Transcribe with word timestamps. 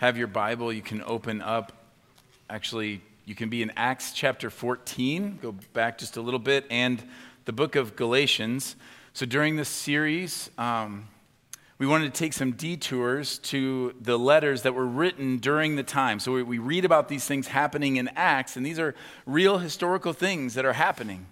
have 0.00 0.16
your 0.16 0.28
Bible, 0.28 0.72
you 0.72 0.80
can 0.80 1.02
open 1.02 1.42
up. 1.42 1.72
Actually, 2.48 3.02
you 3.26 3.34
can 3.34 3.50
be 3.50 3.60
in 3.60 3.70
Acts 3.76 4.14
chapter 4.14 4.48
14, 4.48 5.40
go 5.42 5.54
back 5.74 5.98
just 5.98 6.16
a 6.16 6.22
little 6.22 6.40
bit, 6.40 6.64
and 6.70 7.02
the 7.44 7.52
book 7.52 7.76
of 7.76 7.96
Galatians. 7.96 8.76
So 9.12 9.26
during 9.26 9.56
this 9.56 9.68
series, 9.68 10.48
um, 10.56 11.06
we 11.76 11.86
wanted 11.86 12.14
to 12.14 12.18
take 12.18 12.32
some 12.32 12.52
detours 12.52 13.36
to 13.40 13.94
the 14.00 14.18
letters 14.18 14.62
that 14.62 14.72
were 14.72 14.86
written 14.86 15.36
during 15.36 15.76
the 15.76 15.82
time. 15.82 16.18
So 16.18 16.32
we, 16.32 16.44
we 16.44 16.58
read 16.58 16.86
about 16.86 17.08
these 17.08 17.26
things 17.26 17.48
happening 17.48 17.96
in 17.96 18.08
Acts, 18.16 18.56
and 18.56 18.64
these 18.64 18.78
are 18.78 18.94
real 19.26 19.58
historical 19.58 20.14
things 20.14 20.54
that 20.54 20.64
are 20.64 20.72
happening. 20.72 21.26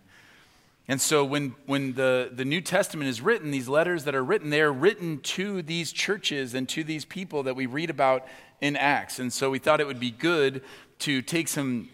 And 0.90 0.98
so 1.02 1.22
when, 1.22 1.54
when 1.66 1.92
the, 1.92 2.30
the 2.32 2.46
New 2.46 2.62
Testament 2.62 3.10
is 3.10 3.20
written, 3.20 3.50
these 3.50 3.68
letters 3.68 4.04
that 4.04 4.14
are 4.14 4.24
written, 4.24 4.48
they're 4.48 4.72
written 4.72 5.20
to 5.20 5.60
these 5.60 5.92
churches 5.92 6.54
and 6.54 6.66
to 6.70 6.82
these 6.82 7.04
people 7.04 7.42
that 7.42 7.54
we 7.54 7.66
read 7.66 7.90
about 7.90 8.26
in 8.60 8.76
Acts. 8.76 9.18
And 9.18 9.32
so 9.32 9.50
we 9.50 9.58
thought 9.58 9.80
it 9.80 9.86
would 9.86 10.00
be 10.00 10.10
good 10.10 10.62
to 11.00 11.22
take 11.22 11.48
some 11.48 11.88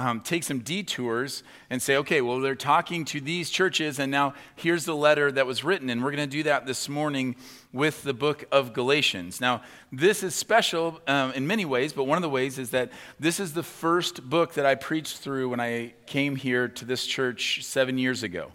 um, 0.00 0.20
take 0.20 0.44
some 0.44 0.60
detours 0.60 1.42
and 1.68 1.82
say, 1.82 1.96
okay, 1.96 2.22
well, 2.22 2.40
they're 2.40 2.54
talking 2.54 3.04
to 3.06 3.20
these 3.20 3.50
churches, 3.50 3.98
and 3.98 4.10
now 4.10 4.32
here's 4.56 4.86
the 4.86 4.96
letter 4.96 5.30
that 5.30 5.46
was 5.46 5.62
written. 5.62 5.90
And 5.90 6.02
we're 6.02 6.12
going 6.12 6.28
to 6.28 6.36
do 6.36 6.42
that 6.44 6.64
this 6.64 6.88
morning 6.88 7.36
with 7.72 8.02
the 8.02 8.14
book 8.14 8.46
of 8.50 8.72
Galatians. 8.72 9.40
Now, 9.40 9.62
this 9.92 10.22
is 10.22 10.34
special 10.34 11.00
um, 11.06 11.32
in 11.32 11.46
many 11.46 11.66
ways, 11.66 11.92
but 11.92 12.04
one 12.04 12.16
of 12.16 12.22
the 12.22 12.30
ways 12.30 12.58
is 12.58 12.70
that 12.70 12.90
this 13.18 13.38
is 13.40 13.52
the 13.52 13.62
first 13.62 14.22
book 14.22 14.54
that 14.54 14.64
I 14.64 14.74
preached 14.74 15.18
through 15.18 15.50
when 15.50 15.60
I 15.60 15.92
came 16.06 16.34
here 16.34 16.66
to 16.68 16.84
this 16.86 17.04
church 17.04 17.62
seven 17.62 17.98
years 17.98 18.22
ago. 18.22 18.52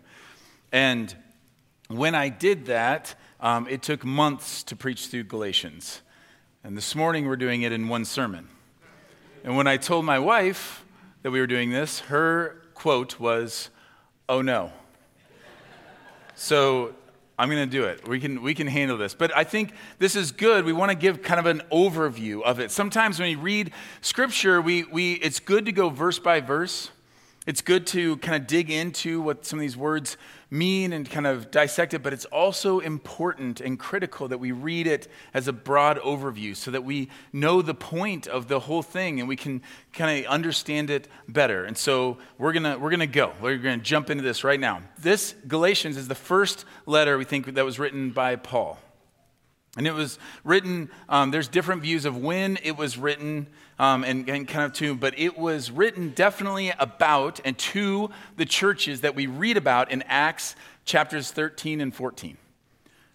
And 0.71 1.15
when 1.89 2.15
I 2.15 2.29
did 2.29 2.65
that, 2.65 3.13
um, 3.39 3.67
it 3.67 3.83
took 3.83 4.03
months 4.03 4.63
to 4.63 4.75
preach 4.75 5.07
through 5.07 5.25
Galatians. 5.25 6.01
And 6.65 6.75
this 6.75 6.95
morning, 6.95 7.27
we're 7.27 7.35
doing 7.35 7.61
it 7.61 7.71
in 7.71 7.89
one 7.89 8.05
sermon. 8.05 8.47
And 9.43 9.55
when 9.55 9.67
I 9.67 9.77
told 9.77 10.03
my 10.03 10.17
wife 10.17 10.83
that 11.21 11.29
we 11.29 11.39
were 11.39 11.45
doing 11.45 11.69
this, 11.69 11.99
her 11.99 12.59
quote 12.73 13.19
was, 13.19 13.69
Oh 14.27 14.41
no. 14.41 14.73
so 16.33 16.95
I'm 17.37 17.51
going 17.51 17.69
to 17.69 17.71
do 17.71 17.83
it. 17.83 18.07
We 18.07 18.19
can, 18.19 18.41
we 18.41 18.55
can 18.55 18.65
handle 18.65 18.97
this. 18.97 19.13
But 19.13 19.37
I 19.37 19.43
think 19.43 19.73
this 19.99 20.15
is 20.15 20.31
good. 20.31 20.65
We 20.65 20.73
want 20.73 20.89
to 20.89 20.97
give 20.97 21.21
kind 21.21 21.39
of 21.39 21.45
an 21.45 21.61
overview 21.71 22.41
of 22.41 22.59
it. 22.59 22.71
Sometimes 22.71 23.19
when 23.19 23.29
you 23.29 23.37
read 23.37 23.71
scripture, 24.01 24.59
we, 24.59 24.85
we, 24.85 25.13
it's 25.13 25.39
good 25.39 25.67
to 25.67 25.71
go 25.71 25.89
verse 25.89 26.17
by 26.17 26.41
verse. 26.41 26.89
It's 27.45 27.61
good 27.61 27.85
to 27.87 28.17
kind 28.17 28.41
of 28.41 28.47
dig 28.47 28.71
into 28.71 29.21
what 29.21 29.45
some 29.45 29.59
of 29.59 29.61
these 29.61 29.77
words 29.77 30.17
mean 30.49 30.93
and 30.93 31.09
kind 31.09 31.27
of 31.27 31.51
dissect 31.51 31.93
it, 31.93 32.03
but 32.03 32.13
it's 32.13 32.25
also 32.25 32.79
important 32.79 33.61
and 33.61 33.79
critical 33.79 34.27
that 34.27 34.37
we 34.37 34.51
read 34.51 34.87
it 34.87 35.07
as 35.33 35.47
a 35.47 35.53
broad 35.53 35.99
overview 35.99 36.55
so 36.55 36.71
that 36.71 36.83
we 36.83 37.09
know 37.33 37.61
the 37.61 37.73
point 37.73 38.27
of 38.27 38.47
the 38.47 38.59
whole 38.61 38.83
thing 38.83 39.19
and 39.19 39.27
we 39.27 39.35
can 39.35 39.61
kind 39.93 40.19
of 40.25 40.31
understand 40.31 40.89
it 40.89 41.07
better. 41.27 41.65
And 41.65 41.77
so 41.77 42.17
we're 42.37 42.53
going 42.53 42.79
we're 42.81 42.95
to 42.95 43.07
go. 43.07 43.33
We're 43.41 43.57
going 43.57 43.79
to 43.79 43.85
jump 43.85 44.09
into 44.09 44.23
this 44.23 44.43
right 44.43 44.59
now. 44.59 44.81
This 44.99 45.35
Galatians 45.47 45.97
is 45.97 46.07
the 46.07 46.15
first 46.15 46.65
letter 46.85 47.17
we 47.17 47.25
think 47.25 47.53
that 47.53 47.65
was 47.65 47.79
written 47.79 48.11
by 48.11 48.35
Paul. 48.35 48.79
And 49.77 49.85
it 49.85 49.93
was 49.93 50.19
written, 50.43 50.89
um, 51.09 51.31
there's 51.31 51.47
different 51.47 51.81
views 51.81 52.05
of 52.05 52.17
when 52.17 52.57
it 52.63 52.77
was 52.77 52.97
written 52.97 53.47
um, 53.77 54.05
and, 54.05 54.29
and, 54.29 54.47
kind 54.47 54.65
of 54.65 54.73
to, 54.73 54.95
but 54.95 55.19
it 55.19 55.37
was 55.37 55.69
written 55.69 56.11
definitely 56.11 56.71
about 56.79 57.41
and 57.43 57.57
to 57.57 58.09
the 58.37 58.45
churches 58.45 59.01
that 59.01 59.15
we 59.15 59.27
read 59.27 59.57
about 59.57 59.91
in 59.91 60.01
Acts 60.03 60.55
chapters 60.85 61.31
13 61.31 61.81
and 61.81 61.93
14. 61.93 62.37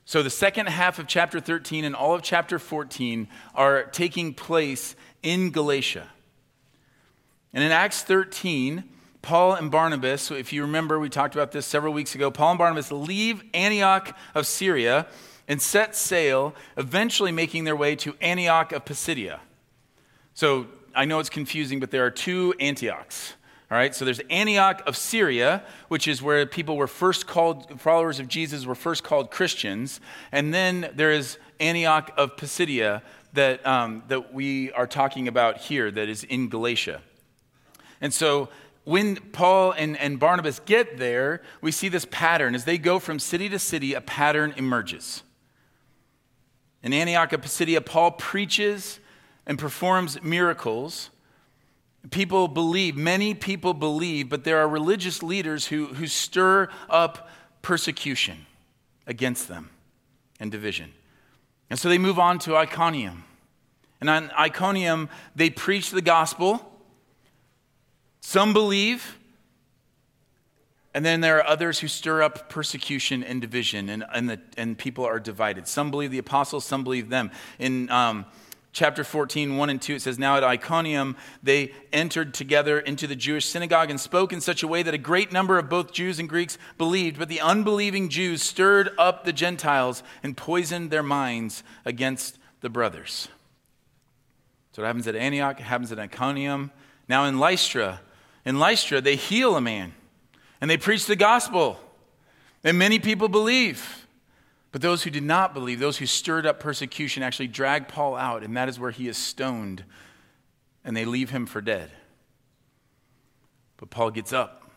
So 0.05 0.23
the 0.23 0.31
second 0.31 0.69
half 0.69 0.99
of 0.99 1.07
chapter 1.07 1.41
13 1.41 1.85
and 1.85 1.95
all 1.95 2.15
of 2.15 2.23
chapter 2.23 2.59
14 2.59 3.29
are 3.55 3.85
taking 3.85 4.35
place 4.35 4.97
in 5.23 5.51
Galatia. 5.51 6.09
And 7.55 7.65
in 7.65 7.73
Acts 7.73 8.03
13, 8.03 8.85
Paul 9.23 9.55
and 9.55 9.71
Barnabas, 9.71 10.31
if 10.31 10.53
you 10.53 10.63
remember, 10.63 10.99
we 10.99 11.09
talked 11.09 11.35
about 11.35 11.53
this 11.53 11.65
several 11.65 11.93
weeks 11.93 12.15
ago, 12.15 12.31
Paul 12.31 12.51
and 12.51 12.59
Barnabas 12.59 12.91
leave 12.93 13.43
Antioch 13.55 14.17
of 14.35 14.47
Syria 14.47 15.07
and 15.51 15.61
set 15.61 15.97
sail, 15.97 16.55
eventually 16.77 17.33
making 17.33 17.65
their 17.65 17.75
way 17.75 17.97
to 17.97 18.15
Antioch 18.21 18.71
of 18.71 18.85
Pisidia. 18.85 19.41
So 20.33 20.69
I 20.95 21.05
know 21.07 21.19
it's 21.19 21.29
confusing, 21.29 21.81
but 21.81 21.91
there 21.91 22.07
are 22.07 22.11
two 22.11 22.55
Antiochs. 22.61 23.35
All 23.69 23.77
right, 23.77 23.93
so 23.93 24.05
there's 24.05 24.21
Antioch 24.31 24.81
of 24.87 24.97
Syria, 24.97 25.65
which 25.89 26.07
is 26.07 26.23
where 26.23 26.47
people 26.47 26.77
were 26.77 26.87
first 26.87 27.27
called, 27.27 27.81
followers 27.81 28.21
of 28.21 28.29
Jesus 28.29 28.65
were 28.65 28.77
first 28.77 29.03
called 29.03 29.33
Christians. 29.33 30.01
And 30.31 30.55
then 30.55 30.89
there 30.95 31.11
is 31.11 31.37
Antioch 31.59 32.13
of 32.17 32.37
Pisidia 32.37 33.03
that, 33.33 33.67
um, 33.67 34.05
that 34.07 34.33
we 34.33 34.71
are 34.71 34.87
talking 34.87 35.27
about 35.27 35.59
here, 35.59 35.91
that 35.91 36.09
is 36.09 36.23
in 36.23 36.49
Galatia. 36.49 37.01
And 38.01 38.15
so 38.15 38.51
when 38.85 39.17
Paul 39.17 39.73
and, 39.73 39.97
and 39.99 40.21
Barnabas 40.21 40.61
get 40.61 40.97
there, 40.97 41.43
we 41.61 41.73
see 41.73 41.89
this 41.89 42.07
pattern. 42.09 42.55
As 42.55 42.67
they 42.67 42.79
go 42.79 43.01
from 43.01 43.19
city 43.19 43.49
to 43.49 43.59
city, 43.59 43.95
a 43.95 44.01
pattern 44.01 44.55
emerges. 44.57 45.25
In 46.83 46.93
Antioch 46.93 47.33
of 47.33 47.43
Pisidia, 47.43 47.81
Paul 47.81 48.13
preaches 48.13 49.01
and 49.47 49.59
performs 49.59 50.23
miracles. 50.23 51.11
People 52.11 52.49
believe, 52.49 52.97
many 52.97 53.35
people 53.35 53.75
believe, 53.75 54.29
but 54.29 54.45
there 54.45 54.59
are 54.59 54.69
religious 54.69 55.23
leaders 55.23 55.67
who, 55.67 55.87
who 55.87 56.07
stir 56.07 56.69
up 56.89 57.29
persecution 57.63 58.47
against 59.07 59.49
them 59.49 59.71
and 60.39 60.51
division. 60.51 60.93
And 61.69 61.79
so 61.79 61.89
they 61.89 61.99
move 61.99 62.19
on 62.19 62.39
to 62.41 62.57
Iconium. 62.57 63.25
And 64.01 64.09
on 64.09 64.31
Iconium, 64.39 65.11
they 65.37 65.51
preach 65.51 65.91
the 65.91 66.01
gospel. 66.01 66.67
Some 68.23 68.53
believe, 68.53 69.19
and 70.93 71.05
then 71.05 71.21
there 71.21 71.39
are 71.39 71.47
others 71.47 71.79
who 71.79 71.89
stir 71.89 72.23
up 72.23 72.49
persecution 72.49 73.23
and 73.23 73.41
division, 73.41 73.89
and, 73.89 74.05
and, 74.13 74.29
the, 74.29 74.41
and 74.57 74.77
people 74.77 75.05
are 75.05 75.21
divided. 75.21 75.69
Some 75.69 75.91
believe 75.91 76.11
the 76.11 76.19
apostles, 76.19 76.65
some 76.65 76.83
believe 76.83 77.09
them. 77.09 77.31
In 77.61 77.89
um, 77.91 78.27
chapter 78.73 79.05
14, 79.05 79.57
1 79.57 79.71
and 79.71 79.81
2, 79.81 79.95
it 79.95 80.03
says, 80.03 80.19
Now 80.19 80.37
at 80.37 80.43
Iconium 80.43 81.17
they 81.45 81.73
entered 81.93 82.35
together 82.35 82.81
into 82.81 83.07
the 83.07 83.15
Jewish 83.15 83.47
synagogue 83.47 83.89
and 83.89 84.01
spoke 84.01 84.33
in 84.33 84.41
such 84.41 84.65
a 84.65 84.69
way 84.69 84.83
that 84.83 84.93
a 84.93 84.99
great 84.99 85.31
number 85.31 85.59
of 85.59 85.69
both 85.69 85.93
Jews 85.93 86.19
and 86.19 86.29
Greeks 86.29 86.59
believed. 86.77 87.21
But 87.21 87.29
the 87.29 87.41
unbelieving 87.41 88.09
Jews 88.09 88.43
stirred 88.43 88.91
up 88.99 89.25
the 89.25 89.33
Gentiles 89.33 90.03
and 90.25 90.37
poisoned 90.37 90.91
their 90.91 91.05
minds 91.05 91.63
against 91.85 92.37
the 92.63 92.71
brothers. 92.71 93.29
So 94.73 94.83
it 94.83 94.87
happens 94.87 95.07
at 95.07 95.15
Antioch, 95.15 95.61
it 95.61 95.65
happens 95.65 95.93
at 95.93 96.01
Iconium. 96.01 96.73
Now 97.09 97.27
in 97.27 97.39
Lystra, 97.39 98.01
in 98.45 98.59
Lystra, 98.59 99.01
they 99.01 99.15
heal 99.15 99.55
a 99.55 99.61
man 99.61 99.95
and 100.61 100.71
they 100.71 100.77
preached 100.77 101.07
the 101.07 101.17
gospel. 101.17 101.79
And 102.63 102.79
many 102.79 102.99
people 102.99 103.29
believe. 103.29 104.07
But 104.73 104.83
those 104.83 105.03
who 105.03 105.11
did 105.11 105.23
not 105.23 105.55
believe, 105.55 105.81
those 105.81 105.99
who 105.99 106.07
stirred 106.07 106.47
up 106.47 106.61
persecution, 106.61 107.23
actually 107.23 107.49
dragged 107.49 107.89
Paul 107.89 108.15
out, 108.15 108.45
and 108.45 108.57
that 108.57 108.69
is 108.69 108.79
where 108.79 108.91
he 108.91 109.09
is 109.09 109.19
stoned, 109.19 109.85
and 110.85 110.97
they 110.97 111.05
leave 111.05 111.31
him 111.31 111.47
for 111.47 111.61
dead. 111.61 111.91
But 113.79 113.91
Paul 113.91 114.11
gets 114.11 114.33
up, 114.33 114.71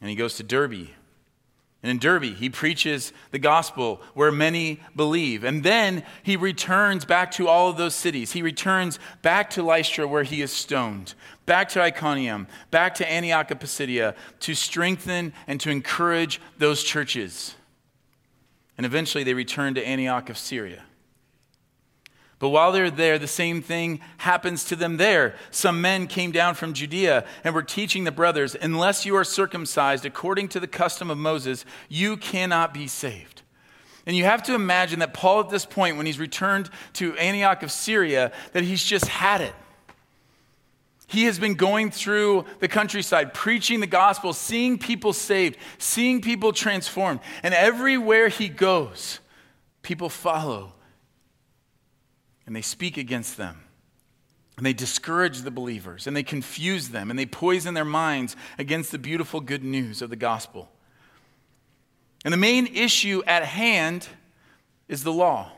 and 0.00 0.08
he 0.08 0.16
goes 0.16 0.36
to 0.36 0.42
Derbe. 0.42 0.88
And 1.82 1.90
in 1.90 1.98
Derbe, 1.98 2.34
he 2.34 2.50
preaches 2.50 3.12
the 3.30 3.38
gospel 3.38 4.02
where 4.12 4.30
many 4.30 4.80
believe. 4.94 5.44
And 5.44 5.62
then 5.62 6.04
he 6.22 6.36
returns 6.36 7.06
back 7.06 7.30
to 7.32 7.48
all 7.48 7.70
of 7.70 7.78
those 7.78 7.94
cities. 7.94 8.32
He 8.32 8.42
returns 8.42 8.98
back 9.22 9.48
to 9.50 9.62
Lystra 9.62 10.06
where 10.06 10.24
he 10.24 10.42
is 10.42 10.52
stoned 10.52 11.14
back 11.50 11.68
to 11.68 11.82
Iconium, 11.82 12.46
back 12.70 12.94
to 12.94 13.10
Antioch 13.10 13.50
of 13.50 13.58
Pisidia 13.58 14.14
to 14.38 14.54
strengthen 14.54 15.32
and 15.48 15.60
to 15.60 15.68
encourage 15.68 16.40
those 16.58 16.84
churches. 16.84 17.56
And 18.76 18.86
eventually 18.86 19.24
they 19.24 19.34
return 19.34 19.74
to 19.74 19.84
Antioch 19.84 20.30
of 20.30 20.38
Syria. 20.38 20.84
But 22.40 22.48
while 22.48 22.72
they're 22.72 22.90
there, 22.90 23.18
the 23.18 23.28
same 23.28 23.60
thing 23.60 24.00
happens 24.16 24.64
to 24.64 24.76
them 24.76 24.96
there. 24.96 25.34
Some 25.50 25.82
men 25.82 26.06
came 26.06 26.32
down 26.32 26.54
from 26.54 26.72
Judea 26.72 27.26
and 27.44 27.54
were 27.54 27.62
teaching 27.62 28.04
the 28.04 28.10
brothers, 28.10 28.56
unless 28.60 29.04
you 29.04 29.14
are 29.14 29.24
circumcised 29.24 30.06
according 30.06 30.48
to 30.48 30.60
the 30.60 30.66
custom 30.66 31.10
of 31.10 31.18
Moses, 31.18 31.66
you 31.90 32.16
cannot 32.16 32.72
be 32.72 32.86
saved. 32.86 33.42
And 34.06 34.16
you 34.16 34.24
have 34.24 34.42
to 34.44 34.54
imagine 34.54 35.00
that 35.00 35.12
Paul, 35.12 35.40
at 35.40 35.50
this 35.50 35.66
point, 35.66 35.98
when 35.98 36.06
he's 36.06 36.18
returned 36.18 36.70
to 36.94 37.14
Antioch 37.18 37.62
of 37.62 37.70
Syria, 37.70 38.32
that 38.54 38.64
he's 38.64 38.82
just 38.82 39.06
had 39.06 39.42
it. 39.42 39.54
He 41.06 41.24
has 41.24 41.38
been 41.38 41.54
going 41.54 41.90
through 41.90 42.46
the 42.60 42.68
countryside, 42.68 43.34
preaching 43.34 43.80
the 43.80 43.86
gospel, 43.86 44.32
seeing 44.32 44.78
people 44.78 45.12
saved, 45.12 45.58
seeing 45.76 46.22
people 46.22 46.54
transformed. 46.54 47.20
And 47.42 47.52
everywhere 47.52 48.28
he 48.28 48.48
goes, 48.48 49.20
people 49.82 50.08
follow 50.08 50.72
and 52.46 52.54
they 52.54 52.62
speak 52.62 52.96
against 52.96 53.36
them. 53.36 53.62
And 54.56 54.66
they 54.66 54.72
discourage 54.74 55.40
the 55.40 55.50
believers 55.50 56.06
and 56.06 56.14
they 56.14 56.22
confuse 56.22 56.90
them 56.90 57.08
and 57.08 57.18
they 57.18 57.24
poison 57.24 57.72
their 57.72 57.84
minds 57.84 58.36
against 58.58 58.92
the 58.92 58.98
beautiful 58.98 59.40
good 59.40 59.64
news 59.64 60.02
of 60.02 60.10
the 60.10 60.16
gospel. 60.16 60.68
And 62.24 62.32
the 62.32 62.38
main 62.38 62.66
issue 62.66 63.22
at 63.26 63.44
hand 63.44 64.06
is 64.88 65.02
the 65.02 65.12
law. 65.12 65.52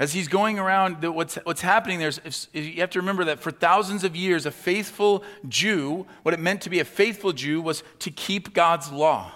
As 0.00 0.12
he's 0.12 0.26
going 0.26 0.58
around, 0.58 1.04
what's, 1.14 1.36
what's 1.44 1.60
happening 1.60 2.00
there 2.00 2.08
is 2.08 2.48
you 2.52 2.80
have 2.80 2.90
to 2.90 2.98
remember 2.98 3.24
that 3.26 3.38
for 3.38 3.52
thousands 3.52 4.02
of 4.02 4.16
years, 4.16 4.46
a 4.46 4.50
faithful 4.50 5.22
Jew, 5.48 6.06
what 6.22 6.34
it 6.34 6.40
meant 6.40 6.62
to 6.62 6.70
be 6.70 6.80
a 6.80 6.84
faithful 6.84 7.32
Jew 7.32 7.60
was 7.60 7.84
to 8.00 8.10
keep 8.10 8.52
God's 8.52 8.90
law. 8.90 9.32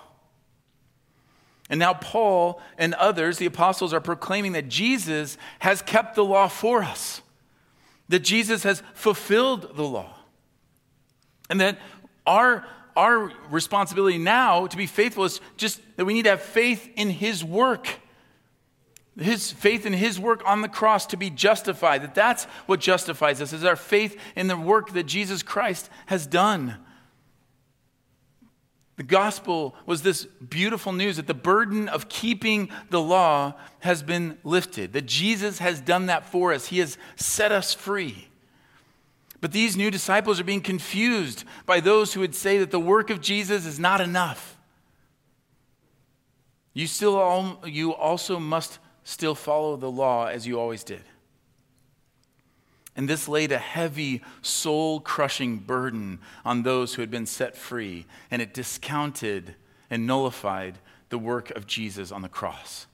And 1.68 1.80
now 1.80 1.94
Paul 1.94 2.60
and 2.78 2.94
others, 2.94 3.38
the 3.38 3.46
apostles, 3.46 3.92
are 3.92 4.00
proclaiming 4.00 4.52
that 4.52 4.68
Jesus 4.68 5.36
has 5.58 5.82
kept 5.82 6.14
the 6.14 6.24
law 6.24 6.48
for 6.48 6.82
us, 6.82 7.22
that 8.08 8.20
Jesus 8.20 8.62
has 8.62 8.82
fulfilled 8.94 9.76
the 9.76 9.82
law, 9.82 10.14
and 11.50 11.60
that 11.60 11.78
our, 12.26 12.64
our 12.96 13.32
responsibility 13.50 14.18
now 14.18 14.66
to 14.66 14.76
be 14.76 14.86
faithful 14.86 15.24
is 15.24 15.40
just 15.56 15.80
that 15.96 16.04
we 16.04 16.14
need 16.14 16.24
to 16.24 16.30
have 16.30 16.42
faith 16.42 16.88
in 16.96 17.10
his 17.10 17.44
work 17.44 17.88
his 19.18 19.50
faith 19.50 19.86
in 19.86 19.94
his 19.94 20.20
work 20.20 20.42
on 20.44 20.60
the 20.60 20.68
cross 20.68 21.06
to 21.06 21.16
be 21.16 21.30
justified 21.30 22.02
that 22.02 22.14
that's 22.14 22.44
what 22.66 22.80
justifies 22.80 23.40
us 23.40 23.52
is 23.52 23.64
our 23.64 23.74
faith 23.76 24.20
in 24.34 24.46
the 24.46 24.56
work 24.56 24.92
that 24.92 25.04
jesus 25.04 25.42
christ 25.42 25.88
has 26.04 26.26
done 26.26 26.76
the 28.96 29.02
gospel 29.02 29.74
was 29.84 30.02
this 30.02 30.24
beautiful 30.24 30.92
news 30.92 31.16
that 31.16 31.26
the 31.26 31.34
burden 31.34 31.88
of 31.88 32.08
keeping 32.08 32.70
the 32.88 33.00
law 33.00 33.54
has 33.80 34.02
been 34.02 34.38
lifted 34.42 34.94
that 34.94 35.04
jesus 35.06 35.58
has 35.58 35.80
done 35.80 36.06
that 36.06 36.26
for 36.26 36.52
us. 36.52 36.66
He 36.66 36.78
has 36.78 36.96
set 37.14 37.52
us 37.52 37.74
free. 37.74 38.28
But 39.42 39.52
these 39.52 39.76
new 39.76 39.90
disciples 39.90 40.40
are 40.40 40.44
being 40.44 40.62
confused 40.62 41.44
by 41.66 41.80
those 41.80 42.14
who 42.14 42.20
would 42.20 42.34
say 42.34 42.58
that 42.58 42.70
the 42.70 42.80
work 42.80 43.10
of 43.10 43.20
jesus 43.20 43.66
is 43.66 43.78
not 43.78 44.00
enough. 44.00 44.56
You 46.72 46.86
still 46.86 47.16
all, 47.16 47.62
you 47.66 47.94
also 47.94 48.38
must 48.38 48.78
still 49.04 49.34
follow 49.34 49.76
the 49.76 49.90
law 49.90 50.26
as 50.26 50.46
you 50.46 50.58
always 50.58 50.84
did. 50.84 51.02
And 52.96 53.08
this 53.08 53.28
laid 53.28 53.52
a 53.52 53.58
heavy, 53.58 54.22
soul 54.40 55.00
crushing 55.00 55.58
burden 55.58 56.18
on 56.44 56.62
those 56.62 56.94
who 56.94 57.02
had 57.02 57.10
been 57.10 57.26
set 57.26 57.56
free, 57.56 58.06
and 58.30 58.40
it 58.40 58.54
discounted 58.54 59.54
and 59.90 60.06
nullified 60.06 60.78
the 61.10 61.18
work 61.18 61.50
of 61.50 61.66
Jesus 61.66 62.10
on 62.10 62.22
the 62.22 62.28
cross. 62.28 62.86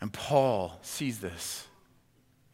And 0.00 0.12
Paul 0.12 0.78
sees 0.82 1.20
this 1.20 1.66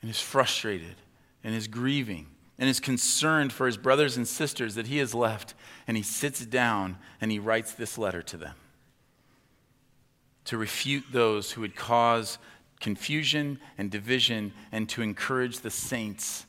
and 0.01 0.11
is 0.11 0.21
frustrated 0.21 0.97
and 1.43 1.55
is 1.55 1.69
grieving 1.69 2.29
and 2.59 2.71
is 2.71 2.81
concerned 2.81 3.53
for 3.53 3.67
his 3.67 3.77
brothers 3.77 4.17
and 4.17 4.27
sisters 4.27 4.77
that 4.77 4.87
he 4.87 4.99
has 4.99 5.13
left, 5.13 5.55
and 5.89 5.97
he 5.97 6.03
sits 6.03 6.47
down 6.47 6.97
and 7.21 7.33
he 7.33 7.41
writes 7.41 7.73
this 7.73 7.99
letter 7.99 8.23
to 8.23 8.37
them 8.37 8.55
to 10.45 10.59
refute 10.59 11.05
those 11.11 11.53
who 11.53 11.63
would 11.63 11.75
cause 11.75 12.39
confusion 12.85 13.59
and 13.79 13.91
division 13.91 14.53
and 14.71 14.87
to 14.91 15.01
encourage 15.01 15.61
the 15.61 15.71
saints 15.71 16.45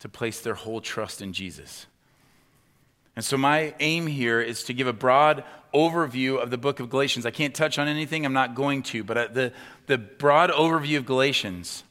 to 0.00 0.08
place 0.08 0.40
their 0.40 0.52
whole 0.52 0.82
trust 0.82 1.22
in 1.22 1.32
Jesus. 1.32 1.86
And 3.16 3.24
so, 3.24 3.38
my 3.38 3.74
aim 3.80 4.06
here 4.06 4.40
is 4.40 4.64
to 4.64 4.74
give 4.74 4.86
a 4.86 4.92
broad 4.92 5.44
overview 5.72 6.40
of 6.40 6.50
the 6.50 6.58
book 6.58 6.78
of 6.78 6.90
Galatians. 6.90 7.24
I 7.24 7.30
can't 7.30 7.54
touch 7.54 7.78
on 7.78 7.88
anything, 7.88 8.26
I'm 8.26 8.34
not 8.34 8.54
going 8.54 8.82
to, 8.84 9.02
but 9.02 9.16
uh, 9.16 9.28
the, 9.32 9.52
the 9.86 9.96
broad 9.96 10.50
overview 10.50 10.98
of 10.98 11.06
Galatians, 11.06 11.84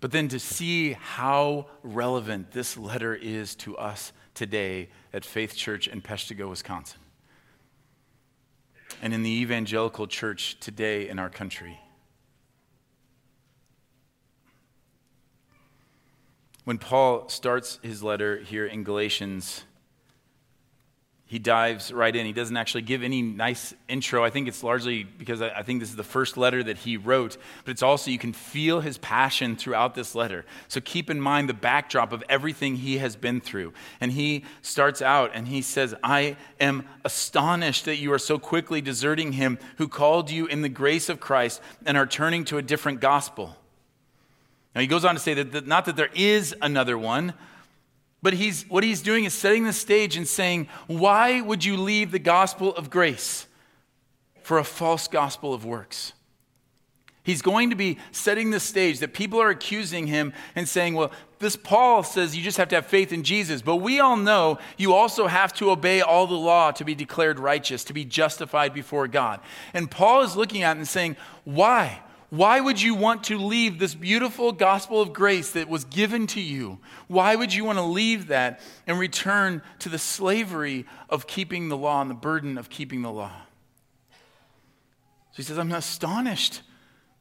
but 0.00 0.10
then 0.10 0.28
to 0.28 0.38
see 0.38 0.92
how 0.92 1.66
relevant 1.82 2.52
this 2.52 2.76
letter 2.76 3.14
is 3.14 3.54
to 3.56 3.74
us 3.78 4.12
today 4.34 4.90
at 5.14 5.24
Faith 5.24 5.56
Church 5.56 5.88
in 5.88 6.02
Peshtigo, 6.02 6.50
Wisconsin 6.50 6.98
and 9.00 9.14
in 9.14 9.22
the 9.22 9.40
evangelical 9.40 10.06
church 10.06 10.58
today 10.60 11.08
in 11.08 11.18
our 11.18 11.30
country. 11.30 11.81
When 16.64 16.78
Paul 16.78 17.28
starts 17.28 17.80
his 17.82 18.02
letter 18.02 18.38
here 18.38 18.66
in 18.66 18.84
Galatians, 18.84 19.64
he 21.32 21.38
dives 21.38 21.90
right 21.90 22.14
in. 22.14 22.26
He 22.26 22.34
doesn't 22.34 22.58
actually 22.58 22.82
give 22.82 23.02
any 23.02 23.22
nice 23.22 23.72
intro. 23.88 24.22
I 24.22 24.28
think 24.28 24.48
it's 24.48 24.62
largely 24.62 25.02
because 25.02 25.40
I 25.40 25.62
think 25.62 25.80
this 25.80 25.88
is 25.88 25.96
the 25.96 26.04
first 26.04 26.36
letter 26.36 26.62
that 26.62 26.76
he 26.76 26.98
wrote, 26.98 27.38
but 27.64 27.70
it's 27.70 27.82
also, 27.82 28.10
you 28.10 28.18
can 28.18 28.34
feel 28.34 28.80
his 28.80 28.98
passion 28.98 29.56
throughout 29.56 29.94
this 29.94 30.14
letter. 30.14 30.44
So 30.68 30.82
keep 30.82 31.08
in 31.08 31.18
mind 31.22 31.48
the 31.48 31.54
backdrop 31.54 32.12
of 32.12 32.22
everything 32.28 32.76
he 32.76 32.98
has 32.98 33.16
been 33.16 33.40
through. 33.40 33.72
And 33.98 34.12
he 34.12 34.44
starts 34.60 35.00
out 35.00 35.30
and 35.32 35.48
he 35.48 35.62
says, 35.62 35.94
I 36.04 36.36
am 36.60 36.86
astonished 37.02 37.86
that 37.86 37.96
you 37.96 38.12
are 38.12 38.18
so 38.18 38.38
quickly 38.38 38.82
deserting 38.82 39.32
him 39.32 39.58
who 39.78 39.88
called 39.88 40.30
you 40.30 40.44
in 40.44 40.60
the 40.60 40.68
grace 40.68 41.08
of 41.08 41.18
Christ 41.18 41.62
and 41.86 41.96
are 41.96 42.06
turning 42.06 42.44
to 42.44 42.58
a 42.58 42.62
different 42.62 43.00
gospel. 43.00 43.56
Now 44.74 44.80
he 44.80 44.86
goes 44.86 45.04
on 45.04 45.14
to 45.14 45.20
say 45.20 45.34
that, 45.34 45.52
that 45.52 45.66
not 45.66 45.84
that 45.84 45.96
there 45.96 46.10
is 46.14 46.54
another 46.62 46.96
one, 46.96 47.34
but 48.22 48.34
he's, 48.34 48.62
what 48.68 48.84
he's 48.84 49.02
doing 49.02 49.24
is 49.24 49.34
setting 49.34 49.64
the 49.64 49.72
stage 49.72 50.16
and 50.16 50.26
saying, 50.26 50.68
Why 50.86 51.40
would 51.40 51.64
you 51.64 51.76
leave 51.76 52.12
the 52.12 52.18
gospel 52.18 52.74
of 52.74 52.88
grace 52.88 53.46
for 54.42 54.58
a 54.58 54.64
false 54.64 55.08
gospel 55.08 55.52
of 55.52 55.64
works? 55.64 56.12
He's 57.24 57.42
going 57.42 57.70
to 57.70 57.76
be 57.76 57.98
setting 58.10 58.50
the 58.50 58.58
stage 58.58 58.98
that 58.98 59.12
people 59.12 59.40
are 59.40 59.50
accusing 59.50 60.08
him 60.08 60.32
and 60.56 60.68
saying, 60.68 60.94
Well, 60.94 61.12
this 61.38 61.56
Paul 61.56 62.04
says 62.04 62.36
you 62.36 62.42
just 62.42 62.58
have 62.58 62.68
to 62.68 62.76
have 62.76 62.86
faith 62.86 63.12
in 63.12 63.24
Jesus. 63.24 63.62
But 63.62 63.76
we 63.76 63.98
all 64.00 64.16
know 64.16 64.58
you 64.76 64.94
also 64.94 65.26
have 65.26 65.52
to 65.54 65.70
obey 65.70 66.00
all 66.00 66.26
the 66.26 66.34
law 66.34 66.70
to 66.72 66.84
be 66.84 66.94
declared 66.94 67.38
righteous, 67.38 67.84
to 67.84 67.92
be 67.92 68.04
justified 68.04 68.72
before 68.72 69.08
God. 69.08 69.40
And 69.74 69.90
Paul 69.90 70.22
is 70.22 70.36
looking 70.36 70.62
at 70.62 70.76
it 70.76 70.80
and 70.80 70.88
saying, 70.88 71.16
Why? 71.44 72.00
Why 72.32 72.60
would 72.60 72.80
you 72.80 72.94
want 72.94 73.24
to 73.24 73.36
leave 73.36 73.78
this 73.78 73.94
beautiful 73.94 74.52
gospel 74.52 75.02
of 75.02 75.12
grace 75.12 75.50
that 75.50 75.68
was 75.68 75.84
given 75.84 76.26
to 76.28 76.40
you? 76.40 76.78
Why 77.06 77.36
would 77.36 77.52
you 77.52 77.62
want 77.62 77.76
to 77.76 77.84
leave 77.84 78.28
that 78.28 78.60
and 78.86 78.98
return 78.98 79.60
to 79.80 79.90
the 79.90 79.98
slavery 79.98 80.86
of 81.10 81.26
keeping 81.26 81.68
the 81.68 81.76
law 81.76 82.00
and 82.00 82.08
the 82.08 82.14
burden 82.14 82.56
of 82.56 82.70
keeping 82.70 83.02
the 83.02 83.12
law? 83.12 83.32
So 85.32 85.36
he 85.36 85.42
says, 85.42 85.58
I'm 85.58 85.72
astonished. 85.72 86.62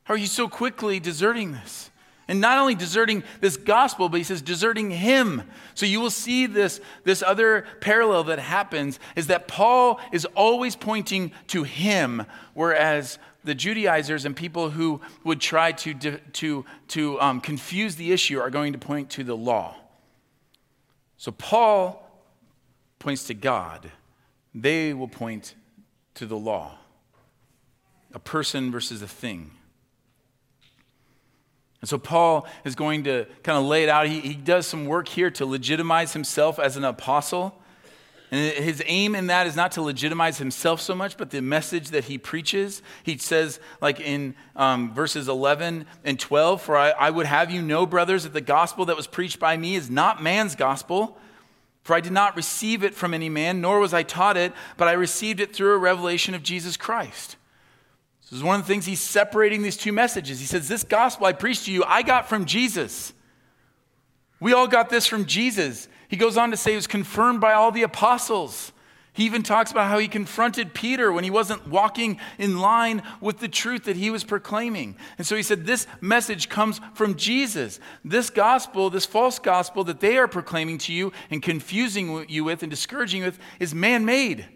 How 0.06 0.14
are 0.14 0.18
you 0.18 0.28
so 0.28 0.48
quickly 0.48 1.02
deserting 1.02 1.52
this? 1.52 1.92
And 2.30 2.40
not 2.40 2.58
only 2.58 2.76
deserting 2.76 3.26
this 3.42 3.58
gospel, 3.58 4.08
but 4.08 4.16
he 4.16 4.24
says 4.24 4.42
deserting 4.42 4.92
him. 4.92 5.44
So 5.74 5.86
you 5.86 6.00
will 6.00 6.10
see 6.10 6.46
this, 6.46 6.80
this 7.04 7.22
other 7.22 7.66
parallel 7.82 8.24
that 8.26 8.40
happens 8.40 8.98
is 9.18 9.28
that 9.28 9.50
Paul 9.50 10.00
is 10.14 10.24
always 10.24 10.78
pointing 10.78 11.34
to 11.48 11.64
him, 11.64 12.26
whereas 12.54 13.20
the 13.44 13.56
Judaizers 13.56 14.26
and 14.26 14.36
people 14.36 14.70
who 14.70 15.02
would 15.24 15.42
try 15.42 15.72
to, 15.72 16.18
to, 16.34 16.66
to 16.90 17.22
um, 17.22 17.42
confuse 17.42 17.96
the 17.96 18.12
issue 18.12 18.40
are 18.40 18.50
going 18.50 18.74
to 18.74 18.80
point 18.80 19.10
to 19.12 19.24
the 19.24 19.36
law. 19.36 19.76
So 21.18 21.32
Paul 21.32 22.08
points 23.00 23.26
to 23.26 23.34
God, 23.34 23.92
they 24.54 24.94
will 24.94 25.08
point 25.08 25.56
to 26.16 26.26
the 26.26 26.38
law 26.38 26.78
a 28.14 28.20
person 28.20 28.72
versus 28.72 29.02
a 29.02 29.08
thing. 29.08 29.52
And 31.80 31.90
so 31.90 31.98
Paul 31.98 32.46
is 32.64 32.76
going 32.76 33.06
to 33.06 33.26
kind 33.44 33.58
of 33.58 33.66
lay 33.66 33.84
it 33.84 33.90
out. 33.90 34.08
He, 34.08 34.20
he 34.20 34.34
does 34.36 34.68
some 34.68 34.86
work 34.86 35.08
here 35.08 35.32
to 35.32 35.46
legitimize 35.46 36.14
himself 36.14 36.60
as 36.60 36.78
an 36.78 36.84
apostle. 36.84 37.61
And 38.32 38.54
his 38.64 38.82
aim 38.86 39.14
in 39.14 39.28
that 39.28 39.46
is 39.46 39.58
not 39.58 39.74
to 39.74 39.82
legitimize 39.82 40.38
himself 40.38 40.80
so 40.80 40.96
much, 40.96 41.18
but 41.18 41.32
the 41.32 41.42
message 41.42 41.90
that 41.90 42.06
he 42.06 42.18
preaches. 42.18 42.82
He 43.04 43.18
says, 43.18 43.60
like 43.82 44.00
in 44.00 44.36
um, 44.56 44.94
verses 44.94 45.28
11 45.28 45.86
and 46.06 46.18
12, 46.18 46.62
For 46.62 46.78
I, 46.78 46.92
I 46.92 47.10
would 47.10 47.26
have 47.26 47.52
you 47.52 47.62
know, 47.62 47.86
brothers, 47.86 48.24
that 48.24 48.32
the 48.32 48.40
gospel 48.40 48.86
that 48.86 48.96
was 48.96 49.06
preached 49.06 49.38
by 49.38 49.58
me 49.58 49.76
is 49.76 49.90
not 49.90 50.24
man's 50.24 50.56
gospel. 50.56 51.18
For 51.84 51.94
I 51.94 52.00
did 52.00 52.14
not 52.14 52.38
receive 52.38 52.84
it 52.84 52.96
from 52.96 53.14
any 53.14 53.28
man, 53.28 53.60
nor 53.60 53.80
was 53.80 53.94
I 53.94 54.04
taught 54.04 54.38
it, 54.38 54.54
but 54.78 54.88
I 54.88 54.94
received 54.94 55.40
it 55.40 55.54
through 55.54 55.74
a 55.74 55.78
revelation 55.78 56.34
of 56.34 56.44
Jesus 56.44 56.78
Christ. 56.78 57.36
This 58.22 58.38
is 58.38 58.44
one 58.44 58.62
of 58.62 58.66
the 58.66 58.72
things 58.72 58.86
he's 58.86 59.02
separating 59.02 59.62
these 59.62 59.76
two 59.76 59.92
messages. 59.92 60.40
He 60.40 60.46
says, 60.46 60.70
This 60.70 60.84
gospel 60.84 61.26
I 61.26 61.34
preached 61.34 61.66
to 61.66 61.72
you, 61.72 61.84
I 61.84 62.02
got 62.02 62.30
from 62.30 62.46
Jesus. 62.46 63.12
We 64.40 64.54
all 64.54 64.68
got 64.68 64.90
this 64.90 65.06
from 65.06 65.26
Jesus. 65.26 65.90
He 66.12 66.18
goes 66.18 66.36
on 66.36 66.52
to 66.52 66.58
say 66.58 66.74
it 66.74 66.76
was 66.76 66.88
confirmed 66.88 67.40
by 67.40 67.54
all 67.54 67.72
the 67.72 67.84
apostles. 67.84 68.74
He 69.14 69.24
even 69.24 69.44
talks 69.44 69.72
about 69.72 69.88
how 69.88 69.98
he 69.98 70.10
confronted 70.10 70.74
Peter 70.74 71.10
when 71.10 71.24
he 71.24 71.30
wasn't 71.30 71.70
walking 71.70 72.20
in 72.38 72.60
line 72.60 73.02
with 73.22 73.40
the 73.40 73.48
truth 73.48 73.86
that 73.86 73.96
he 73.96 74.10
was 74.10 74.26
proclaiming. 74.26 74.98
And 75.18 75.26
so 75.26 75.38
he 75.38 75.42
said, 75.42 75.66
This 75.66 75.88
message 76.02 76.50
comes 76.50 76.82
from 76.96 77.16
Jesus. 77.16 77.80
This 78.04 78.30
gospel, 78.30 78.90
this 78.90 79.06
false 79.06 79.40
gospel 79.40 79.86
that 79.86 80.02
they 80.02 80.18
are 80.18 80.28
proclaiming 80.28 80.80
to 80.80 80.94
you 80.94 81.14
and 81.30 81.42
confusing 81.42 82.26
you 82.28 82.44
with 82.44 82.62
and 82.62 82.70
discouraging 82.70 83.22
you 83.22 83.28
with, 83.28 83.40
is 83.62 83.74
man 83.74 84.04
made. 84.04 84.48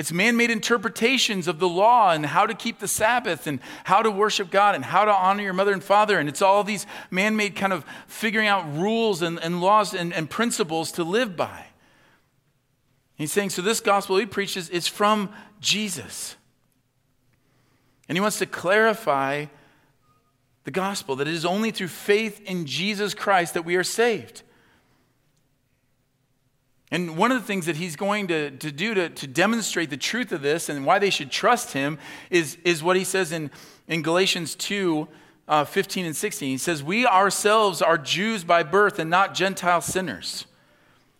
It's 0.00 0.12
man 0.12 0.38
made 0.38 0.50
interpretations 0.50 1.46
of 1.46 1.58
the 1.58 1.68
law 1.68 2.12
and 2.12 2.24
how 2.24 2.46
to 2.46 2.54
keep 2.54 2.78
the 2.78 2.88
Sabbath 2.88 3.46
and 3.46 3.60
how 3.84 4.00
to 4.00 4.10
worship 4.10 4.50
God 4.50 4.74
and 4.74 4.82
how 4.82 5.04
to 5.04 5.12
honor 5.12 5.42
your 5.42 5.52
mother 5.52 5.74
and 5.74 5.84
father. 5.84 6.18
And 6.18 6.26
it's 6.26 6.40
all 6.40 6.64
these 6.64 6.86
man 7.10 7.36
made 7.36 7.54
kind 7.54 7.70
of 7.70 7.84
figuring 8.06 8.48
out 8.48 8.64
rules 8.78 9.20
and, 9.20 9.38
and 9.38 9.60
laws 9.60 9.92
and, 9.92 10.14
and 10.14 10.30
principles 10.30 10.90
to 10.92 11.04
live 11.04 11.36
by. 11.36 11.66
He's 13.16 13.30
saying, 13.30 13.50
so 13.50 13.60
this 13.60 13.80
gospel 13.80 14.16
he 14.16 14.24
preaches 14.24 14.70
is 14.70 14.88
from 14.88 15.28
Jesus. 15.60 16.34
And 18.08 18.16
he 18.16 18.22
wants 18.22 18.38
to 18.38 18.46
clarify 18.46 19.44
the 20.64 20.70
gospel, 20.70 21.14
that 21.16 21.28
it 21.28 21.34
is 21.34 21.44
only 21.44 21.72
through 21.72 21.88
faith 21.88 22.40
in 22.46 22.64
Jesus 22.64 23.12
Christ 23.12 23.52
that 23.52 23.66
we 23.66 23.76
are 23.76 23.84
saved. 23.84 24.44
And 26.90 27.16
one 27.16 27.30
of 27.30 27.40
the 27.40 27.46
things 27.46 27.66
that 27.66 27.76
he's 27.76 27.94
going 27.94 28.26
to, 28.28 28.50
to 28.50 28.72
do 28.72 28.94
to, 28.94 29.08
to 29.08 29.26
demonstrate 29.26 29.90
the 29.90 29.96
truth 29.96 30.32
of 30.32 30.42
this 30.42 30.68
and 30.68 30.84
why 30.84 30.98
they 30.98 31.10
should 31.10 31.30
trust 31.30 31.72
him 31.72 31.98
is, 32.30 32.58
is 32.64 32.82
what 32.82 32.96
he 32.96 33.04
says 33.04 33.30
in, 33.30 33.50
in 33.86 34.02
Galatians 34.02 34.56
2 34.56 35.06
uh, 35.46 35.64
15 35.64 36.06
and 36.06 36.16
16. 36.16 36.48
He 36.48 36.58
says, 36.58 36.82
We 36.82 37.06
ourselves 37.06 37.80
are 37.80 37.98
Jews 37.98 38.42
by 38.42 38.62
birth 38.62 38.98
and 38.98 39.08
not 39.08 39.34
Gentile 39.34 39.80
sinners. 39.80 40.46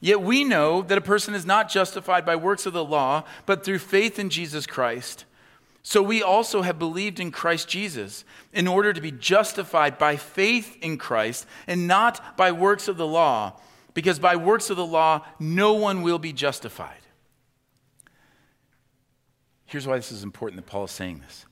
Yet 0.01 0.23
we 0.23 0.45
know 0.45 0.83
that 0.83 0.99
a 0.99 1.03
person 1.03 1.35
is 1.35 1.45
not 1.45 1.69
justified 1.69 2.25
by 2.25 2.37
works 2.37 2.67
of 2.67 2.73
the 2.73 2.85
law, 2.85 3.25
but 3.45 3.65
through 3.65 3.81
faith 3.81 4.19
in 4.19 4.31
Jesus 4.31 4.67
Christ. 4.67 5.25
So 5.83 6.03
we 6.03 6.23
also 6.23 6.63
have 6.63 6.79
believed 6.79 7.21
in 7.21 7.31
Christ 7.31 7.69
Jesus 7.69 8.25
in 8.53 8.67
order 8.67 8.93
to 8.93 9.01
be 9.01 9.13
justified 9.13 9.99
by 9.99 10.17
faith 10.17 10.77
in 10.81 10.99
Christ 10.99 11.47
and 11.67 11.87
not 11.87 12.37
by 12.37 12.53
works 12.53 12.89
of 12.89 12.97
the 12.97 13.07
law 13.07 13.61
because 14.01 14.19
by 14.19 14.35
works 14.35 14.71
of 14.71 14.79
the 14.79 14.87
law, 14.87 15.27
no 15.39 15.75
one 15.75 16.01
will 16.01 16.19
be 16.19 16.33
justified. 16.33 17.03
Here's 19.67 19.87
why 19.87 19.97
this 19.97 20.11
is 20.11 20.23
important 20.23 20.57
that 20.57 20.71
Paul 20.71 20.85
is 20.85 20.91
saying 20.91 21.21
this. 21.21 21.45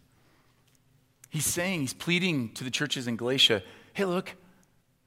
He's 1.28 1.44
saying, 1.44 1.80
he's 1.82 1.92
pleading 1.92 2.54
to 2.54 2.64
the 2.64 2.70
churches 2.70 3.06
in 3.06 3.16
Galatia 3.16 3.62
hey, 3.92 4.06
look, 4.06 4.34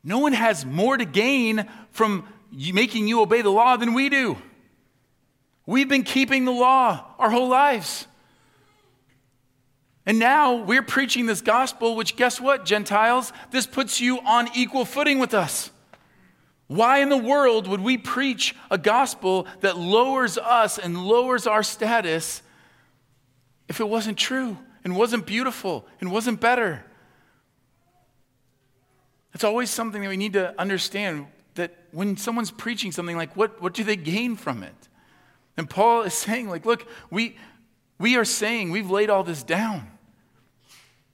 no 0.04 0.20
one 0.20 0.34
has 0.34 0.66
more 0.66 0.98
to 0.98 1.06
gain 1.06 1.66
from 1.92 2.28
making 2.52 3.08
you 3.08 3.22
obey 3.22 3.42
the 3.42 3.50
law 3.50 3.76
than 3.76 3.96
we 3.96 4.10
do. 4.10 4.38
We've 5.66 5.90
been 5.90 6.04
keeping 6.04 6.46
the 6.46 6.52
law 6.52 7.06
our 7.18 7.32
whole 7.32 7.48
lives. 7.48 8.06
And 10.06 10.20
now 10.20 10.56
we're 10.56 10.84
preaching 10.84 11.26
this 11.26 11.42
gospel, 11.42 11.96
which, 11.96 12.18
guess 12.18 12.40
what, 12.40 12.66
Gentiles? 12.66 13.32
This 13.50 13.66
puts 13.66 14.00
you 14.00 14.20
on 14.20 14.50
equal 14.54 14.84
footing 14.84 15.18
with 15.18 15.34
us. 15.34 15.72
Why 16.72 17.00
in 17.00 17.10
the 17.10 17.18
world 17.18 17.68
would 17.68 17.82
we 17.82 17.98
preach 17.98 18.56
a 18.70 18.78
gospel 18.78 19.46
that 19.60 19.78
lowers 19.78 20.38
us 20.38 20.78
and 20.78 21.06
lowers 21.06 21.46
our 21.46 21.64
status 21.64 22.42
if 23.68 23.82
it 23.82 23.90
wasn't 23.90 24.18
true 24.18 24.58
and 24.86 24.96
wasn't 24.96 25.26
beautiful 25.26 25.86
and 26.00 26.14
wasn't 26.14 26.40
better? 26.40 26.86
It's 29.34 29.44
always 29.44 29.70
something 29.70 30.02
that 30.02 30.08
we 30.08 30.16
need 30.16 30.32
to 30.32 30.58
understand 30.58 31.28
that 31.56 31.76
when 31.92 32.16
someone's 32.16 32.52
preaching 32.52 32.94
something 32.94 33.18
like 33.18 33.36
what, 33.36 33.62
what 33.62 33.74
do 33.74 33.84
they 33.84 33.98
gain 33.98 34.38
from 34.38 34.64
it? 34.64 34.88
And 35.58 35.70
Paul 35.70 36.04
is 36.04 36.14
saying, 36.26 36.48
like, 36.48 36.66
look, 36.66 36.88
we, 37.10 37.36
we 38.00 38.16
are 38.16 38.24
saying, 38.24 38.72
we've 38.72 38.90
laid 38.90 39.10
all 39.10 39.26
this 39.26 39.44
down. 39.44 39.92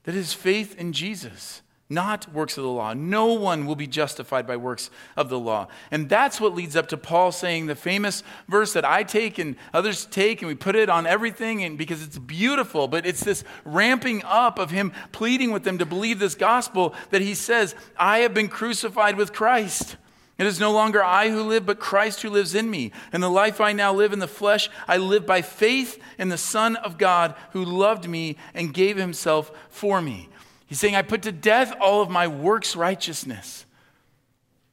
That 0.04 0.14
is 0.14 0.34
faith 0.34 0.78
in 0.78 0.94
Jesus 0.94 1.64
not 1.90 2.32
works 2.34 2.58
of 2.58 2.64
the 2.64 2.70
law. 2.70 2.94
No 2.94 3.28
one 3.34 3.66
will 3.66 3.76
be 3.76 3.88
justified 3.88 4.46
by 4.46 4.58
works 4.58 4.90
of 5.16 5.30
the 5.30 5.40
law. 5.40 5.68
And 5.90 6.10
that's 6.10 6.42
what 6.42 6.54
leads 6.54 6.76
up 6.76 6.88
to 6.90 6.98
Paul 6.98 7.32
saying 7.32 7.68
the 7.68 7.76
famous 7.76 8.24
verse 8.50 8.74
that 8.74 8.84
I 8.84 9.04
take 9.04 9.38
and 9.38 9.56
others 9.74 10.06
take, 10.06 10.42
and 10.42 10.50
we 10.50 10.56
put 10.56 10.76
it 10.76 10.90
on 10.90 11.06
everything 11.06 11.64
and 11.64 11.78
because 11.78 12.04
it's 12.04 12.18
beautiful, 12.18 12.88
but 12.88 13.06
it's 13.06 13.24
this 13.24 13.44
ramping 13.64 14.22
up 14.24 14.60
of 14.60 14.72
him 14.72 14.92
pleading 15.12 15.52
with 15.52 15.64
them 15.64 15.78
to 15.78 15.86
believe 15.86 16.20
this 16.20 16.36
gospel 16.36 16.94
that 17.12 17.22
he 17.22 17.34
says, 17.34 17.74
I 17.98 18.20
have 18.20 18.34
been 18.34 18.50
crucified 18.50 19.16
with 19.16 19.32
Christ. 19.32 19.96
It 20.38 20.46
is 20.46 20.60
no 20.60 20.72
longer 20.72 21.04
I 21.04 21.30
who 21.30 21.42
live, 21.42 21.66
but 21.66 21.80
Christ 21.80 22.22
who 22.22 22.30
lives 22.30 22.54
in 22.54 22.70
me. 22.70 22.92
And 23.12 23.24
the 23.24 23.30
life 23.30 23.60
I 23.60 23.74
now 23.74 23.92
live 23.92 24.14
in 24.14 24.20
the 24.20 24.28
flesh, 24.28 24.70
I 24.88 24.98
live 24.98 25.26
by 25.26 25.42
faith 25.42 26.00
in 26.20 26.30
the 26.30 26.38
Son 26.38 26.76
of 26.76 27.00
God 27.00 27.34
who 27.54 27.66
loved 27.66 28.08
me 28.08 28.38
and 28.54 28.74
gave 28.74 28.98
himself 28.98 29.52
for 29.70 30.00
me. 30.00 30.30
He's 30.68 30.80
saying, 30.80 30.96
I 30.96 31.02
put 31.02 31.24
to 31.24 31.32
death 31.32 31.74
all 31.80 32.02
of 32.02 32.10
my 32.10 32.28
works 32.28 32.76
righteousness. 32.76 33.66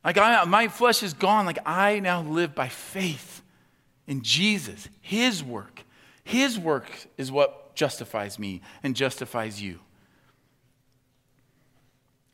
Like 0.04 0.18
I, 0.18 0.44
my 0.44 0.68
flesh 0.68 1.02
is 1.02 1.14
gone. 1.14 1.46
Like 1.46 1.60
I 1.64 2.00
now 2.00 2.22
live 2.22 2.54
by 2.54 2.68
faith 2.68 3.42
in 4.06 4.22
Jesus, 4.22 4.88
His 5.00 5.42
work. 5.42 5.84
His 6.24 6.58
work 6.58 6.90
is 7.16 7.32
what 7.32 7.74
justifies 7.74 8.38
me 8.38 8.60
and 8.82 8.94
justifies 8.94 9.62
you. 9.62 9.80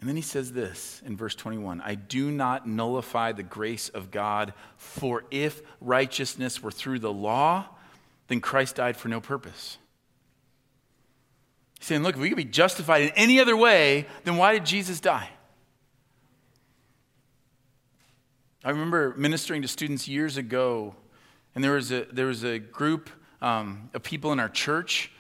And 0.01 0.09
then 0.09 0.17
he 0.17 0.23
says 0.23 0.53
this 0.53 1.03
in 1.05 1.17
verse 1.17 1.35
21 1.35 1.83
I 1.83 1.95
do 1.95 2.31
not 2.31 2.67
nullify 2.67 3.33
the 3.33 3.43
grace 3.43 3.91
of 3.91 4.11
God, 4.11 4.55
for 4.77 5.25
if 5.31 5.61
righteousness 5.81 6.63
were 6.63 6.71
through 6.71 7.01
the 7.01 7.13
law, 7.13 7.67
then 8.29 8.41
Christ 8.41 8.77
died 8.77 8.97
for 8.97 9.09
no 9.09 9.21
purpose. 9.21 9.77
He's 11.81 11.87
saying, 11.87 12.03
look, 12.03 12.15
if 12.15 12.21
we 12.21 12.29
could 12.29 12.37
be 12.37 12.45
justified 12.45 13.03
in 13.03 13.09
any 13.17 13.41
other 13.41 13.57
way, 13.57 14.07
then 14.25 14.37
why 14.37 14.53
did 14.53 14.67
Jesus 14.67 15.01
die? 15.01 15.31
I 18.63 18.69
remember 18.69 19.15
ministering 19.17 19.63
to 19.63 19.69
students 19.69 20.07
years 20.07 20.37
ago, 20.37 20.95
and 21.55 21.65
there 21.65 21.73
was 21.73 21.91
a, 21.91 22.07
there 22.13 22.27
was 22.27 22.45
a 22.45 22.59
group 22.59 23.09
um, 23.41 23.89
of 23.95 24.03
people 24.03 24.31
in 24.33 24.39
our 24.39 24.51
church 24.51 25.11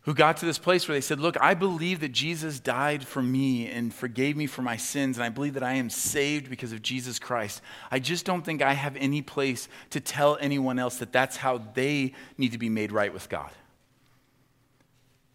who 0.00 0.14
got 0.14 0.38
to 0.38 0.46
this 0.46 0.58
place 0.58 0.88
where 0.88 0.96
they 0.96 1.00
said, 1.00 1.20
Look, 1.20 1.40
I 1.40 1.54
believe 1.54 2.00
that 2.00 2.10
Jesus 2.10 2.58
died 2.58 3.06
for 3.06 3.22
me 3.22 3.68
and 3.70 3.94
forgave 3.94 4.36
me 4.36 4.48
for 4.48 4.62
my 4.62 4.76
sins, 4.76 5.16
and 5.16 5.22
I 5.22 5.28
believe 5.28 5.54
that 5.54 5.62
I 5.62 5.74
am 5.74 5.90
saved 5.90 6.50
because 6.50 6.72
of 6.72 6.82
Jesus 6.82 7.20
Christ. 7.20 7.62
I 7.92 8.00
just 8.00 8.24
don't 8.24 8.44
think 8.44 8.62
I 8.62 8.72
have 8.72 8.96
any 8.96 9.22
place 9.22 9.68
to 9.90 10.00
tell 10.00 10.36
anyone 10.40 10.80
else 10.80 10.96
that 10.96 11.12
that's 11.12 11.36
how 11.36 11.58
they 11.74 12.14
need 12.36 12.50
to 12.50 12.58
be 12.58 12.68
made 12.68 12.90
right 12.90 13.12
with 13.12 13.28
God. 13.28 13.52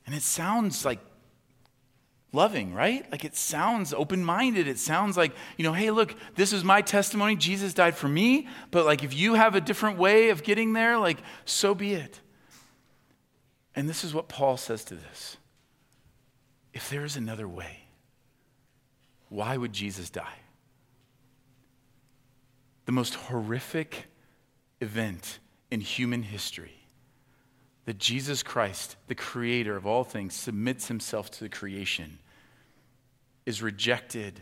And 0.05 0.15
it 0.15 0.22
sounds 0.22 0.86
like 0.86 1.00
loving, 2.34 2.74
right? 2.74 3.10
Like 3.12 3.25
it 3.25 3.36
sounds 3.36 3.93
open 3.93 4.24
minded. 4.24 4.67
It 4.67 4.79
sounds 4.79 5.17
like, 5.17 5.34
you 5.58 5.63
know, 5.63 5.74
hey, 5.74 5.91
look, 5.91 6.15
this 6.36 6.53
is 6.53 6.63
my 6.63 6.81
testimony. 6.81 7.36
Jesus 7.36 7.74
died 7.74 7.96
for 7.96 8.08
me. 8.08 8.48
But 8.72 8.86
like 8.86 9.03
if 9.03 9.13
you 9.13 9.36
have 9.36 9.55
a 9.55 9.62
different 9.62 9.98
way 9.98 10.29
of 10.29 10.43
getting 10.43 10.74
there, 10.74 10.98
like 10.98 11.20
so 11.46 11.75
be 11.75 11.93
it. 11.93 12.22
And 13.75 13.88
this 13.88 14.03
is 14.03 14.13
what 14.13 14.27
Paul 14.27 14.58
says 14.58 14.84
to 14.86 14.96
this 14.96 15.38
if 16.74 16.89
there 16.89 17.03
is 17.03 17.17
another 17.17 17.48
way, 17.48 17.86
why 19.29 19.58
would 19.58 19.74
Jesus 19.74 20.10
die? 20.10 20.39
The 22.86 22.91
most 22.91 23.15
horrific 23.15 24.08
event 24.79 25.39
in 25.70 25.79
human 25.79 26.24
history 26.24 26.80
that 27.91 27.98
Jesus 27.98 28.41
Christ, 28.41 28.95
the 29.07 29.15
creator 29.15 29.75
of 29.75 29.86
all 29.86 30.05
things, 30.05 30.33
submits 30.33 30.88
himself 30.88 31.29
to 31.31 31.41
the 31.41 31.50
creation, 31.50 32.19
is 33.45 33.62
rejected 33.62 34.41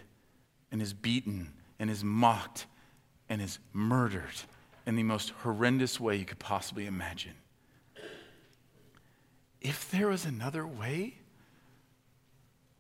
and 0.71 0.83
is 0.83 0.93
beaten 0.93 1.51
and 1.79 1.89
is 1.89 2.03
mocked 2.03 2.67
and 3.27 3.41
is 3.41 3.57
murdered 3.73 4.35
in 4.85 4.95
the 4.95 5.01
most 5.01 5.31
horrendous 5.41 5.99
way 5.99 6.15
you 6.15 6.25
could 6.25 6.37
possibly 6.37 6.85
imagine. 6.85 7.33
If 9.61 9.89
there 9.89 10.09
was 10.09 10.25
another 10.25 10.67
way, 10.67 11.15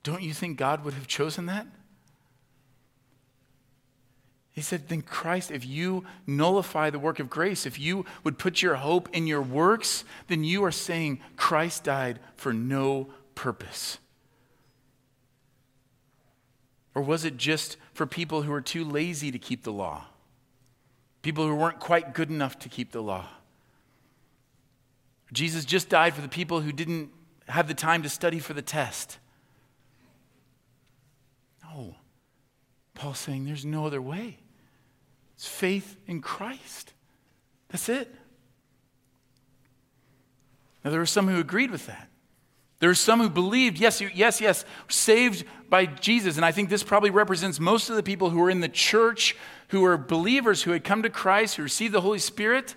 don't 0.03 0.21
you 0.21 0.35
think 0.35 0.59
God 0.59 0.85
would 0.85 0.93
have 0.93 1.07
chosen 1.07 1.47
that? 1.47 1.65
He 4.59 4.63
said, 4.63 4.89
then 4.89 5.03
Christ, 5.03 5.51
if 5.51 5.65
you 5.65 6.03
nullify 6.27 6.89
the 6.89 6.99
work 6.99 7.21
of 7.21 7.29
grace, 7.29 7.65
if 7.65 7.79
you 7.79 8.03
would 8.25 8.37
put 8.37 8.61
your 8.61 8.75
hope 8.75 9.07
in 9.13 9.25
your 9.25 9.41
works, 9.41 10.03
then 10.27 10.43
you 10.43 10.65
are 10.65 10.71
saying 10.71 11.21
Christ 11.37 11.85
died 11.85 12.19
for 12.35 12.51
no 12.51 13.07
purpose. 13.35 13.99
Or 16.93 17.01
was 17.01 17.23
it 17.23 17.37
just 17.37 17.77
for 17.93 18.05
people 18.05 18.41
who 18.41 18.51
were 18.51 18.59
too 18.59 18.83
lazy 18.83 19.31
to 19.31 19.39
keep 19.39 19.63
the 19.63 19.71
law? 19.71 20.07
People 21.21 21.47
who 21.47 21.55
weren't 21.55 21.79
quite 21.79 22.13
good 22.13 22.29
enough 22.29 22.59
to 22.59 22.67
keep 22.67 22.91
the 22.91 23.01
law? 23.01 23.27
Jesus 25.31 25.63
just 25.63 25.87
died 25.87 26.13
for 26.13 26.21
the 26.21 26.27
people 26.27 26.59
who 26.59 26.73
didn't 26.73 27.11
have 27.47 27.69
the 27.69 27.73
time 27.73 28.03
to 28.03 28.09
study 28.09 28.39
for 28.39 28.53
the 28.53 28.61
test. 28.61 29.19
No. 31.63 31.95
Paul's 32.93 33.19
saying 33.19 33.45
there's 33.45 33.63
no 33.63 33.85
other 33.85 34.01
way. 34.01 34.39
It's 35.39 35.47
faith 35.47 35.95
in 36.05 36.19
Christ. 36.19 36.91
That's 37.69 37.87
it. 37.87 38.13
Now, 40.83 40.91
there 40.91 40.99
were 40.99 41.05
some 41.05 41.29
who 41.29 41.39
agreed 41.39 41.71
with 41.71 41.87
that. 41.87 42.09
There 42.79 42.89
were 42.89 42.93
some 42.93 43.21
who 43.21 43.29
believed, 43.29 43.79
yes, 43.79 44.01
yes, 44.01 44.41
yes, 44.41 44.65
saved 44.89 45.45
by 45.69 45.85
Jesus. 45.85 46.35
And 46.35 46.45
I 46.45 46.51
think 46.51 46.67
this 46.67 46.83
probably 46.83 47.09
represents 47.09 47.57
most 47.57 47.89
of 47.89 47.95
the 47.95 48.03
people 48.03 48.31
who 48.31 48.39
were 48.39 48.49
in 48.49 48.59
the 48.59 48.67
church, 48.67 49.33
who 49.69 49.79
were 49.79 49.95
believers, 49.95 50.63
who 50.63 50.71
had 50.71 50.83
come 50.83 51.03
to 51.03 51.09
Christ, 51.09 51.55
who 51.55 51.63
received 51.63 51.93
the 51.93 52.01
Holy 52.01 52.19
Spirit. 52.19 52.75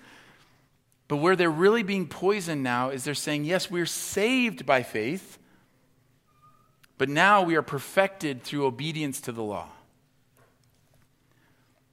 But 1.09 1.16
where 1.16 1.35
they're 1.35 1.50
really 1.50 1.83
being 1.83 2.07
poisoned 2.07 2.62
now 2.62 2.90
is 2.90 3.02
they're 3.02 3.14
saying, 3.14 3.45
yes, 3.45 3.73
we're 3.73 3.87
saved 3.87 4.64
by 4.64 4.85
faith, 4.85 5.37
but 6.97 7.09
now 7.09 7.42
we 7.42 7.57
are 7.57 7.62
perfected 7.62 8.45
through 8.45 8.66
obedience 8.66 9.21
to 9.23 9.33
the 9.33 9.42
law. 9.42 9.69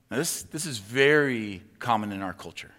Now, 0.10 0.18
this, 0.18 0.44
this 0.44 0.66
is 0.66 0.80
very 0.80 1.62
common 1.78 2.12
in 2.12 2.22
our 2.22 2.34
culture. 2.34 2.72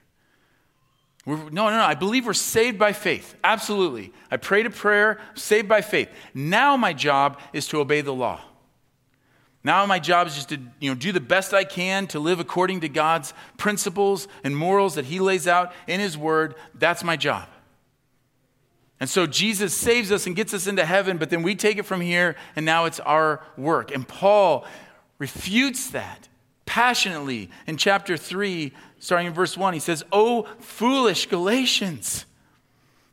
We're, 1.27 1.37
no, 1.37 1.69
no, 1.69 1.71
no. 1.71 1.85
I 1.85 1.95
believe 1.95 2.27
we're 2.27 2.35
saved 2.35 2.79
by 2.79 2.93
faith. 2.93 3.37
Absolutely. 3.45 4.13
I 4.31 4.37
prayed 4.37 4.67
a 4.67 4.71
prayer, 4.71 5.21
saved 5.35 5.69
by 5.69 5.81
faith. 5.81 6.09
Now 6.35 6.77
my 6.77 6.93
job 6.93 7.39
is 7.53 7.69
to 7.69 7.81
obey 7.81 8.01
the 8.01 8.15
law. 8.15 8.41
Now 9.63 9.85
my 9.85 9.99
job 9.99 10.27
is 10.27 10.35
just 10.35 10.49
to 10.49 10.59
you 10.81 10.91
know, 10.91 10.95
do 10.95 11.13
the 11.13 11.21
best 11.21 11.53
I 11.53 11.65
can 11.65 12.07
to 12.09 12.19
live 12.19 12.41
according 12.41 12.81
to 12.81 12.89
God's 12.89 13.35
principles 13.59 14.27
and 14.43 14.57
morals 14.57 14.95
that 14.95 15.05
He 15.05 15.21
lays 15.21 15.47
out 15.47 15.73
in 15.87 16.01
His 16.01 16.17
Word. 16.17 16.55
That's 16.75 17.05
my 17.05 17.17
job. 17.17 17.47
And 18.99 19.09
so 19.09 19.27
Jesus 19.27 19.75
saves 19.75 20.11
us 20.11 20.27
and 20.27 20.35
gets 20.35 20.53
us 20.53 20.67
into 20.67 20.85
heaven, 20.85 21.19
but 21.19 21.31
then 21.31 21.43
we 21.43 21.55
take 21.55 21.79
it 21.79 21.85
from 21.85 22.01
here, 22.01 22.37
and 22.57 22.67
now 22.67 22.87
it's 22.87 23.01
our 23.01 23.43
work. 23.57 23.95
And 23.95 24.07
Paul 24.07 24.67
refutes 25.19 25.91
that 25.91 26.29
passionately 26.71 27.51
in 27.67 27.77
chapter 27.77 28.17
3, 28.17 28.73
starting 29.01 29.27
in 29.27 29.33
verse 29.33 29.57
1. 29.57 29.75
He 29.75 29.81
says, 29.81 30.05
Oh, 30.13 30.47
foolish 30.61 31.27
Galatians, 31.27 32.27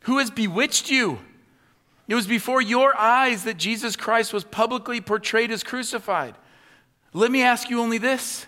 who 0.01 0.19
has 0.19 0.29
bewitched 0.29 0.91
you? 0.91 1.17
It 2.07 2.13
was 2.13 2.27
before 2.27 2.61
your 2.61 2.95
eyes 2.95 3.45
that 3.45 3.57
Jesus 3.57 3.95
Christ 3.95 4.31
was 4.31 4.43
publicly 4.43 5.01
portrayed 5.01 5.49
as 5.49 5.63
crucified. 5.63 6.35
Let 7.13 7.31
me 7.31 7.41
ask 7.41 7.67
you 7.67 7.81
only 7.81 7.97
this 7.97 8.45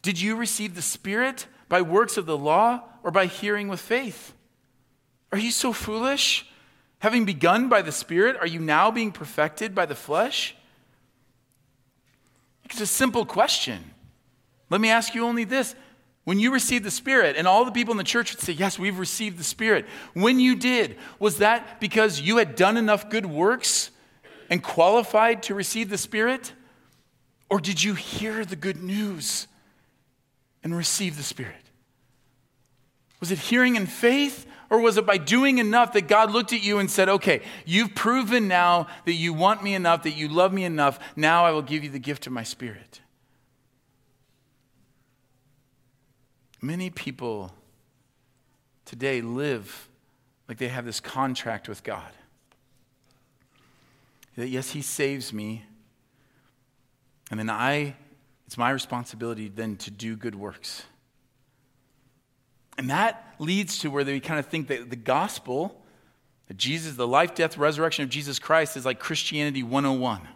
Did 0.00 0.18
you 0.18 0.36
receive 0.36 0.74
the 0.74 0.80
Spirit 0.80 1.46
by 1.68 1.82
works 1.82 2.16
of 2.16 2.24
the 2.24 2.38
law 2.38 2.84
or 3.02 3.10
by 3.10 3.26
hearing 3.26 3.68
with 3.68 3.78
faith? 3.78 4.32
Are 5.32 5.38
you 5.38 5.50
so 5.50 5.74
foolish? 5.74 6.46
Having 7.00 7.26
begun 7.26 7.68
by 7.68 7.82
the 7.82 7.92
Spirit, 7.92 8.36
are 8.40 8.46
you 8.46 8.58
now 8.58 8.90
being 8.90 9.12
perfected 9.12 9.74
by 9.74 9.84
the 9.84 9.94
flesh? 9.94 10.56
It's 12.64 12.80
a 12.80 12.86
simple 12.86 13.26
question. 13.26 13.84
Let 14.70 14.80
me 14.80 14.90
ask 14.90 15.14
you 15.14 15.24
only 15.24 15.44
this. 15.44 15.74
When 16.24 16.38
you 16.38 16.52
received 16.52 16.84
the 16.84 16.90
Spirit, 16.90 17.36
and 17.36 17.48
all 17.48 17.64
the 17.64 17.70
people 17.70 17.92
in 17.92 17.98
the 17.98 18.04
church 18.04 18.34
would 18.34 18.42
say, 18.42 18.52
Yes, 18.52 18.78
we've 18.78 18.98
received 18.98 19.38
the 19.38 19.44
Spirit. 19.44 19.86
When 20.12 20.38
you 20.38 20.56
did, 20.56 20.98
was 21.18 21.38
that 21.38 21.80
because 21.80 22.20
you 22.20 22.36
had 22.36 22.54
done 22.54 22.76
enough 22.76 23.08
good 23.08 23.24
works 23.24 23.90
and 24.50 24.62
qualified 24.62 25.42
to 25.44 25.54
receive 25.54 25.88
the 25.88 25.96
Spirit? 25.96 26.52
Or 27.48 27.60
did 27.60 27.82
you 27.82 27.94
hear 27.94 28.44
the 28.44 28.56
good 28.56 28.82
news 28.82 29.46
and 30.62 30.76
receive 30.76 31.16
the 31.16 31.22
Spirit? 31.22 31.54
Was 33.20 33.30
it 33.30 33.38
hearing 33.38 33.76
in 33.76 33.86
faith, 33.86 34.46
or 34.68 34.80
was 34.80 34.98
it 34.98 35.06
by 35.06 35.16
doing 35.16 35.56
enough 35.56 35.94
that 35.94 36.08
God 36.08 36.30
looked 36.30 36.52
at 36.52 36.62
you 36.62 36.78
and 36.78 36.90
said, 36.90 37.08
Okay, 37.08 37.40
you've 37.64 37.94
proven 37.94 38.48
now 38.48 38.86
that 39.06 39.14
you 39.14 39.32
want 39.32 39.62
me 39.62 39.74
enough, 39.74 40.02
that 40.02 40.12
you 40.12 40.28
love 40.28 40.52
me 40.52 40.64
enough, 40.64 40.98
now 41.16 41.46
I 41.46 41.52
will 41.52 41.62
give 41.62 41.84
you 41.84 41.90
the 41.90 41.98
gift 41.98 42.26
of 42.26 42.34
my 42.34 42.42
Spirit? 42.42 43.00
Many 46.60 46.90
people 46.90 47.52
today 48.84 49.20
live 49.20 49.88
like 50.48 50.58
they 50.58 50.68
have 50.68 50.84
this 50.84 50.98
contract 50.98 51.68
with 51.68 51.84
God. 51.84 52.10
That 54.36 54.48
yes, 54.48 54.70
He 54.70 54.82
saves 54.82 55.32
me, 55.32 55.64
and 57.30 57.38
then 57.38 57.50
I, 57.50 57.96
it's 58.46 58.56
my 58.56 58.70
responsibility 58.70 59.48
then 59.48 59.76
to 59.76 59.90
do 59.90 60.16
good 60.16 60.34
works. 60.34 60.84
And 62.78 62.90
that 62.90 63.34
leads 63.38 63.78
to 63.78 63.90
where 63.90 64.04
they 64.04 64.20
kind 64.20 64.38
of 64.38 64.46
think 64.46 64.68
that 64.68 64.88
the 64.88 64.96
gospel, 64.96 65.82
that 66.46 66.56
Jesus, 66.56 66.96
the 66.96 67.06
life, 67.06 67.34
death, 67.34 67.58
resurrection 67.58 68.04
of 68.04 68.08
Jesus 68.08 68.38
Christ 68.38 68.76
is 68.76 68.86
like 68.86 69.00
Christianity 69.00 69.62
101. 69.62 70.28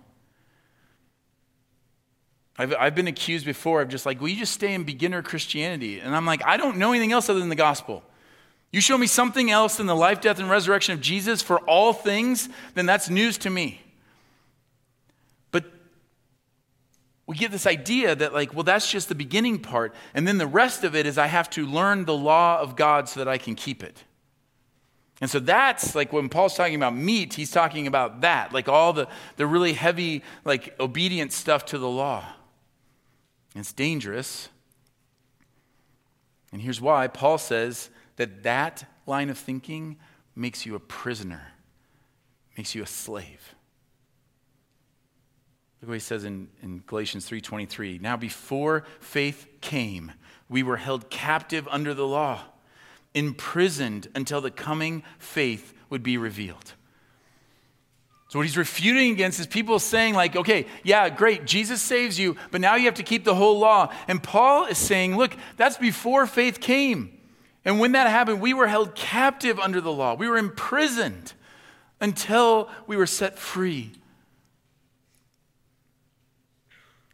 I've, 2.63 2.75
I've 2.79 2.95
been 2.95 3.09
accused 3.09 3.45
before 3.45 3.83
of 3.83 3.89
just 3.89 4.07
like, 4.07 4.21
will 4.21 4.29
you 4.29 4.37
just 4.37 4.53
stay 4.53 4.73
in 4.73 4.85
beginner 4.85 5.21
Christianity? 5.21 5.99
And 5.99 6.15
I'm 6.15 6.25
like, 6.25 6.47
I 6.47 6.57
don't 6.57 6.77
know 6.77 6.91
anything 6.91 7.11
else 7.11 7.29
other 7.29 7.41
than 7.41 7.49
the 7.49 7.57
gospel. 7.57 8.05
You 8.71 8.81
show 8.81 8.97
me 8.97 9.09
something 9.09 9.51
else 9.51 9.79
than 9.79 9.87
the 9.87 9.97
life, 9.97 10.21
death, 10.21 10.39
and 10.39 10.49
resurrection 10.49 10.95
of 10.95 11.01
Jesus 11.01 11.43
for 11.43 11.59
all 11.61 11.93
things, 11.93 12.49
then 12.75 12.87
that's 12.87 13.11
news 13.11 13.37
to 13.39 13.51
me. 13.51 13.81
But 15.51 15.65
we 17.27 17.37
get 17.37 17.51
this 17.51 17.67
idea 17.67 18.15
that, 18.15 18.33
like, 18.33 18.55
well, 18.55 18.63
that's 18.63 18.89
just 18.89 19.09
the 19.09 19.17
beginning 19.17 19.59
part. 19.59 19.93
And 20.15 20.27
then 20.27 20.39
the 20.39 20.47
rest 20.47 20.85
of 20.85 20.95
it 20.95 21.05
is 21.05 21.19
I 21.19 21.27
have 21.27 21.51
to 21.51 21.67
learn 21.67 22.05
the 22.05 22.17
law 22.17 22.61
of 22.61 22.77
God 22.77 23.09
so 23.09 23.19
that 23.19 23.29
I 23.29 23.39
can 23.39 23.57
keep 23.57 23.83
it. 23.83 24.05
And 25.21 25.29
so 25.29 25.41
that's 25.41 25.97
like 25.97 26.13
when 26.13 26.29
Paul's 26.29 26.55
talking 26.55 26.77
about 26.77 26.95
meat, 26.95 27.35
he's 27.35 27.51
talking 27.51 27.89
about 27.89 28.21
that, 28.21 28.53
like 28.53 28.69
all 28.69 28.93
the, 28.93 29.09
the 29.37 29.49
really 29.49 29.73
heavy, 29.73 30.23
like 30.45 30.79
obedient 30.79 31.33
stuff 31.33 31.67
to 31.67 31.79
the 31.79 31.89
law. 31.89 32.25
It's 33.55 33.73
dangerous. 33.73 34.49
And 36.53 36.61
here's 36.61 36.81
why 36.81 37.07
Paul 37.09 37.39
says 37.39 37.91
that 38.17 38.43
that 38.43 38.85
line 39.07 39.31
of 39.31 39.39
thinking 39.39 39.97
makes 40.35 40.65
you 40.65 40.75
a 40.75 40.81
prisoner, 40.81 41.53
makes 42.57 42.75
you 42.75 42.83
a 42.83 42.87
slave. 42.87 43.55
Look 45.81 45.89
what 45.89 45.95
he 45.95 46.01
says 46.01 46.25
in, 46.25 46.49
in 46.63 46.83
Galatians 46.87 47.29
3:23. 47.29 48.01
Now 48.01 48.17
before 48.17 48.85
faith 49.01 49.49
came, 49.61 50.13
we 50.49 50.63
were 50.63 50.77
held 50.77 51.11
captive 51.11 51.67
under 51.71 51.93
the 51.93 52.07
law, 52.07 52.43
imprisoned 53.15 54.09
until 54.15 54.41
the 54.41 54.51
coming 54.51 55.03
faith 55.19 55.75
would 55.91 56.03
be 56.03 56.17
revealed. 56.17 56.75
So, 58.33 58.39
what 58.39 58.47
he's 58.47 58.57
refuting 58.57 59.13
against 59.13 59.39
is 59.41 59.47
people 59.47 59.79
saying, 59.79 60.15
like, 60.15 60.37
okay, 60.37 60.65
yeah, 60.85 61.11
great, 61.11 61.45
Jesus 61.45 61.83
saves 61.83 62.19
you, 62.19 62.39
but 62.51 62.63
now 62.63 62.77
you 62.77 62.87
have 62.87 62.95
to 62.95 63.03
keep 63.03 63.25
the 63.25 63.35
whole 63.35 63.59
law. 63.59 63.93
And 64.09 64.23
Paul 64.23 64.65
is 64.65 64.79
saying, 64.79 65.19
look, 65.19 65.37
that's 65.59 65.77
before 65.77 66.27
faith 66.27 66.59
came. 66.59 67.21
And 67.63 67.79
when 67.79 67.93
that 67.93 68.09
happened, 68.09 68.41
we 68.41 68.55
were 68.55 68.67
held 68.67 68.95
captive 68.95 69.59
under 69.59 69.83
the 69.83 69.93
law, 69.93 70.15
we 70.15 70.29
were 70.29 70.39
imprisoned 70.39 71.35
until 72.01 72.71
we 72.87 72.97
were 72.97 73.07
set 73.07 73.39
free. 73.39 73.93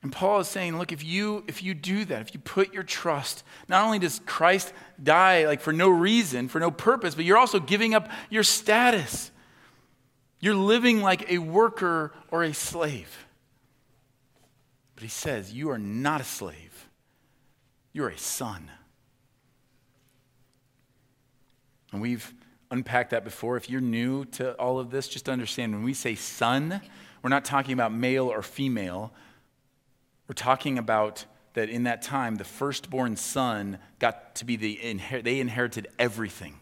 And 0.05 0.13
Paul 0.13 0.39
is 0.39 0.47
saying, 0.47 0.79
look, 0.79 0.93
if 0.93 1.03
you 1.03 1.43
if 1.49 1.65
you 1.65 1.75
do 1.75 2.05
that, 2.05 2.21
if 2.21 2.33
you 2.33 2.39
put 2.39 2.73
your 2.73 2.85
trust, 2.85 3.43
not 3.67 3.85
only 3.85 3.99
does 3.99 4.21
Christ 4.25 4.73
die 5.03 5.47
like 5.47 5.63
for 5.63 5.73
no 5.73 5.89
reason, 5.89 6.47
for 6.47 6.61
no 6.61 6.71
purpose, 6.71 7.17
but 7.17 7.25
you're 7.25 7.39
also 7.39 7.59
giving 7.59 7.93
up 7.93 8.09
your 8.31 8.45
status. 8.45 9.33
You're 10.41 10.55
living 10.55 11.01
like 11.01 11.31
a 11.31 11.39
worker 11.39 12.13
or 12.31 12.43
a 12.43 12.55
slave. 12.55 13.27
But 14.95 15.03
he 15.03 15.09
says, 15.09 15.53
You 15.53 15.71
are 15.71 15.79
not 15.79 16.21
a 16.21 16.25
slave, 16.25 16.89
you're 17.93 18.09
a 18.09 18.19
son. 18.19 18.71
And 21.93 22.03
we've 22.03 22.35
unpacked 22.71 23.11
that 23.11 23.25
before. 23.25 23.57
If 23.57 23.71
you're 23.71 23.81
new 23.81 24.27
to 24.27 24.53
all 24.55 24.79
of 24.79 24.91
this, 24.91 25.09
just 25.09 25.29
understand 25.29 25.73
when 25.73 25.83
we 25.83 25.95
say 25.95 26.15
son, 26.15 26.83
we're 27.23 27.31
not 27.31 27.47
talking 27.47 27.73
about 27.73 27.93
male 27.93 28.27
or 28.27 28.43
female. 28.43 29.13
We're 30.29 30.35
talking 30.35 30.77
about 30.77 31.25
that 31.55 31.71
in 31.71 31.85
that 31.85 32.03
time, 32.03 32.37
the 32.37 32.45
firstborn 32.45 33.17
son 33.17 33.79
got 33.99 34.35
to 34.37 34.45
be 34.45 34.57
the, 34.57 35.21
they 35.25 35.41
inherited 35.41 35.89
everything. 35.99 36.58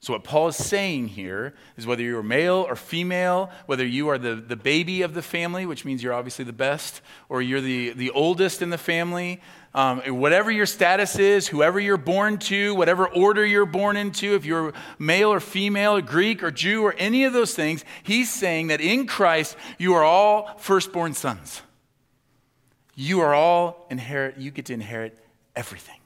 So, 0.00 0.12
what 0.12 0.22
Paul 0.22 0.48
is 0.48 0.56
saying 0.56 1.08
here 1.08 1.54
is 1.76 1.84
whether 1.84 2.02
you're 2.02 2.22
male 2.22 2.64
or 2.68 2.76
female, 2.76 3.50
whether 3.66 3.84
you 3.84 4.08
are 4.08 4.18
the, 4.18 4.36
the 4.36 4.54
baby 4.54 5.02
of 5.02 5.12
the 5.12 5.22
family, 5.22 5.66
which 5.66 5.84
means 5.84 6.02
you're 6.02 6.12
obviously 6.12 6.44
the 6.44 6.52
best, 6.52 7.00
or 7.28 7.42
you're 7.42 7.60
the, 7.60 7.90
the 7.90 8.10
oldest 8.10 8.62
in 8.62 8.70
the 8.70 8.78
family, 8.78 9.40
um, 9.74 10.00
whatever 10.00 10.52
your 10.52 10.66
status 10.66 11.18
is, 11.18 11.48
whoever 11.48 11.80
you're 11.80 11.96
born 11.96 12.38
to, 12.38 12.76
whatever 12.76 13.08
order 13.08 13.44
you're 13.44 13.66
born 13.66 13.96
into, 13.96 14.36
if 14.36 14.44
you're 14.44 14.72
male 15.00 15.32
or 15.32 15.40
female, 15.40 16.00
Greek 16.00 16.44
or 16.44 16.52
Jew, 16.52 16.84
or 16.84 16.94
any 16.96 17.24
of 17.24 17.32
those 17.32 17.54
things, 17.54 17.84
he's 18.04 18.32
saying 18.32 18.68
that 18.68 18.80
in 18.80 19.06
Christ 19.06 19.56
you 19.78 19.94
are 19.94 20.04
all 20.04 20.56
firstborn 20.58 21.12
sons. 21.12 21.62
You 22.94 23.20
are 23.20 23.34
all 23.34 23.86
inherit, 23.90 24.38
you 24.38 24.52
get 24.52 24.66
to 24.66 24.74
inherit 24.74 25.18
everything. 25.56 25.98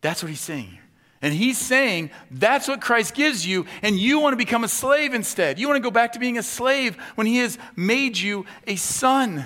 That's 0.00 0.22
what 0.22 0.30
he's 0.30 0.40
saying 0.40 0.68
here. 0.68 0.85
And 1.26 1.34
he's 1.34 1.58
saying 1.58 2.12
that's 2.30 2.68
what 2.68 2.80
Christ 2.80 3.12
gives 3.12 3.44
you, 3.44 3.66
and 3.82 3.98
you 3.98 4.20
want 4.20 4.34
to 4.34 4.36
become 4.36 4.62
a 4.62 4.68
slave 4.68 5.12
instead. 5.12 5.58
You 5.58 5.66
want 5.66 5.76
to 5.76 5.82
go 5.82 5.90
back 5.90 6.12
to 6.12 6.20
being 6.20 6.38
a 6.38 6.42
slave 6.42 6.94
when 7.16 7.26
he 7.26 7.38
has 7.38 7.58
made 7.74 8.16
you 8.16 8.46
a 8.68 8.76
son. 8.76 9.44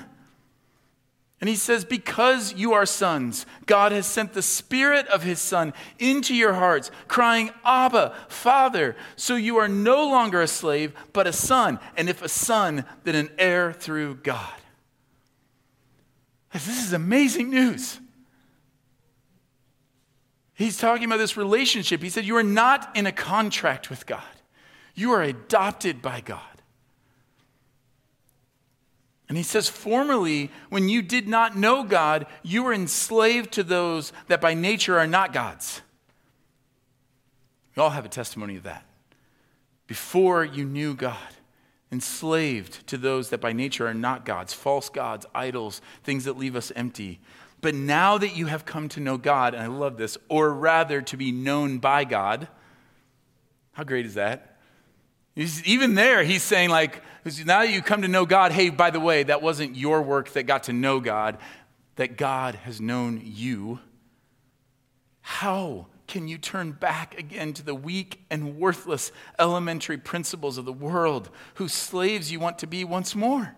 And 1.40 1.48
he 1.48 1.56
says, 1.56 1.86
Because 1.86 2.52
you 2.52 2.74
are 2.74 2.84
sons, 2.84 3.46
God 3.64 3.92
has 3.92 4.04
sent 4.04 4.34
the 4.34 4.42
Spirit 4.42 5.06
of 5.06 5.22
his 5.22 5.38
Son 5.38 5.72
into 5.98 6.34
your 6.34 6.52
hearts, 6.52 6.90
crying, 7.08 7.48
Abba, 7.64 8.14
Father. 8.28 8.94
So 9.16 9.36
you 9.36 9.56
are 9.56 9.66
no 9.66 10.06
longer 10.06 10.42
a 10.42 10.46
slave, 10.46 10.92
but 11.14 11.26
a 11.26 11.32
son. 11.32 11.80
And 11.96 12.10
if 12.10 12.20
a 12.20 12.28
son, 12.28 12.84
then 13.04 13.14
an 13.14 13.30
heir 13.38 13.72
through 13.72 14.16
God. 14.16 14.52
This 16.52 16.84
is 16.84 16.92
amazing 16.92 17.48
news. 17.48 18.00
He's 20.60 20.76
talking 20.76 21.06
about 21.06 21.16
this 21.16 21.38
relationship. 21.38 22.02
He 22.02 22.10
said, 22.10 22.26
You 22.26 22.36
are 22.36 22.42
not 22.42 22.94
in 22.94 23.06
a 23.06 23.12
contract 23.12 23.88
with 23.88 24.04
God, 24.04 24.22
you 24.94 25.10
are 25.12 25.22
adopted 25.22 26.02
by 26.02 26.20
God. 26.20 26.40
And 29.26 29.38
he 29.38 29.42
says, 29.42 29.70
Formerly, 29.70 30.50
when 30.68 30.90
you 30.90 31.00
did 31.00 31.26
not 31.26 31.56
know 31.56 31.82
God, 31.82 32.26
you 32.42 32.62
were 32.62 32.74
enslaved 32.74 33.52
to 33.52 33.62
those 33.62 34.12
that 34.28 34.42
by 34.42 34.52
nature 34.52 34.98
are 34.98 35.06
not 35.06 35.32
God's. 35.32 35.80
We 37.74 37.82
all 37.82 37.90
have 37.90 38.04
a 38.04 38.10
testimony 38.10 38.56
of 38.56 38.64
that. 38.64 38.84
Before 39.86 40.44
you 40.44 40.66
knew 40.66 40.94
God, 40.94 41.16
enslaved 41.90 42.86
to 42.88 42.98
those 42.98 43.30
that 43.30 43.40
by 43.40 43.54
nature 43.54 43.86
are 43.86 43.94
not 43.94 44.26
gods, 44.26 44.52
false 44.52 44.90
gods, 44.90 45.24
idols, 45.34 45.80
things 46.04 46.24
that 46.24 46.36
leave 46.36 46.54
us 46.54 46.70
empty. 46.76 47.18
But 47.60 47.74
now 47.74 48.16
that 48.18 48.36
you 48.36 48.46
have 48.46 48.64
come 48.64 48.88
to 48.90 49.00
know 49.00 49.18
God, 49.18 49.54
and 49.54 49.62
I 49.62 49.66
love 49.66 49.96
this, 49.96 50.16
or 50.28 50.52
rather 50.52 51.02
to 51.02 51.16
be 51.16 51.30
known 51.30 51.78
by 51.78 52.04
God, 52.04 52.48
how 53.72 53.84
great 53.84 54.06
is 54.06 54.14
that? 54.14 54.58
Even 55.36 55.94
there, 55.94 56.22
he's 56.22 56.42
saying, 56.42 56.70
like, 56.70 57.02
now 57.44 57.60
that 57.60 57.70
you 57.70 57.82
come 57.82 58.02
to 58.02 58.08
know 58.08 58.26
God, 58.26 58.52
hey, 58.52 58.70
by 58.70 58.90
the 58.90 59.00
way, 59.00 59.22
that 59.22 59.42
wasn't 59.42 59.76
your 59.76 60.02
work 60.02 60.30
that 60.30 60.44
got 60.44 60.64
to 60.64 60.72
know 60.72 61.00
God, 61.00 61.38
that 61.96 62.16
God 62.16 62.56
has 62.56 62.80
known 62.80 63.20
you. 63.24 63.78
How 65.20 65.86
can 66.06 66.26
you 66.26 66.38
turn 66.38 66.72
back 66.72 67.16
again 67.18 67.52
to 67.52 67.62
the 67.62 67.74
weak 67.74 68.24
and 68.30 68.58
worthless 68.58 69.12
elementary 69.38 69.98
principles 69.98 70.58
of 70.58 70.64
the 70.64 70.72
world, 70.72 71.30
whose 71.54 71.72
slaves 71.72 72.32
you 72.32 72.40
want 72.40 72.58
to 72.58 72.66
be 72.66 72.84
once 72.84 73.14
more? 73.14 73.54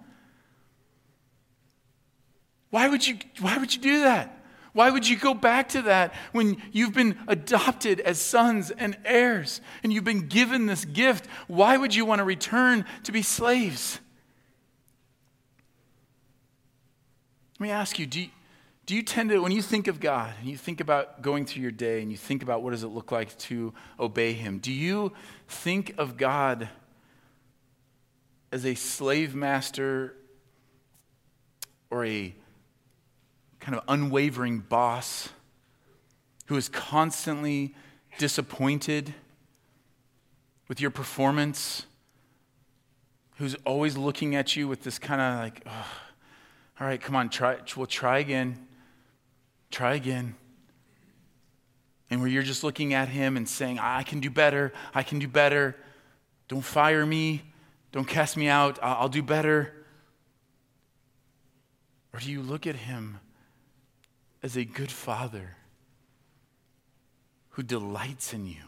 Why 2.73 2.89
would 2.89 3.07
you, 3.07 3.19
why 3.41 3.59
would 3.59 3.75
you 3.75 3.83
do 3.83 4.01
that? 4.01 4.43
Why 4.73 4.89
would 4.89 5.07
you 5.07 5.19
go 5.19 5.35
back 5.35 5.69
to 5.71 5.83
that 5.83 6.15
when 6.33 6.57
you've 6.73 6.95
been 6.95 7.19
adopted 7.29 8.01
as 8.01 8.19
sons 8.19 8.71
and 8.71 8.97
heirs 9.05 9.61
and 9.83 9.93
you've 9.93 10.05
been 10.05 10.27
given 10.27 10.65
this 10.65 10.87
gift? 10.87 11.27
Why 11.49 11.77
would 11.77 11.95
you 11.95 12.07
want 12.07 12.21
to 12.21 12.25
return 12.25 12.87
to 13.03 13.13
be 13.13 13.21
slaves? 13.21 14.01
Let 17.61 17.65
me 17.65 17.71
ask 17.71 17.99
you 17.99 18.07
do, 18.07 18.23
you 18.23 18.29
do 18.87 18.97
you 18.97 19.03
tend 19.03 19.29
to, 19.29 19.41
when 19.41 19.53
you 19.53 19.61
think 19.61 19.87
of 19.87 20.01
God 20.01 20.33
and 20.41 20.49
you 20.49 20.57
think 20.57 20.81
about 20.81 21.21
going 21.21 21.45
through 21.45 21.61
your 21.61 21.73
day 21.73 22.01
and 22.01 22.11
you 22.11 22.17
think 22.17 22.43
about 22.43 22.63
what 22.63 22.71
does 22.71 22.85
it 22.85 22.89
look 22.89 23.13
like 23.13 23.37
to 23.41 23.75
obey 24.01 24.33
Him, 24.33 24.61
do 24.61 24.73
you 24.73 25.13
think 25.47 25.93
of 25.99 26.17
God 26.17 26.71
as 28.51 28.65
a 28.65 28.75
slave 28.75 29.35
master 29.35 30.17
or 31.91 32.07
a 32.07 32.35
kind 33.63 33.77
of 33.77 33.85
unwavering 33.87 34.59
boss 34.59 35.29
who 36.47 36.57
is 36.57 36.69
constantly 36.69 37.73
disappointed 38.19 39.15
with 40.67 40.81
your 40.81 40.91
performance, 40.91 41.87
who's 43.37 43.55
always 43.65 43.97
looking 43.97 44.35
at 44.35 44.57
you 44.57 44.67
with 44.67 44.83
this 44.83 44.99
kind 44.99 45.21
of 45.21 45.39
like, 45.39 45.63
oh, 45.65 45.87
all 46.81 46.87
right, 46.89 47.01
come 47.01 47.15
on, 47.15 47.29
try, 47.29 47.57
we'll 47.77 47.87
try 47.87 48.19
again, 48.19 48.67
try 49.71 49.95
again. 49.95 50.35
And 52.11 52.21
where 52.21 52.29
you're 52.29 52.43
just 52.43 52.65
looking 52.65 52.95
at 52.95 53.09
him 53.09 53.37
and 53.37 53.49
saying, 53.49 53.79
I 53.79 54.03
can 54.03 54.19
do 54.19 54.29
better, 54.29 54.73
I 54.93 55.05
can 55.05 55.21
do 55.21 55.29
better. 55.29 55.77
Don't 56.49 56.63
fire 56.63 57.07
me, 57.07 57.43
don't 57.93 58.09
cast 58.09 58.37
me 58.37 58.49
out, 58.49 58.81
I'll, 58.83 59.03
I'll 59.03 59.09
do 59.09 59.23
better. 59.23 59.73
Or 62.13 62.19
do 62.19 62.29
you 62.29 62.43
look 62.43 62.67
at 62.67 62.75
him 62.75 63.21
as 64.43 64.57
a 64.57 64.65
good 64.65 64.91
father 64.91 65.57
who 67.51 67.63
delights 67.63 68.33
in 68.33 68.47
you 68.47 68.63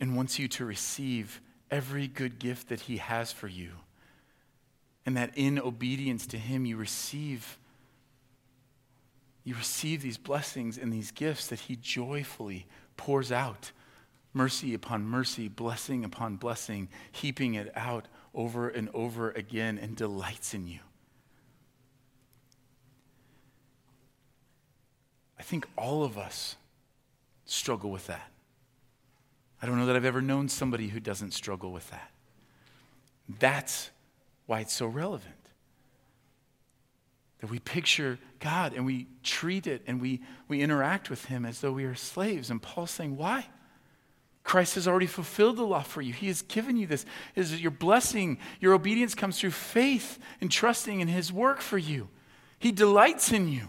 and 0.00 0.16
wants 0.16 0.38
you 0.38 0.48
to 0.48 0.64
receive 0.64 1.40
every 1.70 2.06
good 2.06 2.38
gift 2.38 2.68
that 2.68 2.80
he 2.80 2.98
has 2.98 3.32
for 3.32 3.48
you. 3.48 3.70
And 5.06 5.16
that 5.16 5.32
in 5.36 5.58
obedience 5.58 6.26
to 6.28 6.38
him 6.38 6.66
you 6.66 6.76
receive 6.76 7.58
you 9.44 9.54
receive 9.54 10.02
these 10.02 10.18
blessings 10.18 10.76
and 10.76 10.92
these 10.92 11.10
gifts 11.10 11.46
that 11.46 11.60
he 11.60 11.76
joyfully 11.76 12.66
pours 12.98 13.32
out. 13.32 13.72
Mercy 14.34 14.74
upon 14.74 15.04
mercy, 15.04 15.48
blessing 15.48 16.04
upon 16.04 16.36
blessing, 16.36 16.90
heaping 17.10 17.54
it 17.54 17.72
out 17.74 18.08
over 18.34 18.68
and 18.68 18.90
over 18.92 19.30
again 19.30 19.78
and 19.78 19.96
delights 19.96 20.52
in 20.52 20.66
you. 20.66 20.80
I 25.38 25.42
think 25.42 25.66
all 25.76 26.04
of 26.04 26.18
us 26.18 26.56
struggle 27.44 27.90
with 27.90 28.06
that. 28.08 28.30
I 29.60 29.66
don't 29.66 29.78
know 29.78 29.86
that 29.86 29.96
I've 29.96 30.04
ever 30.04 30.22
known 30.22 30.48
somebody 30.48 30.88
who 30.88 31.00
doesn't 31.00 31.32
struggle 31.32 31.72
with 31.72 31.90
that. 31.90 32.10
That's 33.38 33.90
why 34.46 34.60
it's 34.60 34.72
so 34.72 34.86
relevant. 34.86 35.34
That 37.40 37.50
we 37.50 37.58
picture 37.58 38.18
God 38.40 38.72
and 38.74 38.84
we 38.86 39.06
treat 39.22 39.66
it 39.66 39.82
and 39.86 40.00
we, 40.00 40.22
we 40.48 40.60
interact 40.60 41.10
with 41.10 41.26
Him 41.26 41.44
as 41.44 41.60
though 41.60 41.72
we 41.72 41.84
are 41.84 41.94
slaves. 41.94 42.50
And 42.50 42.60
Paul's 42.60 42.90
saying, 42.90 43.16
why? 43.16 43.46
Christ 44.44 44.76
has 44.76 44.88
already 44.88 45.06
fulfilled 45.06 45.56
the 45.56 45.64
law 45.64 45.82
for 45.82 46.00
you. 46.00 46.12
He 46.12 46.28
has 46.28 46.42
given 46.42 46.76
you 46.76 46.86
this. 46.86 47.04
Is 47.34 47.60
your 47.60 47.70
blessing, 47.70 48.38
your 48.60 48.72
obedience 48.72 49.14
comes 49.14 49.38
through 49.38 49.50
faith 49.50 50.18
and 50.40 50.50
trusting 50.50 51.00
in 51.00 51.08
His 51.08 51.32
work 51.32 51.60
for 51.60 51.78
you. 51.78 52.08
He 52.58 52.72
delights 52.72 53.30
in 53.30 53.48
you. 53.48 53.68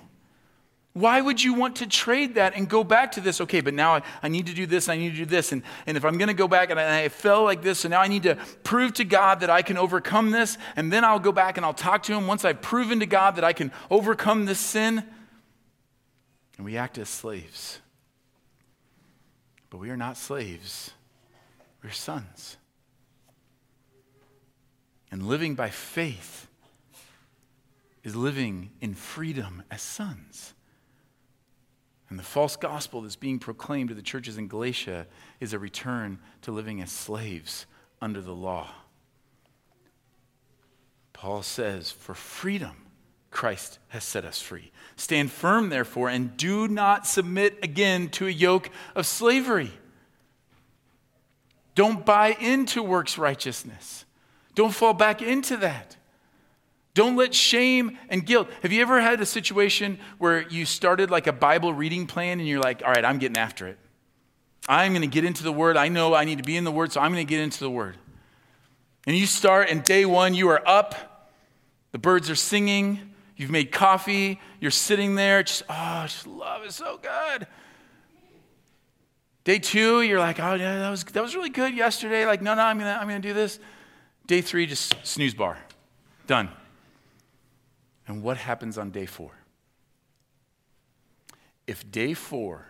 Why 1.00 1.22
would 1.22 1.42
you 1.42 1.54
want 1.54 1.78
to 1.78 1.88
trade 1.88 2.36
that 2.36 2.58
and 2.58 2.68
go 2.68 2.84
back 2.84 3.14
to 3.14 3.22
this? 3.22 3.40
Okay, 3.40 3.62
but 3.62 3.74
now 3.74 3.96
I, 3.96 4.02
I 4.22 4.28
need 4.28 4.48
to 4.48 4.54
do 4.54 4.66
this, 4.66 4.90
I 4.90 4.98
need 4.98 5.12
to 5.12 5.16
do 5.20 5.26
this. 5.26 5.54
And, 5.54 5.64
and 5.86 5.96
if 5.96 6.04
I'm 6.04 6.18
going 6.18 6.28
to 6.28 6.34
go 6.34 6.48
back 6.48 6.72
and 6.72 6.78
I, 6.80 7.04
I 7.04 7.10
fell 7.10 7.46
like 7.46 7.62
this, 7.62 7.80
so 7.80 7.88
now 7.88 8.02
I 8.02 8.10
need 8.10 8.24
to 8.24 8.36
prove 8.64 8.96
to 8.96 9.06
God 9.06 9.40
that 9.40 9.50
I 9.50 9.62
can 9.62 9.78
overcome 9.78 10.32
this, 10.32 10.58
and 10.76 10.92
then 10.92 11.06
I'll 11.06 11.20
go 11.20 11.32
back 11.32 11.56
and 11.56 11.66
I'll 11.66 11.74
talk 11.74 12.04
to 12.04 12.14
Him 12.14 12.28
once 12.28 12.44
I've 12.44 12.62
proven 12.62 13.00
to 13.00 13.06
God 13.06 13.38
that 13.38 13.46
I 13.46 13.54
can 13.54 13.72
overcome 13.90 14.44
this 14.44 14.60
sin. 14.60 15.06
And 16.58 16.66
we 16.66 16.76
act 16.76 16.98
as 16.98 17.08
slaves. 17.08 17.80
But 19.70 19.78
we 19.78 19.92
are 19.92 19.98
not 19.98 20.18
slaves, 20.18 20.92
we're 21.82 21.92
sons. 21.92 22.58
And 25.12 25.26
living 25.26 25.56
by 25.56 25.70
faith 25.70 26.48
is 28.04 28.18
living 28.18 28.72
in 28.82 28.96
freedom 28.96 29.64
as 29.72 29.82
sons. 29.82 30.56
And 32.10 32.18
the 32.18 32.24
false 32.24 32.56
gospel 32.56 33.02
that's 33.02 33.16
being 33.16 33.40
proclaimed 33.40 33.90
to 33.90 33.96
the 33.96 34.02
churches 34.02 34.38
in 34.38 34.48
Galatia 34.48 35.06
is 35.40 35.54
a 35.54 35.60
return 35.60 36.20
to 36.42 36.52
living 36.52 36.82
as 36.82 36.92
slaves 36.92 37.68
under 38.02 38.20
the 38.20 38.34
law. 38.34 38.70
Paul 41.14 41.44
says, 41.44 41.92
For 41.92 42.16
freedom, 42.16 42.76
Christ 43.30 43.78
has 43.90 44.04
set 44.04 44.26
us 44.26 44.42
free. 44.42 44.72
Stand 44.96 45.32
firm, 45.32 45.70
therefore, 45.70 46.10
and 46.10 46.36
do 46.36 46.68
not 46.68 47.06
submit 47.06 47.60
again 47.62 48.10
to 48.10 48.26
a 48.26 48.32
yoke 48.32 48.70
of 48.96 49.06
slavery. 49.06 49.72
Don't 51.76 52.06
buy 52.06 52.36
into 52.40 52.82
works 52.82 53.18
righteousness. 53.18 54.06
Don't 54.56 54.74
fall 54.74 54.94
back 54.94 55.22
into 55.22 55.58
that. 55.58 55.96
Don't 57.00 57.16
let 57.16 57.34
shame 57.34 57.98
and 58.10 58.26
guilt. 58.26 58.50
Have 58.62 58.74
you 58.74 58.82
ever 58.82 59.00
had 59.00 59.22
a 59.22 59.26
situation 59.26 60.00
where 60.18 60.42
you 60.50 60.66
started 60.66 61.10
like 61.10 61.28
a 61.28 61.32
Bible 61.32 61.74
reading 61.74 62.06
plan 62.08 62.40
and 62.40 62.46
you're 62.46 62.60
like, 62.60 62.82
all 62.84 62.92
right, 62.92 63.06
I'm 63.06 63.20
getting 63.20 63.38
after 63.38 63.68
it? 63.68 63.78
I'm 64.68 64.92
going 64.92 65.04
to 65.04 65.08
get 65.08 65.24
into 65.24 65.44
the 65.44 65.52
Word. 65.54 65.78
I 65.78 65.88
know 65.88 66.14
I 66.14 66.26
need 66.26 66.40
to 66.40 66.44
be 66.44 66.58
in 66.58 66.66
the 66.66 66.74
Word, 66.74 66.92
so 66.92 67.00
I'm 67.00 67.14
going 67.14 67.26
to 67.26 67.30
get 67.30 67.40
into 67.40 67.62
the 67.62 67.70
Word. 67.70 67.96
And 69.08 69.16
you 69.16 69.28
start, 69.28 69.70
and 69.70 69.82
day 69.82 70.06
one, 70.06 70.34
you 70.34 70.50
are 70.50 70.62
up, 70.68 71.32
the 71.94 72.00
birds 72.00 72.30
are 72.30 72.36
singing, 72.36 73.14
you've 73.38 73.50
made 73.50 73.72
coffee, 73.72 74.38
you're 74.60 74.70
sitting 74.70 75.16
there, 75.16 75.42
just, 75.42 75.64
oh, 75.70 76.04
just 76.04 76.28
love 76.28 76.66
is 76.66 76.76
so 76.76 77.00
good. 77.02 77.48
Day 79.46 79.60
two, 79.60 80.02
you're 80.02 80.20
like, 80.20 80.38
oh, 80.42 80.56
yeah, 80.56 80.80
that 80.80 80.90
was, 80.90 81.06
that 81.06 81.24
was 81.24 81.34
really 81.34 81.50
good 81.50 81.74
yesterday. 81.74 82.26
Like, 82.26 82.42
no, 82.42 82.56
no, 82.56 82.62
I'm 82.64 82.78
going 82.78 82.94
to 82.94 83.00
I'm 83.00 83.08
going 83.08 83.22
to 83.22 83.26
do 83.26 83.34
this. 83.34 83.58
Day 84.28 84.42
three, 84.42 84.66
just 84.66 84.94
snooze 85.04 85.34
bar. 85.34 85.58
Done. 86.28 86.50
And 88.10 88.24
what 88.24 88.38
happens 88.38 88.80
on 88.80 88.90
day 88.90 89.06
four? 89.06 89.32
If 91.68 91.90
day 91.92 92.16
four 92.16 92.66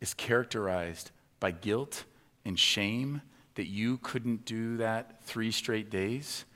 is 0.00 0.14
characterized 0.14 1.10
by 1.38 1.50
guilt 1.50 2.04
and 2.42 2.58
shame 2.58 3.20
that 3.56 3.66
you 3.66 3.98
couldn't 3.98 4.46
do 4.46 4.78
that 4.78 5.22
three 5.24 5.50
straight 5.50 5.90
days, 5.90 6.46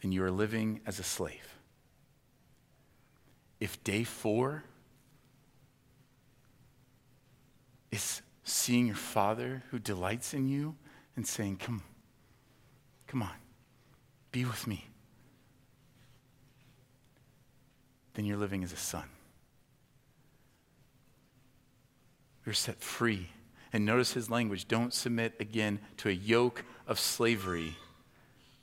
then 0.00 0.12
you 0.12 0.24
are 0.24 0.30
living 0.30 0.80
as 0.86 0.98
a 0.98 1.02
slave. 1.02 1.58
If 3.60 3.84
day 3.84 4.02
four 4.02 4.64
is 7.90 8.22
seeing 8.44 8.86
your 8.86 8.96
father 8.96 9.62
who 9.70 9.78
delights 9.78 10.32
in 10.32 10.48
you 10.48 10.74
and 11.16 11.26
saying, 11.26 11.58
Come, 11.58 11.82
come 13.06 13.22
on, 13.22 13.36
be 14.32 14.46
with 14.46 14.66
me. 14.66 14.87
Then 18.18 18.24
you're 18.24 18.36
living 18.36 18.64
as 18.64 18.72
a 18.72 18.76
son. 18.76 19.04
You're 22.44 22.52
set 22.52 22.80
free. 22.80 23.28
And 23.72 23.86
notice 23.86 24.12
his 24.12 24.28
language 24.28 24.66
don't 24.66 24.92
submit 24.92 25.34
again 25.38 25.78
to 25.98 26.08
a 26.08 26.12
yoke 26.12 26.64
of 26.88 26.98
slavery. 26.98 27.76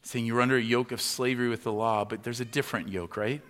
Saying 0.01 0.25
you're 0.25 0.41
under 0.41 0.57
a 0.57 0.61
yoke 0.61 0.91
of 0.91 0.99
slavery 0.99 1.47
with 1.47 1.63
the 1.63 1.71
law, 1.71 2.03
but 2.03 2.21
there's 2.21 2.41
a 2.41 2.45
different 2.45 2.89
yoke, 2.89 3.15
right? 3.15 3.41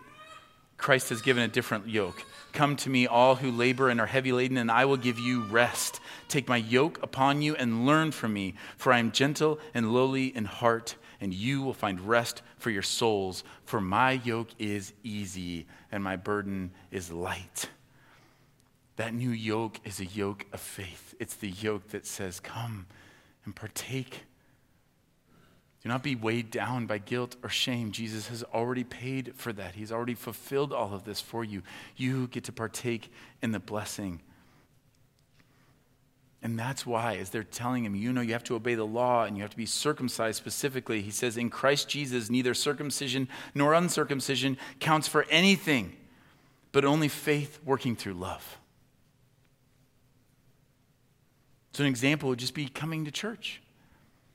Christ 0.77 1.09
has 1.09 1.23
given 1.23 1.41
a 1.41 1.47
different 1.47 1.89
yoke. 1.89 2.23
Come 2.53 2.75
to 2.75 2.89
me, 2.91 3.07
all 3.07 3.33
who 3.33 3.49
labor 3.49 3.89
and 3.89 3.99
are 3.99 4.05
heavy 4.05 4.31
laden, 4.31 4.57
and 4.57 4.69
I 4.69 4.85
will 4.85 4.97
give 4.97 5.17
you 5.17 5.45
rest. 5.45 5.99
Take 6.27 6.47
my 6.47 6.57
yoke 6.57 7.01
upon 7.01 7.41
you 7.41 7.55
and 7.55 7.87
learn 7.87 8.11
from 8.11 8.31
me, 8.31 8.53
for 8.77 8.93
I 8.93 8.99
am 8.99 9.11
gentle 9.11 9.59
and 9.73 9.91
lowly 9.91 10.27
in 10.27 10.45
heart, 10.45 10.97
and 11.21 11.33
you 11.33 11.61
will 11.61 11.73
find 11.73 11.99
rest 12.01 12.41
for 12.57 12.69
your 12.69 12.81
souls. 12.81 13.43
For 13.63 13.81
my 13.81 14.11
yoke 14.23 14.49
is 14.59 14.93
easy 15.03 15.67
and 15.91 16.03
my 16.03 16.15
burden 16.15 16.71
is 16.91 17.11
light. 17.11 17.69
That 18.97 19.13
new 19.13 19.31
yoke 19.31 19.79
is 19.83 19.99
a 19.99 20.05
yoke 20.05 20.45
of 20.53 20.59
faith. 20.59 21.15
It's 21.19 21.35
the 21.35 21.49
yoke 21.49 21.89
that 21.89 22.05
says, 22.05 22.39
Come 22.39 22.85
and 23.43 23.55
partake 23.55 24.21
do 25.85 25.89
not 25.89 26.01
be 26.01 26.15
weighed 26.15 26.49
down 26.49 26.87
by 26.87 26.97
guilt 26.97 27.35
or 27.43 27.49
shame. 27.49 27.91
Jesus 27.91 28.27
has 28.29 28.43
already 28.43 28.83
paid 28.83 29.33
for 29.35 29.53
that. 29.53 29.75
He's 29.75 29.91
already 29.91 30.15
fulfilled 30.15 30.73
all 30.73 30.95
of 30.95 31.03
this 31.03 31.21
for 31.21 31.43
you. 31.43 31.61
You 31.95 32.25
get 32.25 32.43
to 32.45 32.51
partake 32.51 33.11
in 33.43 33.51
the 33.51 33.59
blessing. 33.59 34.19
And 36.45 36.59
that's 36.59 36.85
why, 36.85 37.15
as 37.15 37.31
they're 37.31 37.43
telling 37.43 37.85
him, 37.85 37.95
you 37.95 38.13
know, 38.13 38.21
you 38.21 38.33
have 38.33 38.43
to 38.43 38.53
obey 38.53 38.75
the 38.75 38.85
law 38.85 39.23
and 39.23 39.35
you 39.35 39.41
have 39.41 39.49
to 39.49 39.57
be 39.57 39.65
circumcised 39.65 40.37
specifically. 40.37 41.01
He 41.01 41.09
says, 41.09 41.37
In 41.37 41.49
Christ 41.49 41.89
Jesus, 41.89 42.29
neither 42.29 42.53
circumcision 42.53 43.29
nor 43.55 43.73
uncircumcision 43.73 44.57
counts 44.79 45.07
for 45.07 45.25
anything, 45.31 45.97
but 46.71 46.85
only 46.85 47.07
faith 47.07 47.59
working 47.65 47.95
through 47.95 48.13
love. 48.13 48.59
So, 51.73 51.83
an 51.83 51.89
example 51.89 52.29
would 52.29 52.37
just 52.37 52.53
be 52.53 52.67
coming 52.67 53.05
to 53.05 53.11
church 53.11 53.59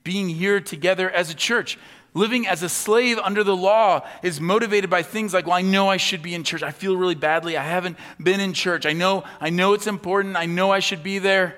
being 0.02 0.28
here 0.28 0.60
together 0.60 1.08
as 1.08 1.30
a 1.30 1.34
church. 1.34 1.78
Living 2.12 2.44
as 2.44 2.64
a 2.64 2.68
slave 2.68 3.20
under 3.20 3.44
the 3.44 3.54
law 3.54 4.04
is 4.24 4.40
motivated 4.40 4.90
by 4.90 5.04
things 5.04 5.32
like, 5.32 5.46
well, 5.46 5.54
I 5.54 5.62
know 5.62 5.88
I 5.88 5.98
should 5.98 6.22
be 6.22 6.34
in 6.34 6.42
church. 6.42 6.64
I 6.64 6.72
feel 6.72 6.96
really 6.96 7.14
badly. 7.14 7.56
I 7.56 7.62
haven't 7.62 7.96
been 8.20 8.40
in 8.40 8.52
church. 8.52 8.84
I 8.84 8.94
know, 8.94 9.22
I 9.40 9.50
know 9.50 9.74
it's 9.74 9.86
important. 9.86 10.34
I 10.34 10.46
know 10.46 10.72
I 10.72 10.80
should 10.80 11.04
be 11.04 11.20
there. 11.20 11.56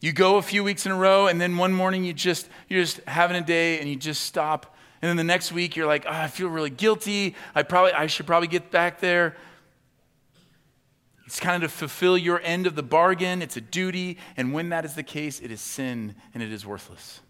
You 0.00 0.12
go 0.12 0.36
a 0.36 0.42
few 0.42 0.62
weeks 0.62 0.86
in 0.86 0.92
a 0.92 0.96
row, 0.96 1.26
and 1.26 1.40
then 1.40 1.56
one 1.56 1.72
morning 1.72 2.04
you 2.04 2.12
just 2.12 2.48
you're 2.68 2.82
just 2.82 3.00
having 3.06 3.36
a 3.36 3.44
day 3.44 3.80
and 3.80 3.88
you 3.88 3.96
just 3.96 4.22
stop. 4.22 4.76
And 5.02 5.08
then 5.08 5.16
the 5.16 5.24
next 5.24 5.52
week 5.52 5.76
you're 5.76 5.86
like, 5.86 6.04
oh, 6.06 6.12
I 6.12 6.28
feel 6.28 6.48
really 6.48 6.70
guilty. 6.70 7.34
I 7.54 7.62
probably 7.62 7.92
I 7.92 8.06
should 8.06 8.26
probably 8.26 8.48
get 8.48 8.70
back 8.70 9.00
there. 9.00 9.36
It's 11.26 11.40
kind 11.40 11.62
of 11.62 11.70
to 11.70 11.76
fulfill 11.76 12.16
your 12.16 12.40
end 12.42 12.66
of 12.66 12.76
the 12.76 12.84
bargain. 12.84 13.42
It's 13.42 13.56
a 13.56 13.60
duty. 13.60 14.18
And 14.36 14.52
when 14.52 14.68
that 14.68 14.84
is 14.84 14.94
the 14.94 15.02
case, 15.02 15.40
it 15.40 15.50
is 15.50 15.60
sin 15.60 16.14
and 16.32 16.42
it 16.42 16.52
is 16.52 16.64
worthless. 16.64 17.20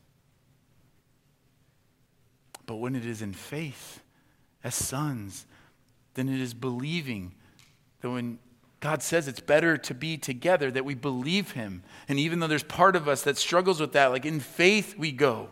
But 2.67 2.77
when 2.77 2.95
it 2.95 3.07
is 3.07 3.23
in 3.23 3.33
faith, 3.33 4.03
as 4.63 4.75
sons, 4.75 5.47
then 6.15 6.29
it 6.29 6.41
is 6.41 6.53
believing 6.53 7.35
that 8.01 8.11
when 8.11 8.39
God 8.81 9.03
says 9.03 9.27
it's 9.27 9.41
better 9.41 9.77
to 9.79 9.95
be 9.95 10.17
together, 10.17 10.71
that 10.71 10.85
we 10.85 10.95
believe 10.95 11.53
Him. 11.53 11.83
And 12.09 12.19
even 12.19 12.41
though 12.41 12.47
there's 12.47 12.63
part 12.63 12.95
of 12.95 13.09
us 13.09 13.23
that 13.23 13.39
struggles 13.39 13.81
with 13.81 13.93
that, 13.93 14.07
like 14.07 14.25
in 14.25 14.41
faith 14.41 14.97
we 14.99 15.13
go. 15.13 15.49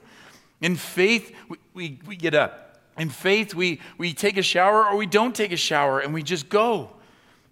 In 0.60 0.76
faith 0.76 1.34
we, 1.48 1.58
we, 1.72 2.00
we 2.06 2.16
get 2.16 2.34
up. 2.34 2.78
In 2.98 3.08
faith 3.08 3.54
we, 3.54 3.80
we 3.98 4.12
take 4.12 4.37
a 4.37 4.42
shower 4.42 4.87
or 4.87 4.96
we 4.96 5.06
don't 5.06 5.34
take 5.34 5.52
a 5.52 5.56
shower 5.56 6.00
and 6.00 6.14
we 6.14 6.22
just 6.22 6.48
go. 6.48 6.90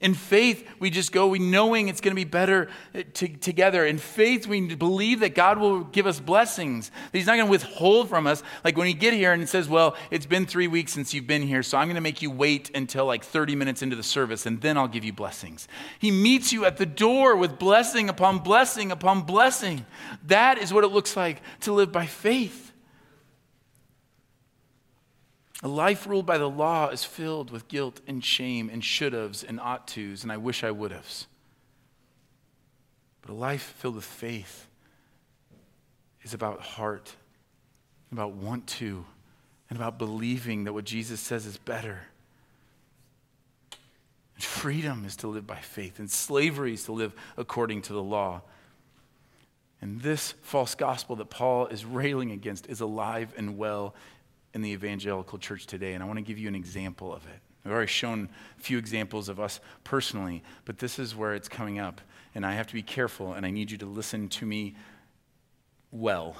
In 0.02 0.14
faith, 0.14 0.68
we 0.80 0.90
just 0.90 1.12
go, 1.12 1.28
we 1.28 1.38
knowing 1.38 1.86
it's 1.86 2.00
going 2.00 2.10
to 2.10 2.16
be 2.16 2.24
better 2.24 2.68
uh, 2.92 3.02
to, 3.14 3.28
together. 3.28 3.86
In 3.86 3.98
faith, 3.98 4.48
we 4.48 4.74
believe 4.74 5.20
that 5.20 5.36
God 5.36 5.58
will 5.58 5.84
give 5.84 6.08
us 6.08 6.18
blessings. 6.18 6.90
That 6.90 7.18
He's 7.18 7.28
not 7.28 7.36
going 7.36 7.46
to 7.46 7.50
withhold 7.50 8.08
from 8.08 8.26
us. 8.26 8.42
Like 8.64 8.76
when 8.76 8.88
you 8.88 8.94
get 8.94 9.14
here 9.14 9.32
and 9.32 9.40
it 9.40 9.48
says, 9.48 9.68
Well, 9.68 9.96
it's 10.10 10.26
been 10.26 10.44
three 10.44 10.66
weeks 10.66 10.92
since 10.92 11.14
you've 11.14 11.28
been 11.28 11.42
here, 11.42 11.62
so 11.62 11.78
I'm 11.78 11.86
going 11.86 11.94
to 11.94 12.00
make 12.00 12.20
you 12.20 12.32
wait 12.32 12.72
until 12.74 13.06
like 13.06 13.22
30 13.22 13.54
minutes 13.54 13.80
into 13.80 13.94
the 13.94 14.02
service, 14.02 14.44
and 14.44 14.60
then 14.60 14.76
I'll 14.76 14.88
give 14.88 15.04
you 15.04 15.12
blessings. 15.12 15.68
He 16.00 16.10
meets 16.10 16.52
you 16.52 16.64
at 16.64 16.78
the 16.78 16.86
door 16.86 17.36
with 17.36 17.60
blessing 17.60 18.08
upon 18.08 18.40
blessing 18.40 18.90
upon 18.90 19.22
blessing. 19.22 19.86
That 20.26 20.58
is 20.58 20.72
what 20.72 20.82
it 20.82 20.88
looks 20.88 21.16
like 21.16 21.42
to 21.60 21.72
live 21.72 21.92
by 21.92 22.06
faith. 22.06 22.71
A 25.62 25.68
life 25.68 26.06
ruled 26.06 26.26
by 26.26 26.38
the 26.38 26.50
law 26.50 26.88
is 26.88 27.04
filled 27.04 27.50
with 27.50 27.68
guilt 27.68 28.00
and 28.06 28.24
shame 28.24 28.68
and 28.68 28.82
should 28.84 29.12
haves 29.12 29.44
and 29.44 29.60
ought 29.60 29.86
tos 29.86 30.24
and 30.24 30.32
I 30.32 30.36
wish 30.36 30.64
I 30.64 30.72
would 30.72 30.90
haves. 30.90 31.26
But 33.20 33.30
a 33.30 33.34
life 33.34 33.74
filled 33.78 33.94
with 33.94 34.04
faith 34.04 34.66
is 36.22 36.34
about 36.34 36.60
heart, 36.60 37.14
about 38.10 38.32
want 38.32 38.66
to, 38.66 39.04
and 39.70 39.78
about 39.78 39.98
believing 39.98 40.64
that 40.64 40.72
what 40.72 40.84
Jesus 40.84 41.20
says 41.20 41.46
is 41.46 41.56
better. 41.56 42.02
And 44.34 44.42
freedom 44.42 45.04
is 45.04 45.16
to 45.16 45.28
live 45.28 45.46
by 45.46 45.56
faith, 45.56 46.00
and 46.00 46.10
slavery 46.10 46.74
is 46.74 46.84
to 46.84 46.92
live 46.92 47.14
according 47.36 47.82
to 47.82 47.92
the 47.92 48.02
law. 48.02 48.42
And 49.80 50.00
this 50.00 50.34
false 50.42 50.74
gospel 50.74 51.16
that 51.16 51.30
Paul 51.30 51.66
is 51.68 51.84
railing 51.84 52.32
against 52.32 52.68
is 52.68 52.80
alive 52.80 53.32
and 53.36 53.56
well 53.56 53.94
in 54.54 54.62
the 54.62 54.70
evangelical 54.70 55.38
church 55.38 55.66
today, 55.66 55.94
and 55.94 56.02
I 56.02 56.06
want 56.06 56.18
to 56.18 56.22
give 56.24 56.38
you 56.38 56.48
an 56.48 56.54
example 56.54 57.12
of 57.14 57.24
it. 57.26 57.40
I've 57.64 57.72
already 57.72 57.86
shown 57.86 58.28
a 58.58 58.62
few 58.62 58.78
examples 58.78 59.28
of 59.28 59.38
us 59.38 59.60
personally, 59.84 60.42
but 60.64 60.78
this 60.78 60.98
is 60.98 61.14
where 61.14 61.34
it's 61.34 61.48
coming 61.48 61.78
up, 61.78 62.00
and 62.34 62.44
I 62.44 62.54
have 62.54 62.66
to 62.66 62.74
be 62.74 62.82
careful, 62.82 63.34
and 63.34 63.46
I 63.46 63.50
need 63.50 63.70
you 63.70 63.78
to 63.78 63.86
listen 63.86 64.28
to 64.30 64.46
me 64.46 64.74
well. 65.90 66.36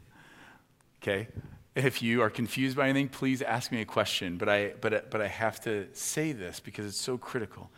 okay? 1.02 1.28
If 1.74 2.02
you 2.02 2.22
are 2.22 2.30
confused 2.30 2.76
by 2.76 2.88
anything, 2.88 3.08
please 3.08 3.42
ask 3.42 3.72
me 3.72 3.80
a 3.80 3.84
question, 3.84 4.36
but 4.38 4.48
I, 4.48 4.74
but, 4.80 5.10
but 5.10 5.20
I 5.20 5.28
have 5.28 5.60
to 5.62 5.88
say 5.92 6.32
this 6.32 6.60
because 6.60 6.86
it's 6.86 7.00
so 7.00 7.18
critical. 7.18 7.70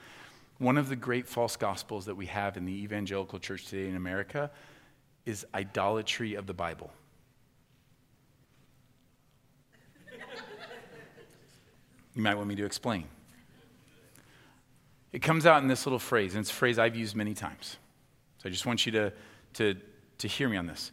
One 0.59 0.79
of 0.79 0.89
the 0.89 0.97
great 0.97 1.27
false 1.27 1.57
gospels 1.57 2.05
that 2.07 2.15
we 2.15 2.27
have 2.27 2.57
in 2.57 2.65
the 2.65 2.83
evangelical 2.85 3.39
church 3.39 3.67
today 3.67 3.89
in 3.89 3.97
America 3.97 4.51
is 5.25 5.47
idolatry 5.55 6.35
of 6.35 6.47
the 6.47 6.55
Bible. 6.55 6.93
You 12.15 12.23
might 12.23 12.35
want 12.35 12.49
me 12.49 12.55
to 12.57 12.65
explain. 12.65 13.05
It 15.13 15.21
comes 15.21 15.47
out 15.47 15.63
in 15.63 15.69
this 15.69 15.87
little 15.87 15.99
phrase, 15.99 16.35
and 16.35 16.41
it's 16.41 16.51
a 16.51 16.55
phrase 16.55 16.79
I've 16.79 16.97
used 16.97 17.15
many 17.15 17.35
times. 17.35 17.77
So 18.39 18.49
I 18.49 18.53
just 18.53 18.67
want 18.67 18.87
you 18.87 18.93
to, 18.93 19.13
to, 19.55 19.77
to 20.19 20.29
hear 20.29 20.49
me 20.49 20.57
on 20.57 20.67
this. 20.67 20.91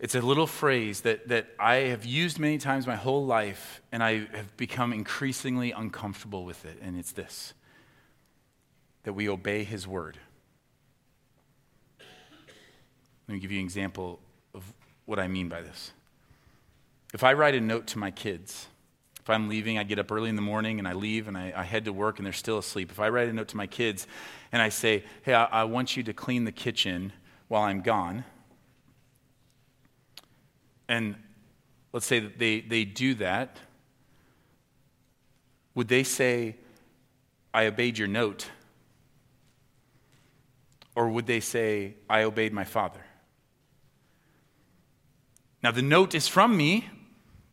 It's 0.00 0.14
a 0.14 0.20
little 0.20 0.46
phrase 0.46 1.00
that, 1.02 1.28
that 1.28 1.48
I 1.58 1.76
have 1.76 2.04
used 2.04 2.38
many 2.38 2.58
times 2.58 2.86
my 2.86 2.96
whole 2.96 3.24
life, 3.26 3.80
and 3.90 4.02
I 4.02 4.26
have 4.32 4.56
become 4.56 4.92
increasingly 4.92 5.72
uncomfortable 5.72 6.44
with 6.44 6.64
it, 6.64 6.78
and 6.82 6.98
it's 6.98 7.12
this 7.12 7.54
that 9.04 9.14
we 9.14 9.28
obey 9.28 9.64
His 9.64 9.86
word. 9.86 10.18
Let 13.26 13.34
me 13.34 13.40
give 13.40 13.50
you 13.50 13.58
an 13.58 13.64
example 13.64 14.20
of 14.54 14.70
what 15.06 15.18
I 15.18 15.28
mean 15.28 15.48
by 15.48 15.62
this. 15.62 15.92
If 17.14 17.24
I 17.24 17.32
write 17.32 17.54
a 17.54 17.60
note 17.60 17.86
to 17.88 17.98
my 17.98 18.10
kids, 18.10 18.66
if 19.28 19.34
I'm 19.34 19.50
leaving, 19.50 19.76
I 19.76 19.82
get 19.82 19.98
up 19.98 20.10
early 20.10 20.30
in 20.30 20.36
the 20.36 20.42
morning 20.42 20.78
and 20.78 20.88
I 20.88 20.94
leave 20.94 21.28
and 21.28 21.36
I, 21.36 21.52
I, 21.54 21.62
head 21.62 21.84
to 21.84 21.92
work 21.92 22.18
and 22.18 22.24
they're 22.24 22.32
still 22.32 22.56
asleep. 22.56 22.90
If 22.90 22.98
I 22.98 23.10
write 23.10 23.28
a 23.28 23.32
note 23.34 23.48
to 23.48 23.58
my 23.58 23.66
kids 23.66 24.06
and 24.52 24.62
I 24.62 24.70
say, 24.70 25.04
hey, 25.20 25.34
I, 25.34 25.44
I 25.44 25.64
want 25.64 25.98
you 25.98 26.02
to 26.04 26.14
clean 26.14 26.44
the 26.44 26.52
kitchen 26.52 27.12
while 27.48 27.64
I'm 27.64 27.82
gone, 27.82 28.24
and 30.88 31.14
let's 31.92 32.06
say 32.06 32.20
that 32.20 32.38
they, 32.38 32.62
they 32.62 32.86
do 32.86 33.16
that, 33.16 33.58
would 35.74 35.88
they 35.88 36.04
say, 36.04 36.56
I 37.52 37.66
obeyed 37.66 37.98
your 37.98 38.08
note? 38.08 38.48
Or 40.94 41.10
would 41.10 41.26
they 41.26 41.40
say, 41.40 41.96
I 42.08 42.22
obeyed 42.22 42.54
my 42.54 42.64
father? 42.64 43.04
Now, 45.62 45.70
the 45.70 45.82
note 45.82 46.14
is 46.14 46.28
from 46.28 46.56
me, 46.56 46.88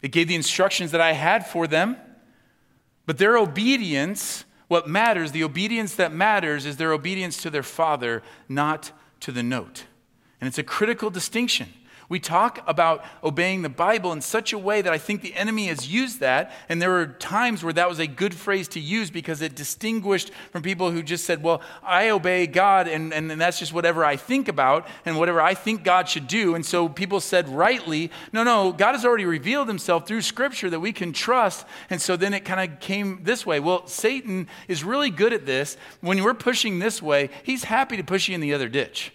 it 0.06 0.12
gave 0.12 0.28
the 0.28 0.36
instructions 0.36 0.91
that 0.91 1.02
I 1.02 1.13
had 1.13 1.48
for 1.48 1.65
them. 1.65 1.98
But 3.08 3.18
their 3.18 3.39
obedience, 3.39 4.46
what 4.68 4.88
matters, 4.88 5.32
the 5.32 5.44
obedience 5.44 5.96
that 5.96 6.13
matters 6.13 6.68
is 6.68 6.78
their 6.78 6.94
obedience 6.94 7.41
to 7.41 7.50
their 7.50 7.63
father, 7.63 8.22
not 8.48 8.91
to 9.22 9.32
the 9.32 9.41
note. 9.41 9.86
And 10.39 10.48
it's 10.48 10.60
a 10.60 10.63
critical 10.63 11.10
distinction. 11.10 11.74
We 12.08 12.20
talk 12.20 12.63
about 12.68 13.04
obeying 13.24 13.63
the 13.63 13.70
Bible 13.70 14.12
in 14.12 14.22
such 14.22 14.54
a 14.54 14.60
way 14.60 14.82
that 14.82 14.94
I 14.94 15.00
think 15.00 15.22
the 15.22 15.34
enemy 15.34 15.68
has 15.68 15.91
used 15.91 16.20
that. 16.20 16.52
And 16.70 16.80
there 16.80 16.91
were 16.91 17.08
times 17.08 17.63
where 17.63 17.74
that 17.74 17.89
was 17.89 17.98
a 17.98 18.06
good 18.06 18.36
phrase 18.36 18.68
to 18.70 18.80
use 18.80 19.10
because 19.10 19.41
it 19.41 19.56
distinguished 19.56 20.32
from 20.52 20.62
people 20.62 20.91
who 20.91 21.02
just 21.02 21.26
said, 21.26 21.41
Well, 21.41 21.62
I 21.84 22.10
obey 22.10 22.46
God, 22.46 22.88
and, 22.88 23.12
and, 23.12 23.32
and 23.32 23.41
that's 23.41 23.58
just 23.58 23.74
whatever 23.74 24.06
I 24.06 24.18
think 24.18 24.48
about 24.48 24.88
and 25.04 25.18
whatever 25.18 25.41
I 25.41 25.56
think 25.56 25.84
God 25.84 26.08
should 26.08 26.28
do. 26.28 26.54
And 26.54 26.63
so 26.63 26.88
people 26.88 27.20
said 27.20 27.50
rightly, 27.50 28.12
No, 28.32 28.44
no, 28.44 28.72
God 28.72 28.91
has 28.91 29.04
already 29.04 29.26
revealed 29.26 29.68
himself 29.68 30.08
through 30.08 30.22
Scripture 30.22 30.70
that 30.70 30.80
we 30.80 30.94
can 30.94 31.12
trust. 31.12 31.65
And 31.89 32.00
so 32.00 32.15
then 32.15 32.36
it 32.36 32.46
kind 32.46 32.72
of 32.72 32.80
came 32.80 33.24
this 33.24 33.46
way. 33.46 33.60
Well, 33.60 33.88
Satan 33.88 34.48
is 34.68 34.84
really 34.84 35.10
good 35.10 35.34
at 35.34 35.48
this. 35.48 35.76
When 36.02 36.24
we're 36.24 36.36
pushing 36.36 36.78
this 36.78 37.02
way, 37.02 37.32
he's 37.41 37.63
happy 37.63 37.98
to 37.98 38.04
push 38.04 38.28
you 38.28 38.36
in 38.36 38.41
the 38.41 38.54
other 38.54 38.70
ditch. 38.70 39.12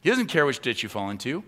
He 0.00 0.10
doesn't 0.10 0.26
care 0.26 0.46
which 0.46 0.60
ditch 0.60 0.82
you 0.82 0.88
fall 0.88 1.10
into. 1.10 1.44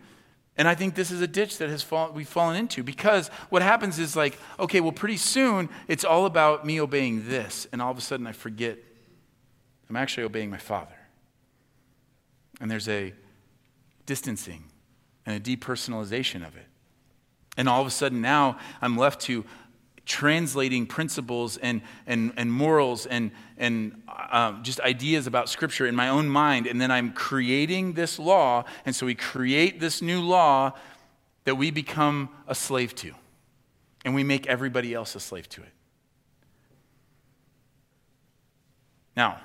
And 0.56 0.68
I 0.68 0.74
think 0.74 0.94
this 0.94 1.10
is 1.10 1.20
a 1.20 1.26
ditch 1.26 1.58
that 1.58 1.70
has 1.70 1.82
fall, 1.82 2.12
we've 2.12 2.28
fallen 2.28 2.56
into 2.56 2.82
because 2.82 3.28
what 3.48 3.62
happens 3.62 3.98
is 3.98 4.16
like, 4.16 4.38
okay, 4.58 4.80
well, 4.80 4.92
pretty 4.92 5.16
soon 5.16 5.68
it's 5.88 6.04
all 6.04 6.26
about 6.26 6.66
me 6.66 6.80
obeying 6.80 7.28
this. 7.28 7.66
And 7.72 7.80
all 7.80 7.90
of 7.90 7.98
a 7.98 8.02
sudden 8.02 8.26
I 8.26 8.32
forget 8.32 8.78
I'm 9.88 9.96
actually 9.96 10.24
obeying 10.24 10.50
my 10.50 10.58
Father. 10.58 10.96
And 12.60 12.70
there's 12.70 12.88
a 12.88 13.12
distancing 14.06 14.64
and 15.24 15.36
a 15.36 15.40
depersonalization 15.40 16.46
of 16.46 16.56
it. 16.56 16.66
And 17.56 17.68
all 17.68 17.80
of 17.80 17.86
a 17.86 17.90
sudden 17.90 18.20
now 18.20 18.58
I'm 18.80 18.96
left 18.96 19.20
to 19.22 19.44
translating 20.10 20.86
principles 20.86 21.56
and, 21.58 21.80
and, 22.04 22.32
and 22.36 22.52
morals 22.52 23.06
and, 23.06 23.30
and 23.56 24.02
um, 24.32 24.60
just 24.64 24.80
ideas 24.80 25.28
about 25.28 25.48
Scripture 25.48 25.86
in 25.86 25.94
my 25.94 26.08
own 26.08 26.28
mind. 26.28 26.66
And 26.66 26.80
then 26.80 26.90
I'm 26.90 27.12
creating 27.12 27.92
this 27.92 28.18
law. 28.18 28.64
And 28.84 28.94
so 28.94 29.06
we 29.06 29.14
create 29.14 29.78
this 29.78 30.02
new 30.02 30.20
law 30.20 30.72
that 31.44 31.54
we 31.54 31.70
become 31.70 32.28
a 32.48 32.56
slave 32.56 32.92
to. 32.96 33.12
And 34.04 34.12
we 34.12 34.24
make 34.24 34.48
everybody 34.48 34.94
else 34.94 35.14
a 35.14 35.20
slave 35.20 35.48
to 35.50 35.62
it. 35.62 35.72
Now, 39.16 39.38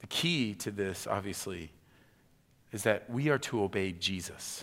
the 0.00 0.06
key 0.08 0.52
to 0.56 0.70
this, 0.70 1.06
obviously, 1.06 1.70
is 2.70 2.82
that 2.82 3.08
we 3.08 3.30
are 3.30 3.38
to 3.38 3.62
obey 3.62 3.92
Jesus. 3.92 4.62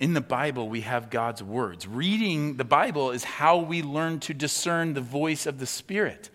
In 0.00 0.14
the 0.14 0.22
Bible, 0.22 0.70
we 0.70 0.80
have 0.80 1.10
God's 1.10 1.42
words. 1.42 1.86
Reading 1.86 2.56
the 2.56 2.64
Bible 2.64 3.10
is 3.10 3.22
how 3.22 3.58
we 3.58 3.82
learn 3.82 4.18
to 4.20 4.32
discern 4.32 4.94
the 4.94 5.02
voice 5.02 5.44
of 5.44 5.58
the 5.58 5.66
Spirit. 5.66 6.30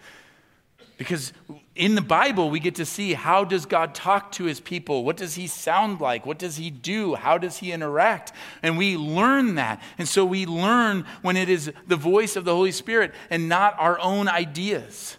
Because 0.98 1.34
in 1.76 1.96
the 1.96 2.02
Bible, 2.02 2.52
we 2.52 2.60
get 2.60 2.76
to 2.76 2.86
see 2.86 3.14
how 3.14 3.44
does 3.44 3.66
God 3.66 3.96
talk 3.96 4.32
to 4.34 4.46
his 4.46 4.60
people? 4.60 5.04
What 5.04 5.18
does 5.18 5.34
he 5.34 5.48
sound 5.48 6.00
like? 6.00 6.28
What 6.28 6.38
does 6.38 6.58
he 6.58 6.70
do? 6.70 7.16
How 7.16 7.40
does 7.40 7.58
he 7.58 7.72
interact? 7.72 8.32
And 8.62 8.78
we 8.78 8.98
learn 8.98 9.56
that. 9.56 9.82
And 9.98 10.08
so 10.08 10.24
we 10.24 10.46
learn 10.46 11.04
when 11.24 11.36
it 11.36 11.50
is 11.50 11.72
the 11.88 11.98
voice 11.98 12.36
of 12.36 12.46
the 12.46 12.54
Holy 12.54 12.72
Spirit 12.72 13.14
and 13.32 13.50
not 13.50 13.76
our 13.80 14.00
own 14.00 14.28
ideas. 14.28 15.18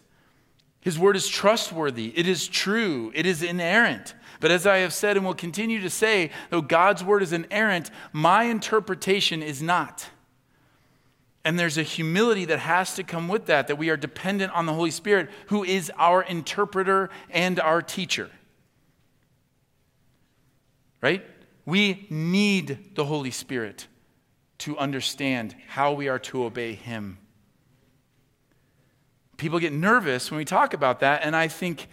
His 0.80 1.00
word 1.00 1.16
is 1.16 1.26
trustworthy, 1.26 2.16
it 2.16 2.28
is 2.28 2.46
true, 2.46 3.11
it 3.12 3.26
is 3.26 3.42
inerrant. 3.42 4.14
But 4.40 4.51
as 4.51 4.66
I 4.66 4.79
have 4.79 4.92
said 4.92 5.16
and 5.16 5.25
will 5.25 5.35
continue 5.35 5.81
to 5.81 5.90
say, 5.90 6.31
though 6.51 6.62
God's 6.62 7.03
word 7.03 7.22
is 7.22 7.33
inerrant, 7.33 7.90
my 8.12 8.44
interpretation 8.44 9.42
is 9.42 9.62
not. 9.62 10.09
And 11.44 11.59
there's 11.59 11.79
a 11.79 11.83
humility 11.83 12.44
that 12.46 12.59
has 12.59 12.94
to 12.96 13.05
come 13.05 13.29
with 13.29 13.46
that, 13.46 13.68
that 13.68 13.77
we 13.77 13.88
are 13.88 13.96
dependent 13.96 14.53
on 14.53 14.66
the 14.66 14.75
Holy 14.75 14.90
Spirit, 14.90 15.31
who 15.46 15.62
is 15.62 15.92
our 15.96 16.22
interpreter 16.22 17.09
and 17.31 17.61
our 17.61 17.81
teacher. 17.81 18.31
Right? 21.01 21.25
We 21.64 22.07
need 22.11 22.96
the 22.96 23.05
Holy 23.05 23.31
Spirit 23.31 23.87
to 24.59 24.77
understand 24.79 25.55
how 25.68 25.92
we 25.92 26.09
are 26.09 26.18
to 26.18 26.44
obey 26.44 26.75
Him. 26.75 27.18
People 29.37 29.59
get 29.59 29.72
nervous 29.72 30.31
when 30.31 30.38
we 30.38 30.44
talk 30.44 30.75
about 30.75 31.01
that, 31.01 31.22
and 31.22 31.37
I 31.37 31.46
think, 31.49 31.88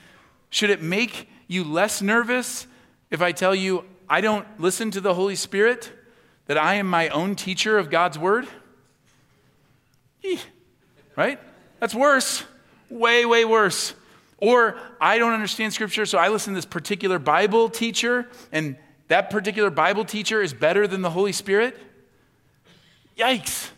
should 0.49 0.69
it 0.69 0.81
make 0.81 1.27
you 1.53 1.63
less 1.63 2.01
nervous 2.01 2.67
if 3.11 3.21
I 3.21 3.31
tell 3.31 3.53
you 3.53 3.85
I 4.09 4.21
don't 4.21 4.45
listen 4.59 4.91
to 4.91 5.01
the 5.01 5.13
Holy 5.13 5.35
Spirit, 5.35 5.91
that 6.47 6.57
I 6.57 6.75
am 6.75 6.87
my 6.89 7.09
own 7.09 7.35
teacher 7.35 7.77
of 7.77 7.89
God's 7.89 8.19
Word? 8.19 8.47
Right? 11.15 11.39
That's 11.79 11.95
worse. 11.95 12.43
Way, 12.89 13.25
way 13.25 13.45
worse. 13.45 13.93
Or 14.37 14.77
I 14.99 15.17
don't 15.17 15.33
understand 15.33 15.73
Scripture, 15.73 16.05
so 16.05 16.17
I 16.17 16.29
listen 16.29 16.53
to 16.53 16.57
this 16.57 16.65
particular 16.65 17.17
Bible 17.19 17.69
teacher, 17.69 18.27
and 18.51 18.75
that 19.07 19.29
particular 19.29 19.69
Bible 19.69 20.05
teacher 20.05 20.41
is 20.41 20.53
better 20.53 20.87
than 20.87 21.01
the 21.01 21.09
Holy 21.09 21.31
Spirit? 21.31 21.77
Yikes. 23.17 23.69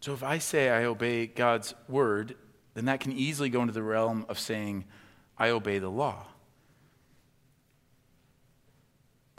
So 0.00 0.12
if 0.12 0.22
I 0.22 0.38
say 0.38 0.70
I 0.70 0.84
obey 0.84 1.26
God's 1.26 1.74
word, 1.88 2.34
then 2.74 2.86
that 2.86 3.00
can 3.00 3.12
easily 3.12 3.48
go 3.48 3.60
into 3.60 3.72
the 3.72 3.82
realm 3.82 4.24
of 4.28 4.38
saying, 4.38 4.84
I 5.38 5.50
obey 5.50 5.78
the 5.78 5.90
law. 5.90 6.26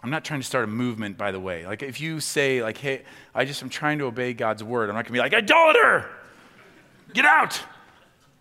I'm 0.04 0.10
not 0.10 0.26
trying 0.26 0.42
to 0.42 0.46
start 0.46 0.66
a 0.66 0.68
movement, 0.68 1.18
by 1.18 1.32
the 1.32 1.40
way. 1.40 1.66
Like, 1.66 1.82
if 1.82 2.02
you 2.02 2.20
say, 2.20 2.62
like, 2.62 2.78
hey, 2.78 3.04
I 3.34 3.46
just 3.46 3.64
am 3.64 3.70
trying 3.70 4.00
to 4.00 4.06
obey 4.06 4.34
God's 4.34 4.64
word, 4.64 4.90
I'm 4.90 4.96
not 4.96 5.06
going 5.06 5.06
to 5.06 5.12
be 5.14 5.20
like, 5.20 5.34
idolater, 5.34 6.10
get 7.14 7.26
out. 7.26 7.62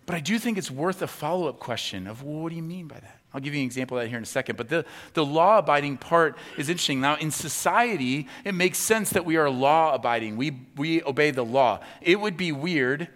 But 0.05 0.15
I 0.15 0.19
do 0.19 0.37
think 0.37 0.57
it's 0.57 0.69
worth 0.69 1.01
a 1.01 1.07
follow 1.07 1.47
up 1.47 1.59
question 1.59 2.07
of, 2.07 2.21
well, 2.21 2.41
what 2.41 2.49
do 2.49 2.57
you 2.57 2.63
mean 2.63 2.87
by 2.87 2.99
that? 2.99 3.21
I'll 3.33 3.39
give 3.39 3.53
you 3.53 3.61
an 3.61 3.65
example 3.65 3.97
of 3.97 4.03
that 4.03 4.09
here 4.09 4.17
in 4.17 4.23
a 4.23 4.27
second. 4.27 4.57
But 4.57 4.67
the, 4.67 4.85
the 5.13 5.25
law 5.25 5.59
abiding 5.59 5.97
part 5.97 6.37
is 6.57 6.69
interesting. 6.69 6.99
Now, 6.99 7.15
in 7.15 7.31
society, 7.31 8.27
it 8.43 8.53
makes 8.53 8.77
sense 8.77 9.09
that 9.11 9.23
we 9.23 9.37
are 9.37 9.49
law 9.49 9.95
abiding, 9.95 10.35
we, 10.35 10.59
we 10.75 11.01
obey 11.03 11.31
the 11.31 11.45
law. 11.45 11.79
It 12.01 12.19
would 12.19 12.35
be 12.35 12.51
weird 12.51 13.07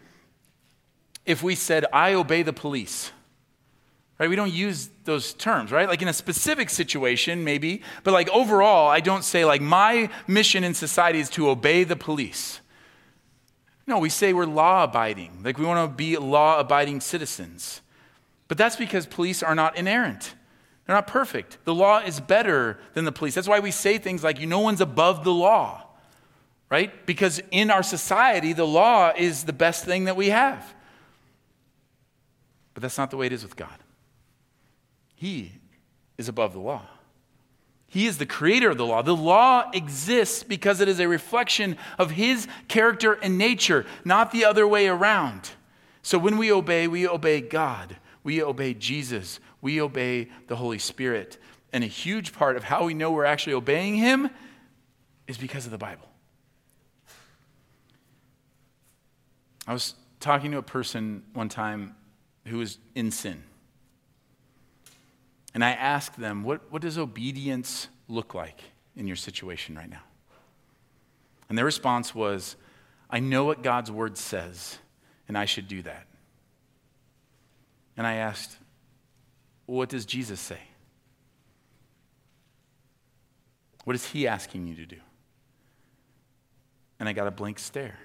if 1.28 1.44
we 1.44 1.54
said, 1.54 1.86
I 1.94 2.14
obey 2.14 2.42
the 2.42 2.54
police. 2.54 3.12
Right? 4.18 4.30
We 4.30 4.36
don't 4.36 4.52
use 4.52 4.90
those 5.04 5.34
terms, 5.34 5.72
right? 5.72 5.88
Like 5.88 6.02
in 6.02 6.08
a 6.08 6.14
specific 6.14 6.72
situation, 6.72 7.44
maybe, 7.44 7.84
but 8.04 8.14
like 8.14 8.30
overall, 8.30 8.90
I 8.90 9.00
don't 9.00 9.24
say, 9.24 9.46
like, 9.46 9.62
my 9.62 10.10
mission 10.26 10.64
in 10.64 10.74
society 10.74 11.20
is 11.20 11.30
to 11.32 11.50
obey 11.50 11.84
the 11.84 11.96
police. 11.96 12.62
No, 13.86 14.00
we 14.00 14.10
say 14.10 14.34
we're 14.34 14.46
law 14.46 14.86
abiding. 14.86 15.44
Like 15.44 15.60
we 15.60 15.66
want 15.66 15.88
to 15.88 15.96
be 15.96 16.18
law 16.18 16.60
abiding 16.60 17.02
citizens. 17.02 17.82
But 18.48 18.58
that's 18.58 18.76
because 18.76 19.06
police 19.06 19.44
are 19.44 19.54
not 19.54 19.78
inerrant. 19.78 20.34
They're 20.86 20.96
not 20.96 21.08
perfect. 21.08 21.58
The 21.66 21.76
law 21.76 22.00
is 22.00 22.20
better 22.20 22.80
than 22.94 23.06
the 23.06 23.12
police. 23.12 23.36
That's 23.36 23.48
why 23.48 23.60
we 23.60 23.72
say 23.72 23.98
things 23.98 24.24
like, 24.24 24.42
no 24.42 24.62
one's 24.62 24.82
above 24.82 25.26
the 25.26 25.34
law, 25.34 25.84
right? 26.70 27.06
Because 27.06 27.42
in 27.52 27.70
our 27.70 27.84
society, 27.84 28.54
the 28.54 28.66
law 28.66 29.12
is 29.16 29.44
the 29.44 29.54
best 29.54 29.84
thing 29.84 30.06
that 30.06 30.16
we 30.16 30.30
have. 30.30 30.74
But 32.78 32.84
that's 32.84 33.00
not 33.00 33.10
the 33.10 33.18
way 33.18 33.26
it 33.26 33.34
is 33.34 33.42
with 33.42 33.56
God. 33.56 33.76
He 35.16 35.54
is 36.16 36.30
above 36.30 36.54
the 36.54 36.60
law. 36.60 36.84
He 37.88 38.06
is 38.06 38.20
the 38.20 38.26
creator 38.28 38.70
of 38.70 38.78
the 38.78 38.86
law. 38.86 39.02
The 39.02 39.16
law 39.16 39.72
exists 39.74 40.44
because 40.44 40.80
it 40.80 40.88
is 40.88 41.00
a 41.00 41.08
reflection 41.08 41.76
of 41.98 42.12
His 42.12 42.48
character 42.68 43.14
and 43.14 43.36
nature, 43.36 43.88
not 44.06 44.32
the 44.32 44.46
other 44.46 44.68
way 44.68 44.88
around. 44.88 45.50
So 46.04 46.20
when 46.20 46.38
we 46.38 46.52
obey, 46.52 46.88
we 46.88 47.08
obey 47.08 47.42
God, 47.42 47.96
we 48.24 48.44
obey 48.44 48.76
Jesus, 48.76 49.40
we 49.60 49.82
obey 49.82 50.30
the 50.46 50.58
Holy 50.58 50.78
Spirit. 50.78 51.40
And 51.74 51.84
a 51.84 51.88
huge 51.88 52.32
part 52.32 52.58
of 52.58 52.64
how 52.64 52.86
we 52.86 52.94
know 52.94 53.12
we're 53.12 53.26
actually 53.26 53.54
obeying 53.54 53.96
Him 53.96 54.30
is 55.26 55.40
because 55.40 55.66
of 55.66 55.72
the 55.72 55.80
Bible. 55.80 56.08
I 59.66 59.74
was 59.74 59.96
talking 60.20 60.52
to 60.52 60.60
a 60.60 60.62
person 60.62 61.24
one 61.34 61.50
time 61.50 61.96
who 62.48 62.62
is 62.62 62.78
in 62.96 63.12
sin. 63.12 63.44
And 65.54 65.64
I 65.64 65.72
asked 65.72 66.20
them, 66.20 66.44
what, 66.44 66.72
what 66.72 66.82
does 66.82 66.98
obedience 66.98 67.88
look 68.08 68.34
like 68.34 68.62
in 68.96 69.08
your 69.08 69.16
situation 69.16 69.76
right 69.76 69.90
now? 69.90 70.04
And 71.50 71.58
their 71.58 71.66
response 71.66 72.14
was, 72.14 72.56
I 73.10 73.20
know 73.20 73.46
what 73.46 73.64
God's 73.64 73.92
word 73.92 74.18
says, 74.18 74.78
and 75.28 75.38
I 75.38 75.46
should 75.46 75.68
do 75.68 75.82
that. 75.84 76.08
And 77.96 78.06
I 78.06 78.16
asked, 78.16 78.58
What 79.66 79.90
does 79.90 80.06
Jesus 80.06 80.40
say? 80.40 80.60
What 83.86 83.96
is 83.96 84.06
he 84.06 84.28
asking 84.28 84.68
you 84.68 84.76
to 84.76 84.86
do? 84.86 84.98
And 87.00 87.08
I 87.08 87.14
got 87.14 87.28
a 87.28 87.32
blank 87.32 87.58
stare. 87.58 87.98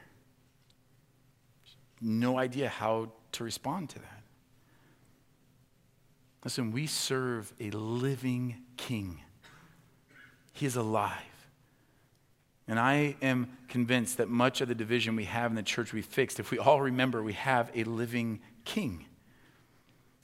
No 2.01 2.39
idea 2.39 2.69
how 2.69 3.11
to 3.33 3.45
respond 3.45 3.91
to 3.91 3.99
that. 3.99 4.12
Listen, 6.45 6.73
we 6.73 6.87
serve 6.87 7.53
a 7.61 7.71
living 7.71 8.57
king. 8.77 9.21
He 10.53 10.67
is 10.67 10.77
alive. 10.77 11.19
And 12.69 12.79
I 12.79 13.17
am 13.23 13.57
convinced 13.69 14.19
that 14.19 14.29
much 14.29 14.61
of 14.61 14.69
the 14.69 14.75
division 14.75 15.17
we 15.17 15.25
have 15.25 15.51
in 15.51 15.57
the 15.57 15.63
church 15.63 15.93
we 15.93 16.03
fixed 16.03 16.41
if 16.41 16.51
we 16.51 16.59
all 16.59 16.81
remember 16.81 17.23
we 17.23 17.33
have 17.35 17.71
a 17.75 17.85
living 17.85 18.40
king. 18.65 19.07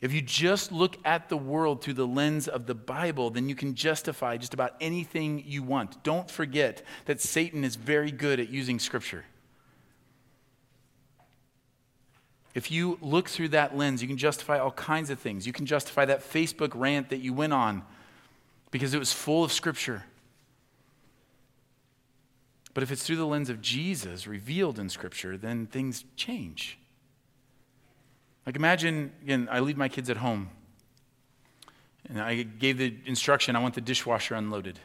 If 0.01 0.13
you 0.13 0.23
just 0.23 0.71
look 0.71 0.97
at 1.05 1.29
the 1.29 1.37
world 1.37 1.83
through 1.83 1.95
the 1.95 2.07
lens 2.07 2.47
of 2.47 2.67
the 2.67 2.75
Bible, 2.75 3.31
then 3.31 3.49
you 3.49 3.57
can 3.57 3.75
justify 3.75 4.37
just 4.37 4.55
about 4.55 4.75
anything 4.81 5.43
you 5.45 5.65
want. 5.65 6.05
Don't 6.05 6.31
forget 6.31 6.83
that 7.07 7.21
Satan 7.21 7.65
is 7.65 7.75
very 7.75 8.13
good 8.13 8.39
at 8.39 8.49
using 8.49 8.79
Scripture. 8.79 9.25
If 12.59 12.73
you 12.73 12.99
look 13.01 13.29
through 13.29 13.51
that 13.51 13.77
lens, 13.77 14.03
you 14.03 14.09
can 14.09 14.17
justify 14.17 14.59
all 14.59 14.73
kinds 14.73 15.11
of 15.11 15.21
things. 15.21 15.47
You 15.47 15.53
can 15.53 15.65
justify 15.65 16.05
that 16.07 16.29
Facebook 16.29 16.73
rant 16.75 17.09
that 17.11 17.19
you 17.19 17.33
went 17.33 17.53
on 17.53 17.85
because 18.73 18.95
it 18.95 18.99
was 18.99 19.13
full 19.13 19.45
of 19.45 19.53
Scripture. 19.53 20.07
But 22.75 22.83
if 22.83 22.91
it's 22.91 23.05
through 23.05 23.15
the 23.15 23.29
lens 23.29 23.49
of 23.49 23.63
Jesus 23.63 24.27
revealed 24.27 24.81
in 24.81 24.89
Scripture, 24.89 25.37
then 25.37 25.67
things 25.67 26.05
change. 26.17 26.81
Like 28.45 28.57
imagine, 28.57 29.13
again, 29.23 29.47
I 29.53 29.61
leave 29.61 29.77
my 29.77 29.89
kids 29.89 30.11
at 30.11 30.17
home. 30.17 30.51
And 32.09 32.21
I 32.21 32.43
gave 32.43 32.77
the 32.77 32.93
instruction 33.07 33.55
I 33.55 33.61
want 33.61 33.77
the 33.77 33.81
dishwasher 33.81 34.35
unloaded. 34.35 34.81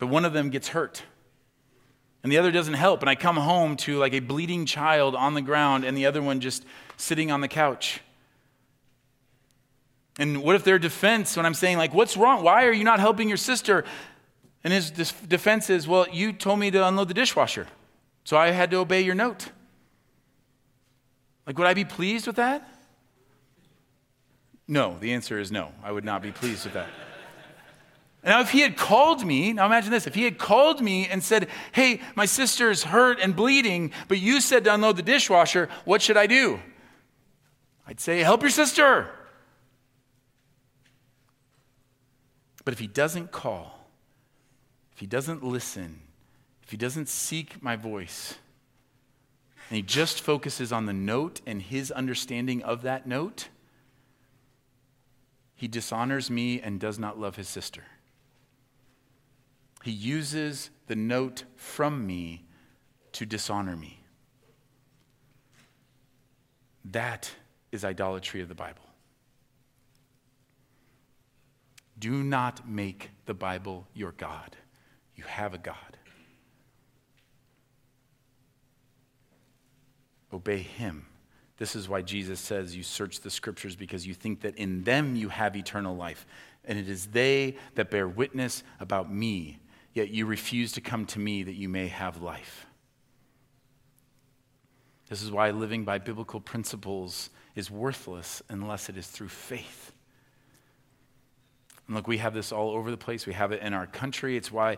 But 0.00 0.08
one 0.08 0.24
of 0.24 0.32
them 0.32 0.50
gets 0.50 0.66
hurt. 0.66 1.04
And 2.22 2.32
the 2.32 2.38
other 2.38 2.50
doesn't 2.50 2.74
help. 2.74 3.00
And 3.00 3.08
I 3.08 3.14
come 3.14 3.36
home 3.36 3.76
to 3.78 3.98
like 3.98 4.12
a 4.12 4.20
bleeding 4.20 4.66
child 4.66 5.14
on 5.14 5.34
the 5.34 5.42
ground 5.42 5.84
and 5.84 5.96
the 5.96 6.06
other 6.06 6.20
one 6.20 6.40
just 6.40 6.64
sitting 6.96 7.30
on 7.30 7.40
the 7.40 7.48
couch. 7.48 8.00
And 10.18 10.42
what 10.42 10.56
if 10.56 10.64
their 10.64 10.80
defense, 10.80 11.36
when 11.36 11.46
I'm 11.46 11.54
saying, 11.54 11.78
like, 11.78 11.94
what's 11.94 12.16
wrong? 12.16 12.42
Why 12.42 12.64
are 12.64 12.72
you 12.72 12.82
not 12.82 12.98
helping 12.98 13.28
your 13.28 13.36
sister? 13.36 13.84
And 14.64 14.72
his 14.72 14.90
defense 14.90 15.70
is, 15.70 15.86
well, 15.86 16.06
you 16.12 16.32
told 16.32 16.58
me 16.58 16.72
to 16.72 16.86
unload 16.86 17.08
the 17.08 17.14
dishwasher. 17.14 17.68
So 18.24 18.36
I 18.36 18.50
had 18.50 18.70
to 18.72 18.78
obey 18.78 19.00
your 19.02 19.14
note. 19.14 19.50
Like, 21.46 21.56
would 21.56 21.68
I 21.68 21.74
be 21.74 21.84
pleased 21.84 22.26
with 22.26 22.36
that? 22.36 22.68
No, 24.66 24.98
the 25.00 25.12
answer 25.12 25.38
is 25.38 25.50
no. 25.50 25.72
I 25.82 25.92
would 25.92 26.04
not 26.04 26.20
be 26.20 26.32
pleased 26.32 26.64
with 26.64 26.74
that. 26.74 26.88
Now, 28.24 28.40
if 28.40 28.50
he 28.50 28.60
had 28.60 28.76
called 28.76 29.24
me, 29.24 29.52
now 29.52 29.66
imagine 29.66 29.90
this 29.90 30.06
if 30.06 30.14
he 30.14 30.24
had 30.24 30.38
called 30.38 30.80
me 30.80 31.06
and 31.06 31.22
said, 31.22 31.48
Hey, 31.72 32.00
my 32.16 32.26
sister's 32.26 32.84
hurt 32.84 33.20
and 33.20 33.34
bleeding, 33.34 33.92
but 34.08 34.18
you 34.18 34.40
said 34.40 34.64
to 34.64 34.74
unload 34.74 34.96
the 34.96 35.02
dishwasher, 35.02 35.68
what 35.84 36.02
should 36.02 36.16
I 36.16 36.26
do? 36.26 36.60
I'd 37.86 38.00
say, 38.00 38.20
Help 38.20 38.42
your 38.42 38.50
sister. 38.50 39.08
But 42.64 42.74
if 42.74 42.80
he 42.80 42.86
doesn't 42.86 43.30
call, 43.30 43.88
if 44.92 44.98
he 44.98 45.06
doesn't 45.06 45.42
listen, 45.44 46.00
if 46.62 46.70
he 46.70 46.76
doesn't 46.76 47.08
seek 47.08 47.62
my 47.62 47.76
voice, 47.76 48.34
and 49.70 49.76
he 49.76 49.82
just 49.82 50.20
focuses 50.20 50.72
on 50.72 50.86
the 50.86 50.92
note 50.92 51.40
and 51.46 51.62
his 51.62 51.90
understanding 51.90 52.62
of 52.62 52.82
that 52.82 53.06
note, 53.06 53.48
he 55.54 55.68
dishonors 55.68 56.30
me 56.30 56.60
and 56.60 56.78
does 56.78 56.98
not 56.98 57.18
love 57.18 57.36
his 57.36 57.48
sister. 57.48 57.84
He 59.84 59.90
uses 59.90 60.70
the 60.86 60.96
note 60.96 61.44
from 61.56 62.06
me 62.06 62.44
to 63.12 63.24
dishonor 63.26 63.76
me. 63.76 64.00
That 66.84 67.30
is 67.70 67.84
idolatry 67.84 68.40
of 68.40 68.48
the 68.48 68.54
Bible. 68.54 68.82
Do 71.98 72.22
not 72.22 72.68
make 72.68 73.10
the 73.26 73.34
Bible 73.34 73.86
your 73.94 74.12
God. 74.12 74.56
You 75.16 75.24
have 75.24 75.52
a 75.52 75.58
God. 75.58 75.74
Obey 80.32 80.58
Him. 80.58 81.06
This 81.56 81.74
is 81.74 81.88
why 81.88 82.02
Jesus 82.02 82.38
says 82.38 82.76
you 82.76 82.84
search 82.84 83.20
the 83.20 83.30
scriptures 83.30 83.74
because 83.74 84.06
you 84.06 84.14
think 84.14 84.42
that 84.42 84.54
in 84.56 84.84
them 84.84 85.16
you 85.16 85.28
have 85.28 85.56
eternal 85.56 85.96
life. 85.96 86.24
And 86.64 86.78
it 86.78 86.88
is 86.88 87.06
they 87.06 87.56
that 87.74 87.90
bear 87.90 88.06
witness 88.06 88.62
about 88.78 89.12
me 89.12 89.58
yet 89.98 90.10
you 90.10 90.26
refuse 90.26 90.72
to 90.72 90.80
come 90.80 91.04
to 91.06 91.18
me 91.18 91.42
that 91.42 91.54
you 91.54 91.68
may 91.68 91.88
have 91.88 92.22
life. 92.22 92.66
This 95.08 95.22
is 95.22 95.30
why 95.30 95.50
living 95.50 95.84
by 95.84 95.98
biblical 95.98 96.40
principles 96.40 97.30
is 97.56 97.68
worthless 97.68 98.40
unless 98.48 98.88
it 98.88 98.96
is 98.96 99.08
through 99.08 99.28
faith. 99.28 99.92
And 101.88 101.96
look, 101.96 102.06
we 102.06 102.18
have 102.18 102.32
this 102.32 102.52
all 102.52 102.70
over 102.70 102.90
the 102.92 102.96
place. 102.98 103.26
We 103.26 103.32
have 103.32 103.50
it 103.50 103.60
in 103.60 103.74
our 103.74 103.86
country. 103.86 104.36
It's 104.36 104.52
why 104.52 104.76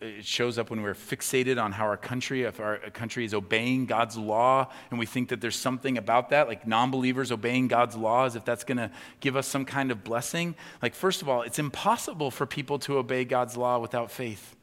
it 0.00 0.24
shows 0.24 0.58
up 0.58 0.70
when 0.70 0.82
we're 0.82 0.94
fixated 0.94 1.62
on 1.62 1.70
how 1.70 1.84
our 1.84 1.98
country, 1.98 2.42
if 2.42 2.58
our 2.58 2.78
country 2.90 3.24
is 3.24 3.34
obeying 3.34 3.86
God's 3.86 4.16
law, 4.16 4.72
and 4.90 4.98
we 4.98 5.06
think 5.06 5.28
that 5.28 5.40
there's 5.42 5.56
something 5.56 5.98
about 5.98 6.30
that, 6.30 6.48
like 6.48 6.66
non 6.66 6.90
believers 6.90 7.30
obeying 7.30 7.68
God's 7.68 7.94
laws, 7.94 8.34
if 8.34 8.44
that's 8.44 8.64
going 8.64 8.78
to 8.78 8.90
give 9.20 9.36
us 9.36 9.46
some 9.46 9.66
kind 9.66 9.92
of 9.92 10.02
blessing. 10.02 10.56
Like, 10.80 10.94
first 10.94 11.22
of 11.22 11.28
all, 11.28 11.42
it's 11.42 11.58
impossible 11.58 12.30
for 12.30 12.46
people 12.46 12.78
to 12.80 12.96
obey 12.96 13.24
God's 13.26 13.56
law 13.56 13.78
without 13.78 14.10
faith. 14.10 14.55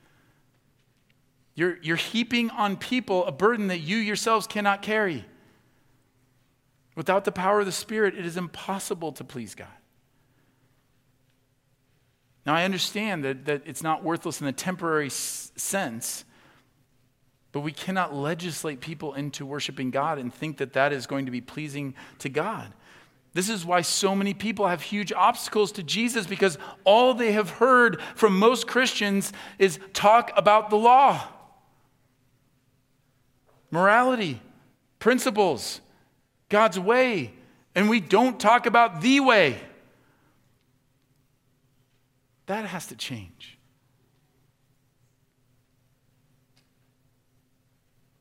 You're, 1.55 1.77
you're 1.81 1.97
heaping 1.97 2.49
on 2.49 2.77
people 2.77 3.25
a 3.25 3.31
burden 3.31 3.67
that 3.67 3.79
you 3.79 3.97
yourselves 3.97 4.47
cannot 4.47 4.81
carry. 4.81 5.25
Without 6.95 7.25
the 7.25 7.31
power 7.31 7.59
of 7.59 7.65
the 7.65 7.71
Spirit, 7.71 8.17
it 8.17 8.25
is 8.25 8.37
impossible 8.37 9.11
to 9.13 9.23
please 9.23 9.55
God. 9.55 9.67
Now, 12.45 12.55
I 12.55 12.65
understand 12.65 13.23
that, 13.23 13.45
that 13.45 13.61
it's 13.65 13.83
not 13.83 14.03
worthless 14.03 14.41
in 14.41 14.45
the 14.45 14.51
temporary 14.51 15.05
s- 15.07 15.51
sense, 15.55 16.25
but 17.51 17.61
we 17.61 17.71
cannot 17.71 18.13
legislate 18.13 18.81
people 18.81 19.13
into 19.13 19.45
worshiping 19.45 19.91
God 19.91 20.17
and 20.17 20.33
think 20.33 20.57
that 20.57 20.73
that 20.73 20.91
is 20.91 21.07
going 21.07 21.25
to 21.25 21.31
be 21.31 21.39
pleasing 21.39 21.93
to 22.19 22.29
God. 22.29 22.73
This 23.33 23.49
is 23.49 23.65
why 23.65 23.81
so 23.81 24.15
many 24.15 24.33
people 24.33 24.67
have 24.67 24.81
huge 24.81 25.13
obstacles 25.13 25.71
to 25.73 25.83
Jesus 25.83 26.27
because 26.27 26.57
all 26.83 27.13
they 27.13 27.31
have 27.31 27.49
heard 27.51 28.01
from 28.15 28.37
most 28.37 28.67
Christians 28.67 29.31
is 29.57 29.79
talk 29.93 30.31
about 30.35 30.69
the 30.69 30.75
law 30.75 31.27
morality, 33.73 34.39
principles, 34.99 35.81
God's 36.47 36.79
way, 36.79 37.33
and 37.73 37.89
we 37.89 37.99
don't 37.99 38.39
talk 38.39 38.67
about 38.67 39.01
the 39.01 39.19
way. 39.19 39.57
That 42.45 42.65
has 42.65 42.85
to 42.87 42.95
change. 42.95 43.57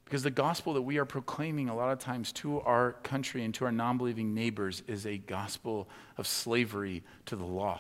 Because 0.06 0.22
the 0.22 0.30
gospel 0.30 0.72
that 0.72 0.82
we 0.82 0.96
are 0.96 1.04
proclaiming 1.04 1.68
a 1.68 1.76
lot 1.76 1.92
of 1.92 1.98
times 1.98 2.32
to 2.32 2.60
our 2.62 2.92
country 3.02 3.44
and 3.44 3.52
to 3.54 3.66
our 3.66 3.72
non 3.72 3.98
believing 3.98 4.32
neighbors 4.32 4.82
is 4.86 5.04
a 5.04 5.18
gospel 5.18 5.86
of 6.16 6.26
slavery 6.26 7.02
to 7.26 7.36
the 7.36 7.44
law, 7.44 7.78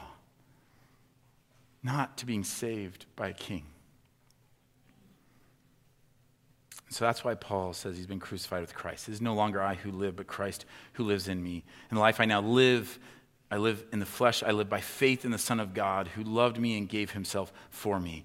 not 1.82 2.18
to 2.18 2.26
being 2.26 2.44
saved 2.44 3.06
by 3.16 3.28
a 3.28 3.34
king. 3.34 3.64
So 6.92 7.06
that's 7.06 7.24
why 7.24 7.34
Paul 7.34 7.72
says 7.72 7.96
he's 7.96 8.06
been 8.06 8.20
crucified 8.20 8.60
with 8.60 8.74
Christ. 8.74 9.08
It 9.08 9.12
is 9.12 9.20
no 9.20 9.34
longer 9.34 9.62
I 9.62 9.74
who 9.74 9.90
live, 9.90 10.16
but 10.16 10.26
Christ 10.26 10.66
who 10.94 11.04
lives 11.04 11.26
in 11.26 11.42
me. 11.42 11.64
In 11.90 11.94
the 11.94 12.00
life 12.00 12.20
I 12.20 12.26
now 12.26 12.42
live, 12.42 12.98
I 13.50 13.56
live 13.56 13.84
in 13.92 13.98
the 13.98 14.06
flesh. 14.06 14.42
I 14.42 14.50
live 14.50 14.68
by 14.68 14.80
faith 14.80 15.24
in 15.24 15.30
the 15.30 15.38
Son 15.38 15.58
of 15.58 15.74
God 15.74 16.08
who 16.08 16.22
loved 16.22 16.58
me 16.58 16.76
and 16.76 16.88
gave 16.88 17.12
himself 17.12 17.52
for 17.70 17.98
me. 17.98 18.24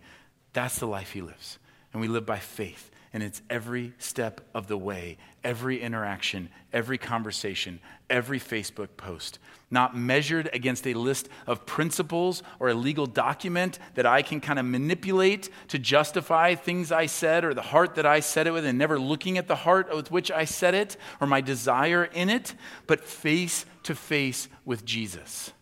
That's 0.53 0.79
the 0.79 0.87
life 0.87 1.11
he 1.11 1.21
lives. 1.21 1.59
And 1.93 2.01
we 2.01 2.07
live 2.07 2.25
by 2.25 2.39
faith. 2.39 2.91
And 3.17 3.23
it's 3.23 3.41
every 3.49 3.93
step 3.97 4.41
of 4.53 4.67
the 4.67 4.77
way, 4.77 5.17
every 5.43 5.81
interaction, 5.81 6.49
every 6.71 6.99
conversation, 6.99 7.79
every 8.11 8.39
Facebook 8.39 8.89
post, 8.95 9.39
not 9.71 9.97
measured 9.97 10.51
against 10.53 10.85
a 10.85 10.93
list 10.93 11.27
of 11.47 11.65
principles 11.65 12.43
or 12.59 12.69
a 12.69 12.75
legal 12.75 13.07
document 13.07 13.79
that 13.95 14.05
I 14.05 14.21
can 14.21 14.39
kind 14.39 14.59
of 14.59 14.65
manipulate 14.65 15.49
to 15.69 15.79
justify 15.79 16.53
things 16.53 16.91
I 16.91 17.07
said 17.07 17.43
or 17.43 17.55
the 17.55 17.63
heart 17.63 17.95
that 17.95 18.05
I 18.05 18.19
said 18.19 18.45
it 18.45 18.51
with, 18.51 18.67
and 18.67 18.77
never 18.77 18.99
looking 18.99 19.39
at 19.39 19.47
the 19.47 19.55
heart 19.55 19.91
with 19.95 20.11
which 20.11 20.29
I 20.29 20.45
said 20.45 20.75
it 20.75 20.95
or 21.19 21.25
my 21.25 21.41
desire 21.41 22.03
in 22.03 22.29
it, 22.29 22.53
but 22.85 23.03
face 23.03 23.65
to 23.81 23.95
face 23.95 24.47
with 24.63 24.85
Jesus, 24.85 25.53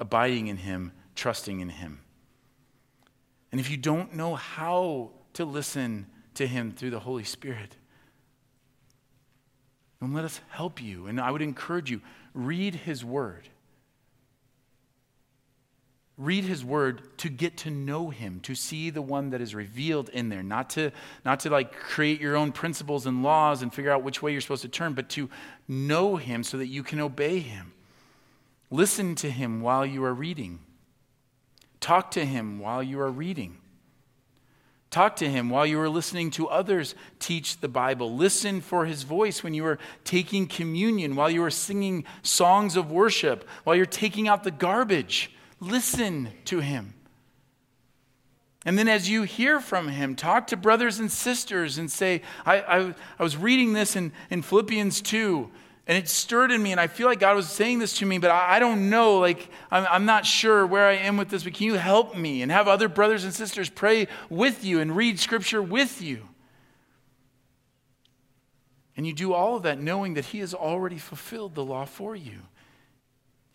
abiding 0.00 0.48
in 0.48 0.56
Him, 0.56 0.90
trusting 1.14 1.60
in 1.60 1.68
Him. 1.68 2.00
And 3.52 3.60
if 3.60 3.70
you 3.70 3.76
don't 3.76 4.16
know 4.16 4.34
how 4.34 5.12
to 5.34 5.44
listen, 5.44 6.08
to 6.38 6.46
Him 6.46 6.72
through 6.72 6.90
the 6.90 7.00
Holy 7.00 7.24
Spirit. 7.24 7.76
And 10.00 10.14
let 10.14 10.24
us 10.24 10.40
help 10.48 10.82
you. 10.82 11.06
And 11.06 11.20
I 11.20 11.30
would 11.30 11.42
encourage 11.42 11.90
you 11.90 12.00
read 12.32 12.74
His 12.74 13.04
Word. 13.04 13.48
Read 16.16 16.44
His 16.44 16.64
Word 16.64 17.02
to 17.18 17.28
get 17.28 17.56
to 17.58 17.70
know 17.70 18.10
Him, 18.10 18.40
to 18.40 18.54
see 18.54 18.90
the 18.90 19.02
one 19.02 19.30
that 19.30 19.40
is 19.40 19.54
revealed 19.54 20.08
in 20.08 20.28
there, 20.28 20.42
not 20.42 20.70
to, 20.70 20.92
not 21.24 21.40
to 21.40 21.50
like 21.50 21.72
create 21.72 22.20
your 22.20 22.36
own 22.36 22.52
principles 22.52 23.06
and 23.06 23.22
laws 23.22 23.62
and 23.62 23.72
figure 23.72 23.90
out 23.90 24.02
which 24.02 24.22
way 24.22 24.32
you're 24.32 24.40
supposed 24.40 24.62
to 24.62 24.68
turn, 24.68 24.94
but 24.94 25.08
to 25.10 25.28
know 25.66 26.16
Him 26.16 26.42
so 26.42 26.58
that 26.58 26.66
you 26.66 26.82
can 26.82 27.00
obey 27.00 27.40
Him. 27.40 27.72
Listen 28.70 29.14
to 29.16 29.30
Him 29.30 29.60
while 29.60 29.84
you 29.84 30.04
are 30.04 30.14
reading. 30.14 30.60
Talk 31.80 32.10
to 32.12 32.24
Him 32.24 32.58
while 32.58 32.82
you 32.82 33.00
are 33.00 33.10
reading. 33.10 33.58
Talk 34.90 35.16
to 35.16 35.28
him 35.28 35.50
while 35.50 35.66
you 35.66 35.78
are 35.80 35.88
listening 35.88 36.30
to 36.32 36.48
others 36.48 36.94
teach 37.18 37.58
the 37.58 37.68
Bible. 37.68 38.16
Listen 38.16 38.62
for 38.62 38.86
his 38.86 39.02
voice 39.02 39.42
when 39.42 39.52
you 39.52 39.66
are 39.66 39.78
taking 40.04 40.46
communion, 40.46 41.14
while 41.14 41.30
you 41.30 41.44
are 41.44 41.50
singing 41.50 42.04
songs 42.22 42.74
of 42.74 42.90
worship, 42.90 43.46
while 43.64 43.76
you're 43.76 43.84
taking 43.84 44.28
out 44.28 44.44
the 44.44 44.50
garbage. 44.50 45.30
Listen 45.60 46.30
to 46.46 46.60
him. 46.60 46.94
And 48.64 48.78
then, 48.78 48.88
as 48.88 49.08
you 49.08 49.22
hear 49.22 49.60
from 49.60 49.88
him, 49.88 50.16
talk 50.16 50.46
to 50.48 50.56
brothers 50.56 50.98
and 50.98 51.12
sisters 51.12 51.78
and 51.78 51.90
say, 51.90 52.22
I, 52.44 52.60
I, 52.60 52.94
I 53.18 53.22
was 53.22 53.36
reading 53.36 53.72
this 53.72 53.94
in, 53.94 54.12
in 54.30 54.42
Philippians 54.42 55.00
2 55.02 55.50
and 55.88 55.96
it 55.96 56.06
stirred 56.06 56.52
in 56.52 56.62
me, 56.62 56.70
and 56.70 56.80
I 56.80 56.86
feel 56.86 57.06
like 57.06 57.18
God 57.18 57.34
was 57.34 57.48
saying 57.48 57.78
this 57.78 57.96
to 57.98 58.06
me, 58.06 58.18
but 58.18 58.30
I, 58.30 58.56
I 58.56 58.58
don't 58.58 58.90
know. 58.90 59.18
Like, 59.18 59.48
I'm, 59.70 59.86
I'm, 59.90 60.04
not 60.04 60.26
sure 60.26 60.66
where 60.66 60.86
I 60.86 60.96
am 60.96 61.16
with 61.16 61.30
this, 61.30 61.44
but 61.44 61.54
can 61.54 61.64
you 61.64 61.74
help 61.74 62.14
me? 62.14 62.42
And 62.42 62.52
have 62.52 62.68
other 62.68 62.90
brothers 62.90 63.24
and 63.24 63.32
sisters 63.32 63.70
pray 63.70 64.06
with 64.28 64.64
you 64.64 64.80
and 64.80 64.94
read 64.94 65.18
scripture 65.18 65.62
with 65.62 66.02
you. 66.02 66.28
And 68.98 69.06
you 69.06 69.14
do 69.14 69.32
all 69.32 69.56
of 69.56 69.62
that 69.62 69.80
knowing 69.80 70.12
that 70.14 70.26
He 70.26 70.40
has 70.40 70.52
already 70.52 70.98
fulfilled 70.98 71.54
the 71.54 71.64
law 71.64 71.86
for 71.86 72.14
you. 72.14 72.40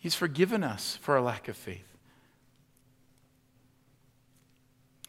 He's 0.00 0.16
forgiven 0.16 0.64
us 0.64 0.98
for 1.00 1.14
our 1.14 1.22
lack 1.22 1.46
of 1.46 1.56
faith. 1.56 1.86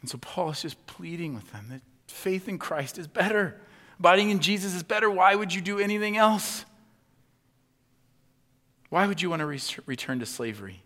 And 0.02 0.10
so 0.12 0.20
Paul 0.20 0.52
is 0.52 0.62
just 0.62 0.86
pleading 0.86 1.34
with 1.34 1.52
them 1.52 1.70
that 1.72 1.82
faith 2.06 2.48
in 2.48 2.60
Christ 2.60 3.00
is 3.00 3.08
better. 3.08 3.60
Abiding 3.98 4.30
in 4.30 4.42
Jesus 4.42 4.76
is 4.76 4.84
better. 4.84 5.10
Why 5.10 5.34
would 5.34 5.52
you 5.52 5.62
do 5.62 5.80
anything 5.80 6.18
else? 6.18 6.66
Why 8.96 9.08
would 9.08 9.22
you 9.22 9.30
want 9.30 9.42
to 9.42 9.46
re- 9.46 9.60
return 9.88 10.20
to 10.20 10.26
slavery? 10.26 10.82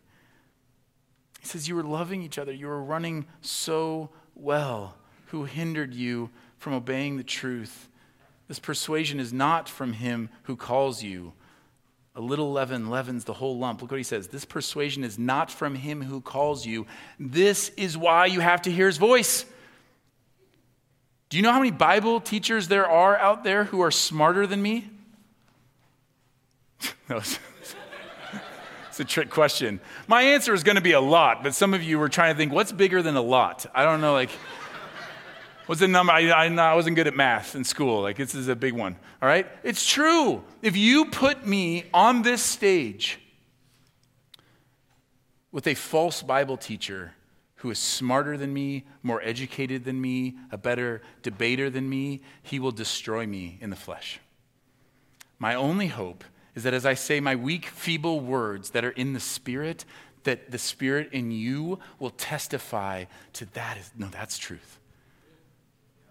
He 1.42 1.46
says, 1.46 1.68
You 1.68 1.76
were 1.76 1.84
loving 1.84 2.24
each 2.24 2.40
other. 2.40 2.52
You 2.52 2.66
were 2.66 2.84
running 2.84 3.28
so 3.42 4.10
well. 4.34 4.96
Who 5.28 5.44
hindered 5.44 5.94
you 5.94 6.32
from 6.58 6.74
obeying 6.74 7.18
the 7.18 7.24
truth? 7.24 7.88
This 8.48 8.58
persuasion 8.58 9.20
is 9.20 9.32
not 9.32 9.70
from 9.70 9.94
him 9.94 10.30
who 10.42 10.56
calls 10.56 11.04
you. 11.04 11.34
A 12.16 12.20
little 12.20 12.52
leaven 12.52 12.90
leavens 12.90 13.26
the 13.26 13.34
whole 13.34 13.60
lump. 13.60 13.84
Look 13.84 13.92
what 13.92 13.98
he 13.98 14.04
says. 14.04 14.30
This 14.30 14.44
persuasion 14.44 15.04
is 15.04 15.20
not 15.20 15.52
from 15.52 15.76
him 15.76 16.02
who 16.02 16.20
calls 16.20 16.66
you. 16.66 16.88
This 17.20 17.70
is 17.78 17.96
why 17.96 18.26
you 18.26 18.40
have 18.40 18.64
to 18.64 18.72
hear 18.72 18.88
his 18.88 18.98
voice. 18.98 19.46
Do 21.30 21.38
you 21.38 21.44
know 21.44 21.52
how 21.52 21.60
many 21.60 21.70
Bible 21.70 22.22
teachers 22.22 22.70
there 22.70 22.90
are 22.90 23.16
out 23.20 23.44
there 23.44 23.66
who 23.66 23.82
are 23.82 23.92
smarter 23.92 24.48
than 24.48 24.64
me? 24.64 24.90
it's 29.00 29.10
a 29.10 29.14
trick 29.14 29.30
question. 29.30 29.80
My 30.08 30.22
answer 30.24 30.54
is 30.54 30.64
going 30.64 30.76
to 30.76 30.82
be 30.82 30.92
a 30.92 31.00
lot, 31.00 31.42
but 31.42 31.54
some 31.54 31.74
of 31.74 31.82
you 31.82 31.98
were 31.98 32.10
trying 32.10 32.34
to 32.34 32.38
think, 32.38 32.52
what's 32.52 32.74
bigger 32.74 33.02
than 33.02 33.16
a 33.16 33.22
lot? 33.22 33.66
I 33.74 33.86
don't 33.86 34.02
know, 34.02 34.12
like, 34.12 34.30
what's 35.68 35.80
the 35.80 35.88
number? 35.88 36.12
I, 36.12 36.28
I, 36.30 36.46
I 36.48 36.76
wasn't 36.76 36.98
good 36.98 37.08
at 37.08 37.16
math 37.16 37.56
in 37.56 37.64
school. 37.64 38.02
Like, 38.02 38.18
this 38.18 38.36
is 38.36 38.50
a 38.50 38.58
big 38.58 38.74
one, 38.74 38.98
all 39.22 39.30
right? 39.30 39.48
It's 39.64 39.88
true. 39.88 40.44
If 40.62 40.76
you 40.76 41.06
put 41.06 41.48
me 41.48 41.86
on 41.94 42.24
this 42.24 42.44
stage 42.44 43.22
with 45.54 45.66
a 45.66 45.76
false 45.76 46.22
Bible 46.22 46.58
teacher, 46.58 47.14
who 47.56 47.72
is 47.72 47.80
smarter 47.80 48.38
than 48.38 48.54
me, 48.54 48.84
more 49.02 49.22
educated 49.24 49.86
than 49.86 50.02
me, 50.02 50.36
a 50.52 50.58
better 50.58 51.02
debater 51.24 51.70
than 51.70 51.90
me, 51.90 52.22
he 52.44 52.60
will 52.60 52.72
destroy 52.72 53.26
me 53.26 53.58
in 53.62 53.70
the 53.70 53.76
flesh. 53.78 54.20
My 55.40 55.56
only 55.56 55.88
hope 55.88 56.26
is 56.60 56.64
that 56.64 56.74
as 56.74 56.86
I 56.86 56.94
say 56.94 57.22
my 57.22 57.38
weak, 57.38 57.68
feeble 57.68 58.20
words 58.20 58.72
that 58.72 58.84
are 58.84 58.90
in 58.90 59.14
the 59.14 59.20
Spirit, 59.22 59.86
that 60.26 60.52
the 60.52 60.58
Spirit 60.58 61.08
in 61.14 61.32
you 61.32 61.80
will 62.00 62.10
testify 62.10 63.06
to 63.32 63.46
that 63.54 63.78
is 63.78 63.90
no, 63.98 64.08
that's 64.08 64.38
truth. 64.38 64.78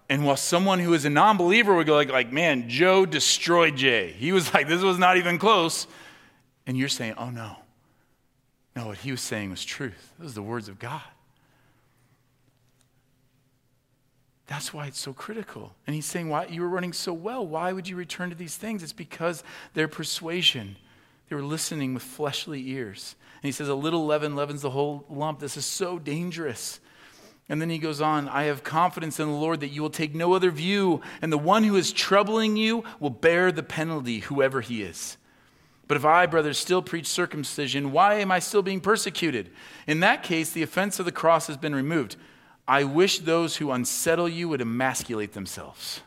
And 0.08 0.24
while 0.24 0.38
someone 0.38 0.78
who 0.78 0.94
is 0.94 1.04
a 1.04 1.10
non-believer 1.10 1.76
would 1.76 1.86
go 1.86 1.96
like, 1.96 2.10
like, 2.10 2.32
man, 2.32 2.70
Joe 2.70 3.04
destroyed 3.04 3.76
Jay. 3.76 4.12
He 4.12 4.32
was 4.32 4.54
like, 4.54 4.66
this 4.68 4.80
was 4.80 4.98
not 4.98 5.18
even 5.18 5.38
close. 5.38 5.86
And 6.66 6.78
you're 6.78 6.88
saying, 6.88 7.14
oh 7.18 7.28
no. 7.28 7.56
No, 8.74 8.86
what 8.86 8.96
he 8.96 9.10
was 9.10 9.20
saying 9.20 9.50
was 9.50 9.62
truth. 9.62 10.14
Those 10.18 10.30
are 10.30 10.36
the 10.36 10.42
words 10.42 10.70
of 10.70 10.78
God. 10.78 11.02
That's 14.48 14.72
why 14.72 14.86
it's 14.86 14.98
so 14.98 15.12
critical. 15.12 15.74
And 15.86 15.94
he's 15.94 16.06
saying, 16.06 16.30
Why 16.30 16.46
you 16.46 16.62
were 16.62 16.68
running 16.68 16.94
so 16.94 17.12
well. 17.12 17.46
Why 17.46 17.72
would 17.72 17.86
you 17.86 17.96
return 17.96 18.30
to 18.30 18.34
these 18.34 18.56
things? 18.56 18.82
It's 18.82 18.92
because 18.92 19.44
their 19.74 19.88
persuasion. 19.88 20.76
They 21.28 21.36
were 21.36 21.42
listening 21.42 21.92
with 21.92 22.02
fleshly 22.02 22.66
ears. 22.70 23.14
And 23.42 23.48
he 23.48 23.52
says, 23.52 23.68
A 23.68 23.74
little 23.74 24.06
leaven 24.06 24.34
leavens 24.34 24.62
the 24.62 24.70
whole 24.70 25.04
lump. 25.10 25.38
This 25.38 25.58
is 25.58 25.66
so 25.66 25.98
dangerous. 25.98 26.80
And 27.50 27.60
then 27.60 27.70
he 27.70 27.78
goes 27.78 28.00
on, 28.00 28.28
I 28.28 28.44
have 28.44 28.64
confidence 28.64 29.20
in 29.20 29.28
the 29.28 29.34
Lord 29.34 29.60
that 29.60 29.68
you 29.68 29.80
will 29.80 29.90
take 29.90 30.14
no 30.14 30.34
other 30.34 30.50
view, 30.50 31.00
and 31.22 31.32
the 31.32 31.38
one 31.38 31.64
who 31.64 31.76
is 31.76 31.92
troubling 31.92 32.58
you 32.58 32.84
will 33.00 33.08
bear 33.10 33.50
the 33.50 33.62
penalty, 33.62 34.20
whoever 34.20 34.60
he 34.60 34.82
is. 34.82 35.16
But 35.86 35.96
if 35.96 36.04
I, 36.04 36.26
brothers, 36.26 36.58
still 36.58 36.82
preach 36.82 37.06
circumcision, 37.06 37.92
why 37.92 38.16
am 38.16 38.30
I 38.30 38.38
still 38.38 38.60
being 38.60 38.80
persecuted? 38.80 39.50
In 39.86 40.00
that 40.00 40.22
case, 40.22 40.50
the 40.50 40.62
offense 40.62 40.98
of 40.98 41.06
the 41.06 41.12
cross 41.12 41.46
has 41.46 41.56
been 41.56 41.74
removed. 41.74 42.16
I 42.68 42.84
wish 42.84 43.20
those 43.20 43.56
who 43.56 43.72
unsettle 43.72 44.28
you 44.28 44.50
would 44.50 44.60
emasculate 44.60 45.32
themselves. 45.32 46.02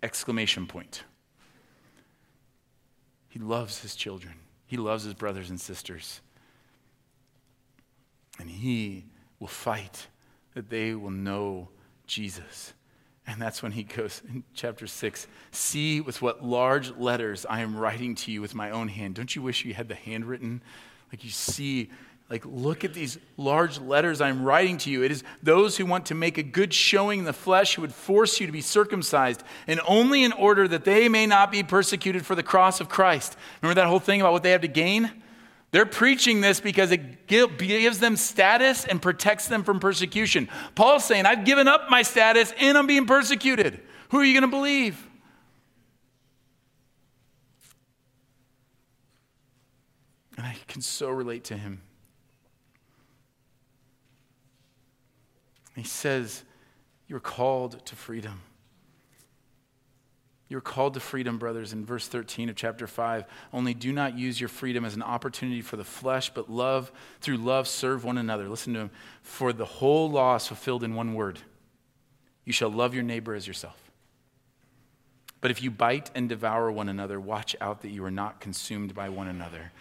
Exclamation 0.00 0.68
point. 0.68 1.02
He 3.28 3.40
loves 3.40 3.80
his 3.82 3.96
children, 3.96 4.34
he 4.64 4.76
loves 4.76 5.02
his 5.02 5.14
brothers 5.14 5.50
and 5.50 5.60
sisters. 5.60 6.20
And 8.38 8.48
he 8.48 9.04
will 9.38 9.48
fight 9.48 10.08
that 10.54 10.68
they 10.68 10.94
will 10.94 11.10
know 11.10 11.68
Jesus. 12.06 12.72
And 13.26 13.40
that's 13.40 13.62
when 13.62 13.72
he 13.72 13.84
goes 13.84 14.22
in 14.28 14.42
chapter 14.54 14.86
6 14.86 15.26
See 15.50 16.00
with 16.00 16.20
what 16.20 16.44
large 16.44 16.90
letters 16.96 17.46
I 17.48 17.60
am 17.60 17.76
writing 17.76 18.14
to 18.16 18.32
you 18.32 18.40
with 18.40 18.54
my 18.54 18.70
own 18.70 18.88
hand. 18.88 19.14
Don't 19.14 19.34
you 19.34 19.42
wish 19.42 19.64
you 19.64 19.74
had 19.74 19.88
the 19.88 19.94
handwritten? 19.94 20.62
Like 21.12 21.24
you 21.24 21.30
see 21.30 21.90
like, 22.30 22.44
look 22.46 22.84
at 22.84 22.94
these 22.94 23.18
large 23.36 23.78
letters 23.78 24.20
I'm 24.20 24.44
writing 24.44 24.78
to 24.78 24.90
you. 24.90 25.02
It 25.04 25.12
is 25.12 25.22
those 25.42 25.76
who 25.76 25.84
want 25.84 26.06
to 26.06 26.14
make 26.14 26.38
a 26.38 26.42
good 26.42 26.72
showing 26.72 27.20
in 27.20 27.24
the 27.26 27.34
flesh 27.34 27.74
who 27.74 27.82
would 27.82 27.92
force 27.92 28.40
you 28.40 28.46
to 28.46 28.52
be 28.52 28.62
circumcised, 28.62 29.42
and 29.66 29.80
only 29.86 30.24
in 30.24 30.32
order 30.32 30.66
that 30.66 30.84
they 30.84 31.08
may 31.08 31.26
not 31.26 31.52
be 31.52 31.62
persecuted 31.62 32.24
for 32.24 32.34
the 32.34 32.42
cross 32.42 32.80
of 32.80 32.88
Christ. 32.88 33.36
Remember 33.60 33.80
that 33.80 33.88
whole 33.88 34.00
thing 34.00 34.20
about 34.20 34.32
what 34.32 34.42
they 34.42 34.52
have 34.52 34.62
to 34.62 34.68
gain? 34.68 35.10
They're 35.70 35.84
preaching 35.84 36.40
this 36.40 36.60
because 36.60 36.92
it 36.92 37.26
gives 37.26 37.98
them 37.98 38.16
status 38.16 38.84
and 38.84 39.02
protects 39.02 39.48
them 39.48 39.64
from 39.64 39.80
persecution. 39.80 40.48
Paul's 40.76 41.04
saying, 41.04 41.26
I've 41.26 41.44
given 41.44 41.68
up 41.68 41.90
my 41.90 42.02
status 42.02 42.54
and 42.58 42.78
I'm 42.78 42.86
being 42.86 43.06
persecuted. 43.06 43.80
Who 44.10 44.18
are 44.18 44.24
you 44.24 44.32
going 44.32 44.50
to 44.50 44.56
believe? 44.56 45.04
And 50.36 50.46
I 50.46 50.56
can 50.68 50.80
so 50.80 51.10
relate 51.10 51.44
to 51.44 51.56
him. 51.56 51.82
He 55.74 55.82
says, 55.82 56.42
You're 57.08 57.20
called 57.20 57.84
to 57.86 57.96
freedom. 57.96 58.42
You're 60.48 60.60
called 60.60 60.94
to 60.94 61.00
freedom, 61.00 61.38
brothers, 61.38 61.72
in 61.72 61.84
verse 61.84 62.06
13 62.06 62.48
of 62.48 62.54
chapter 62.54 62.86
5. 62.86 63.24
Only 63.52 63.74
do 63.74 63.92
not 63.92 64.16
use 64.16 64.38
your 64.38 64.48
freedom 64.48 64.84
as 64.84 64.94
an 64.94 65.02
opportunity 65.02 65.62
for 65.62 65.76
the 65.76 65.84
flesh, 65.84 66.30
but 66.30 66.50
love, 66.50 66.92
through 67.20 67.38
love, 67.38 67.66
serve 67.66 68.04
one 68.04 68.18
another. 68.18 68.48
Listen 68.48 68.74
to 68.74 68.80
him. 68.80 68.90
For 69.22 69.52
the 69.52 69.64
whole 69.64 70.10
law 70.10 70.36
is 70.36 70.46
fulfilled 70.46 70.84
in 70.84 70.94
one 70.94 71.14
word 71.14 71.40
you 72.44 72.52
shall 72.52 72.70
love 72.70 72.94
your 72.94 73.02
neighbor 73.02 73.34
as 73.34 73.46
yourself. 73.46 73.90
But 75.40 75.50
if 75.50 75.62
you 75.62 75.70
bite 75.70 76.10
and 76.14 76.28
devour 76.28 76.70
one 76.70 76.88
another, 76.88 77.20
watch 77.20 77.56
out 77.60 77.82
that 77.82 77.90
you 77.90 78.04
are 78.04 78.10
not 78.10 78.40
consumed 78.40 78.94
by 78.94 79.08
one 79.08 79.28
another. 79.28 79.72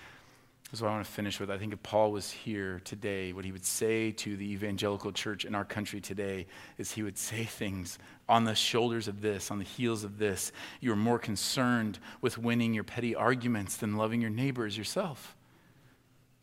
Is 0.74 0.82
what 0.82 0.88
I 0.88 0.94
want 0.94 1.06
to 1.06 1.12
finish 1.12 1.40
with. 1.40 1.52
I 1.52 1.60
think 1.60 1.72
if 1.72 1.84
Paul 1.84 2.12
was 2.12 2.32
here 2.32 2.82
today, 2.84 3.32
what 3.32 3.46
he 3.46 3.52
would 3.52 3.64
say 3.64 4.10
to 4.14 4.36
the 4.36 4.54
evangelical 4.54 5.12
church 5.12 5.46
in 5.46 5.54
our 5.54 5.64
country 5.64 6.02
today 6.02 6.48
is 6.80 6.92
he 6.92 7.04
would 7.04 7.16
say 7.16 7.44
things 7.44 8.00
on 8.28 8.46
the 8.46 8.56
shoulders 8.56 9.08
of 9.08 9.22
this, 9.22 9.52
on 9.52 9.60
the 9.60 9.66
heels 9.66 10.04
of 10.04 10.18
this. 10.18 10.52
You're 10.82 10.96
more 10.96 11.20
concerned 11.20 12.00
with 12.22 12.40
winning 12.40 12.74
your 12.74 12.84
petty 12.84 13.14
arguments 13.14 13.78
than 13.78 13.98
loving 13.98 14.20
your 14.20 14.32
neighbor 14.32 14.66
as 14.66 14.76
yourself. 14.76 15.36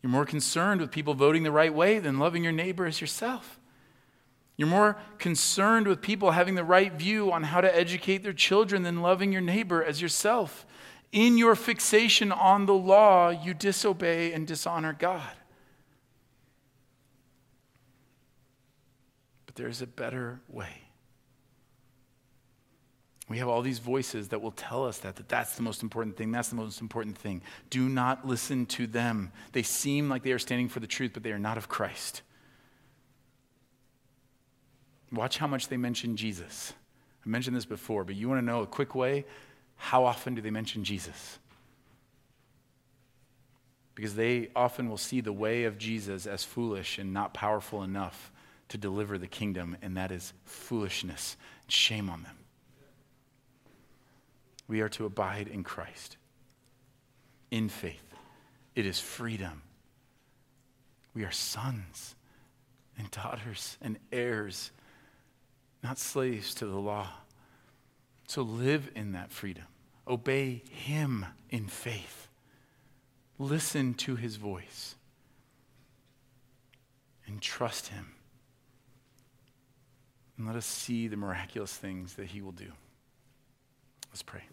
You're 0.01 0.11
more 0.11 0.25
concerned 0.25 0.79
with 0.79 0.91
people 0.91 1.13
voting 1.13 1.43
the 1.43 1.51
right 1.51 1.73
way 1.73 1.99
than 1.99 2.17
loving 2.17 2.41
your 2.41 2.53
neighbor 2.53 2.85
as 2.85 3.01
yourself. 3.01 3.59
You're 4.55 4.69
more 4.69 4.97
concerned 5.17 5.87
with 5.87 6.01
people 6.01 6.31
having 6.31 6.55
the 6.55 6.63
right 6.63 6.93
view 6.93 7.33
on 7.33 7.43
how 7.43 7.59
to 7.59 7.75
educate 7.75 8.23
their 8.23 8.31
children 8.31 8.83
than 8.83 9.01
loving 9.01 9.33
your 9.33 9.41
neighbor 9.41 9.83
as 9.83 10.01
yourself. 10.01 10.65
In 11.11 11.37
your 11.37 11.55
fixation 11.55 12.31
on 12.31 12.65
the 12.65 12.73
law, 12.73 13.29
you 13.29 13.53
disobey 13.53 14.31
and 14.31 14.47
dishonor 14.47 14.93
God. 14.93 15.31
But 19.45 19.55
there 19.55 19.67
is 19.67 19.81
a 19.81 19.87
better 19.87 20.39
way. 20.47 20.81
We 23.27 23.37
have 23.37 23.47
all 23.47 23.61
these 23.61 23.79
voices 23.79 24.29
that 24.29 24.41
will 24.41 24.51
tell 24.51 24.85
us 24.85 24.97
that, 24.99 25.15
that 25.15 25.29
that's 25.29 25.55
the 25.55 25.61
most 25.61 25.83
important 25.83 26.17
thing, 26.17 26.31
that's 26.31 26.49
the 26.49 26.55
most 26.55 26.81
important 26.81 27.17
thing. 27.17 27.41
Do 27.69 27.87
not 27.87 28.27
listen 28.27 28.65
to 28.67 28.87
them. 28.87 29.31
They 29.53 29.63
seem 29.63 30.09
like 30.09 30.23
they 30.23 30.33
are 30.33 30.39
standing 30.39 30.67
for 30.67 30.81
the 30.81 30.87
truth, 30.87 31.11
but 31.13 31.23
they 31.23 31.31
are 31.31 31.39
not 31.39 31.57
of 31.57 31.69
Christ. 31.69 32.23
Watch 35.11 35.37
how 35.37 35.47
much 35.47 35.67
they 35.67 35.77
mention 35.77 36.17
Jesus. 36.17 36.73
I 37.25 37.29
mentioned 37.29 37.55
this 37.55 37.65
before, 37.65 38.03
but 38.03 38.15
you 38.15 38.27
want 38.27 38.39
to 38.39 38.45
know 38.45 38.61
a 38.61 38.67
quick 38.67 38.95
way? 38.95 39.25
How 39.81 40.05
often 40.05 40.35
do 40.35 40.41
they 40.41 40.51
mention 40.51 40.83
Jesus? 40.83 41.39
Because 43.95 44.13
they 44.13 44.49
often 44.55 44.87
will 44.87 44.95
see 44.95 45.21
the 45.21 45.33
way 45.33 45.63
of 45.63 45.79
Jesus 45.79 46.27
as 46.27 46.43
foolish 46.43 46.99
and 46.99 47.11
not 47.11 47.33
powerful 47.33 47.81
enough 47.81 48.31
to 48.69 48.77
deliver 48.77 49.17
the 49.17 49.27
kingdom, 49.27 49.75
and 49.81 49.97
that 49.97 50.11
is 50.11 50.33
foolishness. 50.45 51.35
Shame 51.67 52.11
on 52.11 52.21
them. 52.21 52.37
We 54.67 54.81
are 54.81 54.89
to 54.89 55.05
abide 55.05 55.47
in 55.47 55.63
Christ, 55.63 56.15
in 57.49 57.67
faith. 57.67 58.13
It 58.75 58.85
is 58.85 58.99
freedom. 58.99 59.63
We 61.15 61.23
are 61.23 61.31
sons 61.31 62.15
and 62.99 63.09
daughters 63.09 63.77
and 63.81 63.97
heirs, 64.11 64.69
not 65.83 65.97
slaves 65.97 66.53
to 66.55 66.67
the 66.67 66.79
law. 66.79 67.07
So 68.27 68.43
live 68.43 68.91
in 68.95 69.13
that 69.13 69.31
freedom. 69.31 69.65
Obey 70.11 70.61
Him 70.69 71.25
in 71.49 71.67
faith. 71.67 72.27
listen 73.39 73.95
to 73.95 74.15
his 74.15 74.35
voice 74.35 74.95
and 77.25 77.41
trust 77.41 77.87
him. 77.87 78.13
And 80.37 80.45
let 80.45 80.55
us 80.55 80.65
see 80.65 81.07
the 81.07 81.17
miraculous 81.17 81.73
things 81.75 82.13
that 82.15 82.27
he 82.27 82.41
will 82.41 82.51
do. 82.51 82.71
Let's 84.11 84.21
pray. 84.21 84.43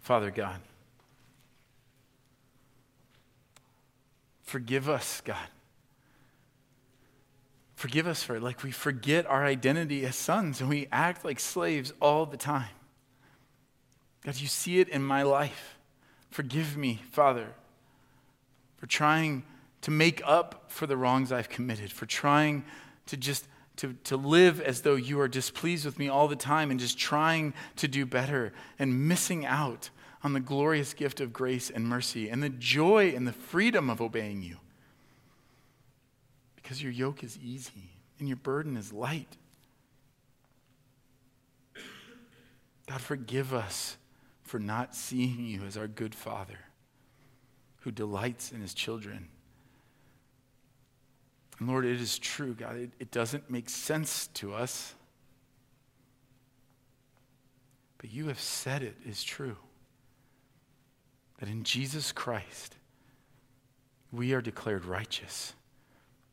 Father 0.00 0.30
God, 0.30 0.60
forgive 4.42 4.88
us, 4.88 5.20
God. 5.20 5.36
Forgive 7.74 8.06
us 8.06 8.22
for 8.22 8.40
like 8.40 8.62
we 8.62 8.70
forget 8.70 9.26
our 9.26 9.44
identity 9.44 10.06
as 10.06 10.16
sons 10.16 10.60
and 10.60 10.70
we 10.70 10.88
act 10.90 11.24
like 11.24 11.38
slaves 11.38 11.92
all 12.00 12.24
the 12.24 12.36
time. 12.38 12.70
God, 14.24 14.40
you 14.40 14.46
see 14.46 14.78
it 14.78 14.88
in 14.88 15.02
my 15.02 15.22
life. 15.22 15.76
Forgive 16.30 16.76
me, 16.76 17.00
Father, 17.10 17.48
for 18.76 18.86
trying 18.86 19.42
to 19.82 19.90
make 19.90 20.22
up 20.24 20.64
for 20.68 20.86
the 20.86 20.96
wrongs 20.96 21.32
I've 21.32 21.48
committed, 21.48 21.92
for 21.92 22.06
trying 22.06 22.64
to 23.06 23.16
just 23.16 23.46
to, 23.76 23.94
to 24.04 24.16
live 24.16 24.60
as 24.60 24.82
though 24.82 24.94
you 24.94 25.18
are 25.20 25.28
displeased 25.28 25.84
with 25.84 25.98
me 25.98 26.08
all 26.08 26.28
the 26.28 26.36
time 26.36 26.70
and 26.70 26.78
just 26.78 26.98
trying 26.98 27.54
to 27.76 27.88
do 27.88 28.04
better 28.04 28.52
and 28.78 29.08
missing 29.08 29.46
out 29.46 29.90
on 30.22 30.34
the 30.34 30.40
glorious 30.40 30.94
gift 30.94 31.20
of 31.20 31.32
grace 31.32 31.70
and 31.70 31.86
mercy 31.86 32.28
and 32.28 32.42
the 32.42 32.48
joy 32.48 33.12
and 33.16 33.26
the 33.26 33.32
freedom 33.32 33.90
of 33.90 34.00
obeying 34.00 34.42
you. 34.42 34.58
Because 36.54 36.82
your 36.82 36.92
yoke 36.92 37.24
is 37.24 37.38
easy 37.42 37.90
and 38.18 38.28
your 38.28 38.36
burden 38.36 38.76
is 38.76 38.92
light. 38.92 39.36
God, 42.86 43.00
forgive 43.00 43.52
us 43.52 43.96
for 44.52 44.58
not 44.58 44.94
seeing 44.94 45.46
you 45.46 45.62
as 45.62 45.78
our 45.78 45.88
good 45.88 46.14
Father 46.14 46.58
who 47.80 47.90
delights 47.90 48.52
in 48.52 48.60
his 48.60 48.74
children. 48.74 49.28
And 51.58 51.70
Lord, 51.70 51.86
it 51.86 51.98
is 51.98 52.18
true, 52.18 52.52
God. 52.52 52.76
It, 52.76 52.90
it 53.00 53.10
doesn't 53.10 53.48
make 53.50 53.70
sense 53.70 54.26
to 54.34 54.52
us. 54.52 54.92
But 57.96 58.12
you 58.12 58.28
have 58.28 58.38
said 58.38 58.82
it 58.82 58.98
is 59.06 59.24
true. 59.24 59.56
That 61.38 61.48
in 61.48 61.64
Jesus 61.64 62.12
Christ, 62.12 62.76
we 64.12 64.34
are 64.34 64.42
declared 64.42 64.84
righteous 64.84 65.54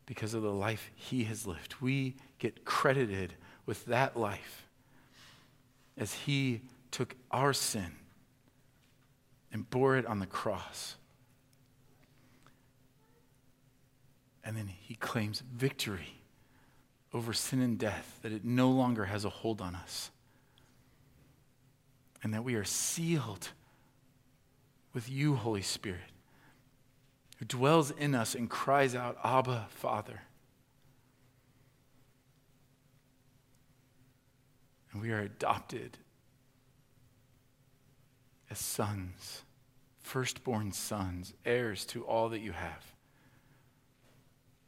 because 0.06 0.34
of 0.34 0.42
the 0.42 0.52
life 0.52 0.92
he 0.94 1.24
has 1.24 1.48
lived. 1.48 1.76
We 1.80 2.18
get 2.38 2.66
credited 2.66 3.36
with 3.66 3.86
that 3.86 4.18
life 4.18 4.68
as 5.98 6.12
he 6.14 6.64
took 6.92 7.16
our 7.32 7.54
sin 7.54 7.96
and 9.52 9.70
bore 9.70 9.98
it 9.98 10.06
on 10.06 10.20
the 10.20 10.26
cross. 10.26 10.96
And 14.44 14.56
then 14.56 14.68
he 14.68 14.96
claims 14.96 15.42
victory 15.56 16.20
over 17.14 17.34
sin 17.34 17.62
and 17.62 17.78
death, 17.78 18.20
that 18.22 18.32
it 18.32 18.46
no 18.46 18.70
longer 18.70 19.06
has 19.06 19.26
a 19.26 19.30
hold 19.30 19.62
on 19.62 19.76
us. 19.76 20.12
And 22.22 22.34
that 22.34 22.44
we 22.44 22.56
are 22.56 22.64
sealed 22.64 23.50
with 24.94 25.10
you, 25.10 25.36
Holy 25.36 25.62
Spirit, 25.62 26.12
who 27.38 27.46
dwells 27.46 27.92
in 27.92 28.14
us 28.14 28.36
and 28.36 28.50
cries 28.50 28.94
out, 28.96 29.18
Abba, 29.24 29.68
Father. 29.70 30.22
And 34.92 35.02
we 35.02 35.12
are 35.12 35.22
adopted 35.22 35.98
as 38.50 38.60
sons, 38.60 39.44
firstborn 40.00 40.72
sons, 40.72 41.34
heirs 41.46 41.86
to 41.86 42.04
all 42.04 42.30
that 42.30 42.40
you 42.40 42.52
have. 42.52 42.94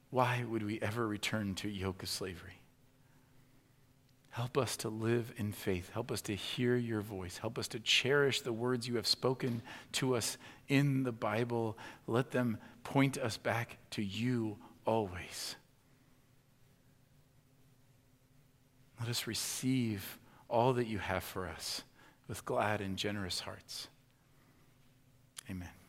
Why 0.09 0.43
would 0.47 0.63
we 0.63 0.79
ever 0.82 1.07
return 1.07 1.55
to 1.55 1.69
yoke 1.69 2.03
of 2.03 2.09
slavery? 2.09 2.61
Help 4.32 4.57
us 4.57 4.77
to 4.77 4.89
live 4.89 5.34
in 5.38 5.51
faith. 5.51 5.89
Help 5.93 6.11
us 6.11 6.21
to 6.21 6.36
hear 6.36 6.77
your 6.77 7.01
voice. 7.01 7.38
Help 7.38 7.57
us 7.57 7.67
to 7.69 7.79
cherish 7.79 8.41
the 8.41 8.53
words 8.53 8.88
you 8.88 8.95
have 8.95 9.07
spoken 9.07 9.61
to 9.93 10.15
us 10.15 10.38
in 10.69 11.03
the 11.03 11.11
Bible. 11.11 11.77
Let 12.07 12.32
them 12.32 12.57
point 12.84 13.17
us 13.17 13.36
back 13.36 13.77
to 13.91 14.01
you 14.01 14.57
always. 14.86 15.55
Let 18.99 19.09
us 19.09 19.27
receive 19.27 20.17
all 20.49 20.73
that 20.73 20.88
you 20.88 20.99
have 20.99 21.23
for 21.23 21.47
us 21.47 21.84
with 22.32 22.45
glad 22.45 22.79
and 22.79 22.95
generous 22.95 23.41
hearts. 23.41 23.89
Amen. 25.49 25.80